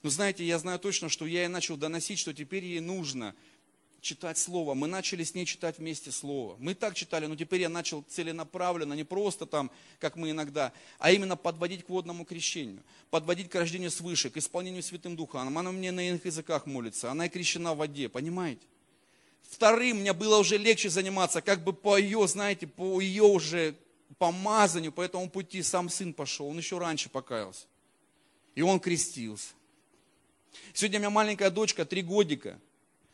Но 0.06 0.12
знаете, 0.12 0.46
я 0.46 0.60
знаю 0.60 0.78
точно, 0.78 1.10
что 1.10 1.26
я 1.26 1.40
ей 1.40 1.48
начал 1.48 1.78
доносить, 1.78 2.20
что 2.20 2.32
теперь 2.32 2.64
ей 2.64 2.80
нужно 2.80 3.34
читать 4.02 4.38
Слово. 4.38 4.76
Мы 4.76 4.86
начали 4.86 5.24
с 5.24 5.34
ней 5.34 5.48
читать 5.48 5.80
вместе 5.80 6.12
Слово. 6.12 6.58
Мы 6.60 6.76
так 6.76 6.94
читали, 6.94 7.26
но 7.26 7.36
теперь 7.36 7.62
я 7.62 7.70
начал 7.70 8.04
целенаправленно, 8.08 8.94
не 8.94 9.04
просто 9.04 9.48
там, 9.48 9.72
как 9.98 10.16
мы 10.16 10.30
иногда, 10.30 10.74
а 11.00 11.12
именно 11.12 11.36
подводить 11.36 11.88
к 11.88 11.90
водному 11.90 12.24
крещению, 12.24 12.84
подводить 13.10 13.50
к 13.50 13.56
рождению 13.56 13.90
свыше, 13.90 14.30
к 14.30 14.38
исполнению 14.38 14.84
Святым 14.84 15.16
Духом. 15.16 15.58
Она 15.58 15.72
мне 15.72 15.92
на 15.92 16.08
иных 16.08 16.24
языках 16.24 16.68
молится, 16.68 17.10
она 17.10 17.26
и 17.26 17.30
крещена 17.30 17.74
в 17.74 17.78
воде, 17.78 18.08
понимаете? 18.08 18.62
Вторым 19.42 20.02
мне 20.02 20.14
было 20.14 20.38
уже 20.38 20.60
легче 20.60 20.92
заниматься, 20.92 21.42
как 21.42 21.64
бы 21.64 21.74
по 21.74 21.98
ее, 21.98 22.28
знаете, 22.28 22.68
по 22.68 23.02
ее 23.02 23.24
уже 23.24 23.74
помазанию, 24.20 24.92
по 24.92 25.02
этому 25.02 25.28
пути 25.32 25.64
сам 25.64 25.90
сын 25.90 26.14
пошел, 26.14 26.46
он 26.46 26.60
еще 26.60 26.78
раньше 26.78 27.10
покаялся. 27.10 27.66
И 28.54 28.62
он 28.62 28.80
крестился. 28.80 29.56
Сегодня 30.74 31.00
у 31.00 31.02
меня 31.02 31.10
маленькая 31.10 31.50
дочка, 31.50 31.86
три 31.86 32.02
годика. 32.02 32.60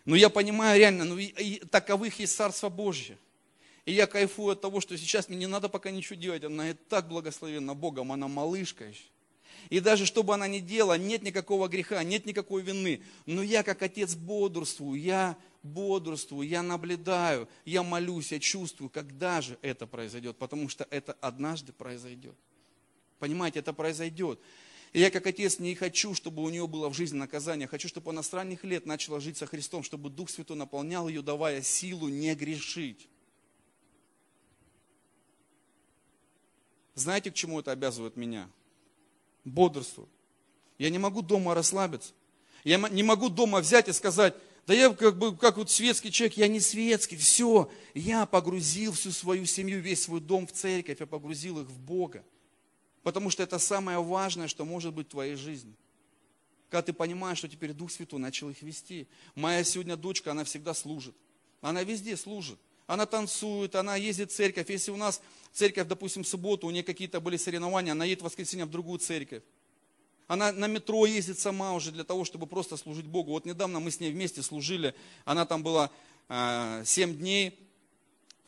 Но 0.06 0.16
я 0.16 0.30
понимаю 0.30 0.80
реально, 0.80 1.06
ну, 1.06 1.18
и, 1.18 1.26
и, 1.26 1.60
таковых 1.60 2.20
есть 2.20 2.36
Царство 2.36 2.70
Божье. 2.70 3.18
И 3.86 3.94
я 3.94 4.08
кайфую 4.08 4.54
от 4.54 4.62
того, 4.62 4.82
что 4.82 4.98
сейчас 4.98 5.28
мне 5.28 5.38
не 5.38 5.48
надо 5.48 5.70
пока 5.70 5.92
ничего 5.92 6.16
делать. 6.16 6.44
Она 6.44 6.72
и 6.72 6.74
так 6.74 7.08
благословена 7.08 7.74
Богом, 7.74 8.12
она 8.12 8.28
малышка 8.28 8.86
еще. 8.86 9.04
И 9.70 9.80
даже 9.80 10.06
что 10.06 10.24
бы 10.24 10.34
она 10.34 10.48
ни 10.48 10.60
делала, 10.60 10.98
нет 10.98 11.24
никакого 11.24 11.68
греха, 11.68 12.04
нет 12.04 12.26
никакой 12.26 12.62
вины. 12.62 13.02
Но 13.26 13.42
я 13.42 13.64
как 13.64 13.82
отец 13.82 14.16
бодрствую, 14.16 15.00
я 15.00 15.38
бодрствую, 15.64 16.48
я 16.48 16.64
наблюдаю, 16.64 17.48
я 17.66 17.84
молюсь, 17.84 18.32
я 18.32 18.40
чувствую, 18.40 18.90
когда 18.90 19.42
же 19.42 19.58
это 19.62 19.88
произойдет. 19.88 20.38
Потому 20.38 20.68
что 20.68 20.88
это 20.90 21.16
однажды 21.22 21.74
произойдет. 21.74 22.36
Понимаете, 23.20 23.60
это 23.60 23.72
произойдет. 23.72 24.40
И 24.94 25.00
я 25.00 25.10
как 25.10 25.26
отец 25.26 25.60
не 25.60 25.74
хочу, 25.74 26.14
чтобы 26.14 26.44
у 26.44 26.50
нее 26.50 26.68
было 26.68 26.90
в 26.90 26.94
жизни 26.94 27.18
наказание. 27.18 27.68
Хочу, 27.68 27.88
чтобы 27.88 28.12
она 28.12 28.24
с 28.24 28.34
ранних 28.34 28.64
лет 28.66 28.86
начала 28.86 29.22
жить 29.22 29.38
со 29.38 29.46
Христом, 29.46 29.84
чтобы 29.84 30.10
Дух 30.10 30.30
Святой 30.30 30.58
наполнял 30.58 31.08
ее, 31.08 31.22
давая 31.22 31.62
силу 31.62 32.10
не 32.10 32.36
грешить. 32.36 33.08
Знаете, 36.94 37.32
к 37.32 37.34
чему 37.34 37.62
это 37.62 37.72
обязывает 37.72 38.18
меня? 38.18 38.50
Бодрству. 39.46 40.10
Я 40.78 40.90
не 40.90 40.98
могу 40.98 41.22
дома 41.22 41.56
расслабиться. 41.56 42.14
Я 42.66 42.78
не 42.90 43.02
могу 43.02 43.30
дома 43.30 43.60
взять 43.60 43.88
и 43.88 43.94
сказать, 43.94 44.36
да 44.68 44.74
я 44.74 44.94
как 44.94 45.18
бы, 45.18 45.36
как 45.36 45.58
вот 45.58 45.72
светский 45.72 46.12
человек, 46.12 46.38
я 46.38 46.48
не 46.48 46.60
светский, 46.60 47.18
все, 47.18 47.72
я 47.94 48.26
погрузил 48.26 48.92
всю 48.92 49.12
свою 49.12 49.46
семью, 49.46 49.80
весь 49.80 50.04
свой 50.04 50.20
дом 50.20 50.46
в 50.46 50.52
церковь, 50.52 51.00
я 51.00 51.08
погрузил 51.08 51.62
их 51.62 51.68
в 51.68 51.80
Бога. 51.80 52.24
Потому 53.04 53.30
что 53.30 53.44
это 53.44 53.58
самое 53.60 54.02
важное, 54.02 54.48
что 54.48 54.66
может 54.66 54.94
быть 54.94 55.08
в 55.08 55.12
твоей 55.12 55.36
жизни. 55.36 55.74
Когда 56.70 56.84
ты 56.84 56.94
понимаешь, 56.94 57.38
что 57.38 57.48
теперь 57.48 57.74
Дух 57.74 57.92
Святой 57.92 58.20
начал 58.20 58.50
их 58.50 58.62
вести. 58.62 59.08
Моя 59.36 59.64
сегодня 59.64 59.98
дочка, 59.98 60.32
она 60.32 60.44
всегда 60.44 60.74
служит. 60.74 61.16
Она 61.62 61.84
везде 61.84 62.16
служит. 62.16 62.60
Она 62.88 63.06
танцует, 63.06 63.76
она 63.76 63.96
ездит 63.96 64.32
в 64.32 64.36
церковь. 64.36 64.70
Если 64.70 64.92
у 64.92 64.98
нас 64.98 65.22
церковь, 65.54 65.88
допустим, 65.88 66.24
в 66.24 66.28
субботу, 66.28 66.68
у 66.68 66.72
нее 66.72 66.84
какие-то 66.84 67.20
были 67.20 67.38
соревнования, 67.38 67.92
она 67.94 68.06
едет 68.06 68.22
в 68.22 68.26
воскресенье 68.26 68.66
в 68.66 68.70
другую 68.70 69.00
церковь. 69.00 69.44
Она 70.28 70.52
на 70.52 70.68
метро 70.68 71.06
ездит 71.06 71.40
сама 71.40 71.74
уже 71.74 71.92
для 71.92 72.04
того, 72.04 72.24
чтобы 72.24 72.48
просто 72.48 72.78
служить 72.78 73.06
Богу. 73.06 73.32
Вот 73.32 73.46
недавно 73.46 73.80
мы 73.80 73.92
с 73.92 74.00
ней 74.00 74.12
вместе 74.12 74.42
служили. 74.42 74.96
Она 75.26 75.46
там 75.46 75.62
была 75.62 75.92
э, 76.30 76.84
7 76.86 77.18
дней 77.18 77.58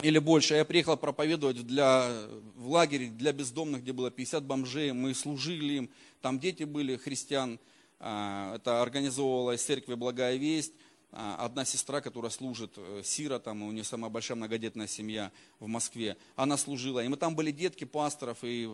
или 0.02 0.20
больше. 0.20 0.56
Я 0.56 0.66
приехал 0.66 0.98
проповедовать 0.98 1.66
для, 1.66 2.12
в 2.56 2.70
лагере 2.70 3.08
для 3.08 3.32
бездомных, 3.32 3.84
где 3.84 3.94
было 3.94 4.12
50 4.12 4.44
бомжей. 4.44 4.92
Мы 4.92 5.14
служили 5.14 5.74
им. 5.74 5.90
Там 6.22 6.40
дети 6.40 6.64
были 6.64 6.98
христиан. 6.98 7.60
Э, 8.00 8.54
это 8.56 8.82
организовывала 8.82 9.56
из 9.56 9.64
церкви 9.64 9.94
«Благая 9.96 10.36
весть». 10.36 10.74
А, 11.16 11.46
одна 11.46 11.64
сестра, 11.64 12.02
которая 12.02 12.32
служит, 12.32 12.74
э, 12.76 13.02
Сира, 13.06 13.38
там, 13.38 13.62
у 13.62 13.72
нее 13.72 13.84
самая 13.84 14.10
большая 14.10 14.36
многодетная 14.36 14.88
семья 14.88 15.32
в 15.60 15.68
Москве, 15.68 16.18
она 16.36 16.58
служила. 16.58 17.04
И 17.04 17.08
мы 17.08 17.18
там 17.18 17.36
были 17.36 17.52
детки 17.52 17.84
пасторов, 17.84 18.40
и, 18.42 18.68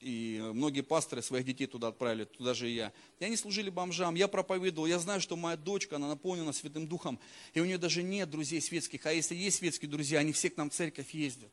и 0.00 0.40
многие 0.54 0.82
пасторы 0.82 1.22
своих 1.22 1.44
детей 1.44 1.66
туда 1.66 1.88
отправили, 1.88 2.24
туда 2.24 2.54
же 2.54 2.70
и 2.70 2.74
я. 2.74 2.92
И 3.18 3.24
они 3.24 3.36
служили 3.36 3.70
бомжам, 3.70 4.14
я 4.14 4.28
проповедовал, 4.28 4.86
я 4.86 4.98
знаю, 4.98 5.20
что 5.20 5.36
моя 5.36 5.56
дочка, 5.56 5.96
она 5.96 6.08
наполнена 6.08 6.52
Святым 6.52 6.86
Духом, 6.86 7.18
и 7.54 7.60
у 7.60 7.64
нее 7.64 7.78
даже 7.78 8.02
нет 8.02 8.30
друзей 8.30 8.60
светских, 8.60 9.06
а 9.06 9.12
если 9.12 9.34
есть 9.34 9.58
светские 9.58 9.90
друзья, 9.90 10.20
они 10.20 10.32
все 10.32 10.50
к 10.50 10.56
нам 10.56 10.70
в 10.70 10.74
церковь 10.74 11.12
ездят. 11.12 11.50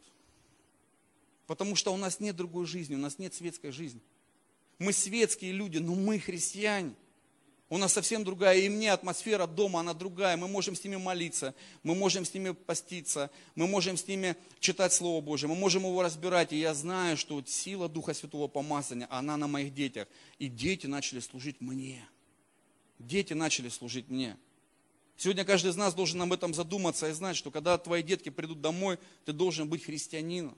Потому 1.47 1.75
что 1.75 1.93
у 1.93 1.97
нас 1.97 2.19
нет 2.19 2.35
другой 2.35 2.65
жизни, 2.65 2.95
у 2.95 2.99
нас 2.99 3.19
нет 3.19 3.33
светской 3.33 3.71
жизни. 3.71 4.01
Мы 4.79 4.93
светские 4.93 5.51
люди, 5.51 5.77
но 5.77 5.95
мы 5.95 6.19
христиане. 6.19 6.93
У 7.67 7.79
нас 7.79 7.93
совсем 7.93 8.23
другая, 8.23 8.59
и 8.59 8.69
мне 8.69 8.93
атмосфера 8.93 9.47
дома, 9.47 9.79
она 9.79 9.95
другая. 9.95 10.37
Мы 10.37 10.47
можем 10.47 10.75
с 10.75 10.83
ними 10.83 10.97
молиться, 10.97 11.55
мы 11.81 11.95
можем 11.95 12.23
с 12.23 12.33
ними 12.33 12.51
поститься, 12.51 13.31
мы 13.55 13.65
можем 13.65 13.97
с 13.97 14.07
ними 14.07 14.35
читать 14.59 14.93
Слово 14.93 15.19
Божье, 15.19 15.47
мы 15.47 15.55
можем 15.55 15.83
его 15.83 16.03
разбирать. 16.03 16.53
И 16.53 16.59
я 16.59 16.75
знаю, 16.75 17.17
что 17.17 17.43
сила 17.43 17.89
Духа 17.89 18.13
Святого 18.13 18.47
помазания, 18.47 19.07
она 19.09 19.35
на 19.35 19.47
моих 19.47 19.73
детях. 19.73 20.07
И 20.37 20.47
дети 20.47 20.85
начали 20.85 21.19
служить 21.19 21.59
мне. 21.59 22.07
Дети 22.99 23.33
начали 23.33 23.69
служить 23.69 24.09
мне. 24.09 24.37
Сегодня 25.17 25.43
каждый 25.43 25.71
из 25.71 25.75
нас 25.75 25.95
должен 25.95 26.21
об 26.21 26.33
этом 26.33 26.53
задуматься 26.53 27.09
и 27.09 27.13
знать, 27.13 27.35
что 27.35 27.49
когда 27.49 27.77
твои 27.79 28.03
детки 28.03 28.29
придут 28.29 28.61
домой, 28.61 28.99
ты 29.25 29.33
должен 29.33 29.67
быть 29.67 29.83
христианином. 29.83 30.55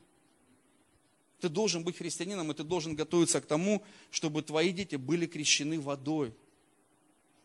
Ты 1.40 1.48
должен 1.48 1.84
быть 1.84 1.98
христианином, 1.98 2.52
и 2.52 2.54
ты 2.54 2.64
должен 2.64 2.96
готовиться 2.96 3.40
к 3.40 3.46
тому, 3.46 3.84
чтобы 4.10 4.42
твои 4.42 4.72
дети 4.72 4.96
были 4.96 5.26
крещены 5.26 5.80
водой. 5.80 6.34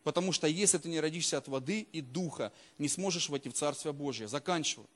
Потому 0.05 0.33
что 0.33 0.47
если 0.47 0.79
ты 0.79 0.89
не 0.89 1.01
родишься 1.01 1.39
от 1.39 1.49
воды 1.49 1.87
и 1.93 2.01
духа, 2.01 2.53
не 2.79 2.89
сможешь 2.89 3.29
войти 3.29 3.49
в 3.49 3.55
Царствие 3.55 3.93
Божье. 3.93 4.29
Заканчиваю. 4.29 4.89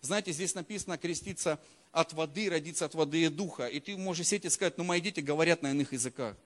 Знаете, 0.00 0.32
здесь 0.32 0.54
написано 0.54 0.98
креститься 0.98 1.60
от 1.92 2.12
воды, 2.12 2.48
родиться 2.48 2.84
от 2.84 2.94
воды 2.94 3.24
и 3.24 3.28
духа. 3.28 3.66
И 3.66 3.80
ты 3.80 3.96
можешь 3.96 4.26
сидеть 4.26 4.46
и 4.46 4.50
сказать, 4.50 4.78
ну 4.78 4.84
мои 4.84 5.00
дети 5.00 5.20
говорят 5.20 5.62
на 5.62 5.70
иных 5.70 5.92
языках. 5.92 6.36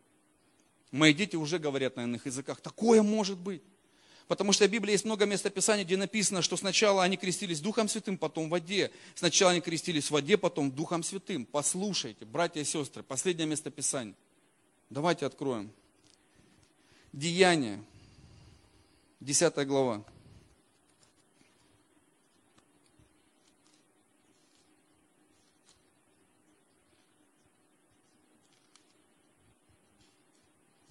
Мои 0.91 1.15
дети 1.15 1.37
уже 1.37 1.59
говорят 1.59 1.97
на 1.97 2.03
иных 2.05 2.27
языках. 2.27 2.61
Такое 2.61 3.03
может 3.03 3.39
быть. 3.39 3.63
Потому 4.29 4.53
что 4.53 4.67
в 4.67 4.71
Библии 4.71 4.93
есть 4.93 5.05
много 5.05 5.27
мест 5.27 5.51
Писания, 5.53 5.85
где 5.85 5.97
написано, 5.97 6.43
что 6.43 6.57
сначала 6.57 7.03
они 7.03 7.17
крестились 7.17 7.61
Духом 7.61 7.89
Святым, 7.89 8.17
потом 8.17 8.47
в 8.47 8.51
воде. 8.51 8.91
Сначала 9.15 9.53
они 9.53 9.61
крестились 9.61 10.07
в 10.07 10.13
воде, 10.13 10.37
потом 10.37 10.71
Духом 10.71 11.03
Святым. 11.03 11.45
Послушайте, 11.45 12.25
братья 12.25 12.61
и 12.61 12.65
сестры, 12.65 13.03
последнее 13.03 13.47
место 13.47 13.71
Писания. 13.71 14.15
Давайте 14.89 15.27
откроем. 15.27 15.71
Деяние, 17.13 17.83
10 19.23 19.67
глава. 19.69 20.05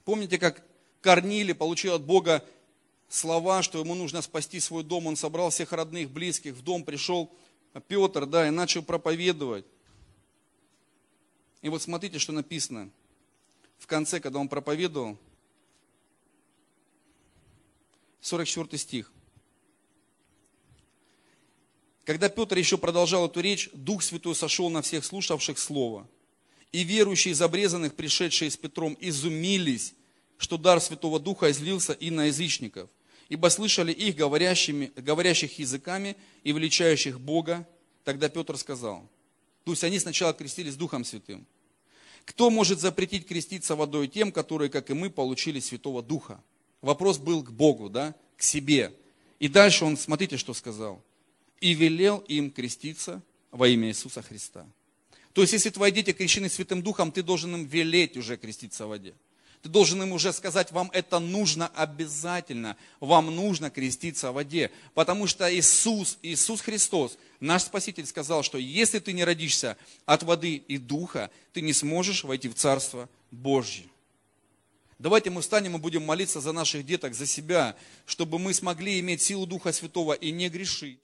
Помните, 0.05 0.39
как 0.39 0.63
Корнили 1.01 1.51
получил 1.51 1.93
от 1.93 2.03
Бога 2.03 2.45
слова, 3.09 3.61
что 3.63 3.79
ему 3.79 3.95
нужно 3.95 4.21
спасти 4.21 4.61
свой 4.61 4.84
дом. 4.84 5.07
Он 5.07 5.17
собрал 5.17 5.49
всех 5.49 5.73
родных, 5.73 6.09
близких, 6.09 6.53
в 6.53 6.63
дом 6.63 6.86
пришел 6.86 7.29
Петр, 7.89 8.25
да, 8.25 8.47
и 8.47 8.49
начал 8.49 8.82
проповедовать. 8.82 9.65
И 11.61 11.67
вот 11.67 11.82
смотрите, 11.82 12.17
что 12.17 12.32
написано 12.32 12.89
в 13.77 13.88
конце, 13.88 14.21
когда 14.21 14.39
он 14.39 14.47
проповедовал– 14.47 15.17
44 18.22 18.78
стих. 18.78 19.11
Когда 22.05 22.30
Петр 22.30 22.57
еще 22.57 22.78
продолжал 22.78 23.28
эту 23.28 23.41
речь, 23.41 23.69
Дух 23.74 24.03
Святой 24.03 24.36
сошел 24.36 24.69
на 24.69 24.82
всех 24.82 25.05
слушавших 25.05 25.57
Слово. 25.59 26.07
И 26.72 26.84
верующие 26.84 27.34
из 27.34 27.41
обрезанных, 27.41 27.95
пришедшие 27.95 28.49
с 28.49 28.57
Петром, 28.57 28.97
изумились, 28.99 29.93
что 30.38 30.57
дар 30.57 30.80
Святого 30.80 31.19
Духа 31.19 31.51
излился 31.51 31.93
и 31.93 32.09
на 32.09 32.26
язычников, 32.26 32.89
ибо 33.30 33.49
слышали 33.49 33.91
их 33.91 34.15
говорящими, 34.15 34.91
говорящих 34.95 35.59
языками 35.59 36.15
и 36.43 36.51
величающих 36.51 37.19
Бога. 37.19 37.67
Тогда 38.03 38.30
Петр 38.30 38.57
сказал, 38.57 39.07
то 39.63 39.72
есть 39.72 39.84
они 39.84 39.99
сначала 39.99 40.34
крестились 40.34 40.76
Духом 40.76 41.03
Святым. 41.03 41.45
Кто 42.26 42.49
может 42.49 42.80
запретить 42.80 43.28
креститься 43.28 43.76
водой 43.76 44.07
тем, 44.07 44.32
которые, 44.32 44.69
как 44.69 44.89
и 44.89 44.93
мы, 44.93 45.09
получили 45.09 45.59
Святого 45.59 46.01
Духа? 46.01 46.41
Вопрос 46.82 47.17
был 47.17 47.43
к 47.43 47.51
Богу, 47.51 47.89
да, 47.89 48.15
к 48.38 48.43
себе. 48.43 48.93
И 49.39 49.47
дальше 49.47 49.86
он, 49.86 49.97
смотрите, 49.97 50.38
что 50.38 50.53
сказал. 50.53 51.01
И 51.59 51.73
велел 51.73 52.19
им 52.27 52.51
креститься 52.51 53.21
во 53.51 53.67
имя 53.67 53.89
Иисуса 53.89 54.21
Христа. 54.21 54.65
То 55.34 55.41
есть, 55.41 55.53
если 55.53 55.69
твои 55.69 55.91
дети 55.91 56.11
крещены 56.11 56.49
Святым 56.49 56.82
Духом, 56.82 57.11
ты 57.11 57.23
должен 57.23 57.53
им 57.55 57.65
велеть 57.65 58.17
уже 58.17 58.38
креститься 58.38 58.86
в 58.86 58.89
воде. 58.89 59.13
Ты 59.61 59.69
должен 59.69 60.01
им 60.01 60.11
уже 60.11 60.34
сказать, 60.34 60.71
вам 60.71 60.89
это 60.91 61.19
нужно 61.19 61.67
обязательно. 61.67 62.77
Вам 62.99 63.34
нужно 63.34 63.69
креститься 63.69 64.32
в 64.32 64.36
воде. 64.36 64.71
Потому 64.95 65.27
что 65.27 65.53
Иисус, 65.53 66.17
Иисус 66.23 66.61
Христос, 66.61 67.17
наш 67.39 67.63
Спаситель, 67.63 68.07
сказал, 68.07 68.41
что 68.41 68.57
если 68.57 68.97
ты 68.97 69.13
не 69.13 69.23
родишься 69.23 69.77
от 70.05 70.23
воды 70.23 70.55
и 70.55 70.77
духа, 70.79 71.29
ты 71.53 71.61
не 71.61 71.73
сможешь 71.73 72.23
войти 72.23 72.49
в 72.49 72.55
Царство 72.55 73.07
Божье. 73.29 73.86
Давайте 75.01 75.31
мы 75.31 75.41
встанем 75.41 75.75
и 75.75 75.79
будем 75.79 76.05
молиться 76.05 76.39
за 76.41 76.51
наших 76.51 76.85
деток, 76.85 77.15
за 77.15 77.25
себя, 77.25 77.75
чтобы 78.05 78.37
мы 78.37 78.53
смогли 78.53 78.99
иметь 78.99 79.23
силу 79.23 79.47
Духа 79.47 79.71
Святого 79.71 80.13
и 80.13 80.29
не 80.29 80.47
грешить. 80.47 81.01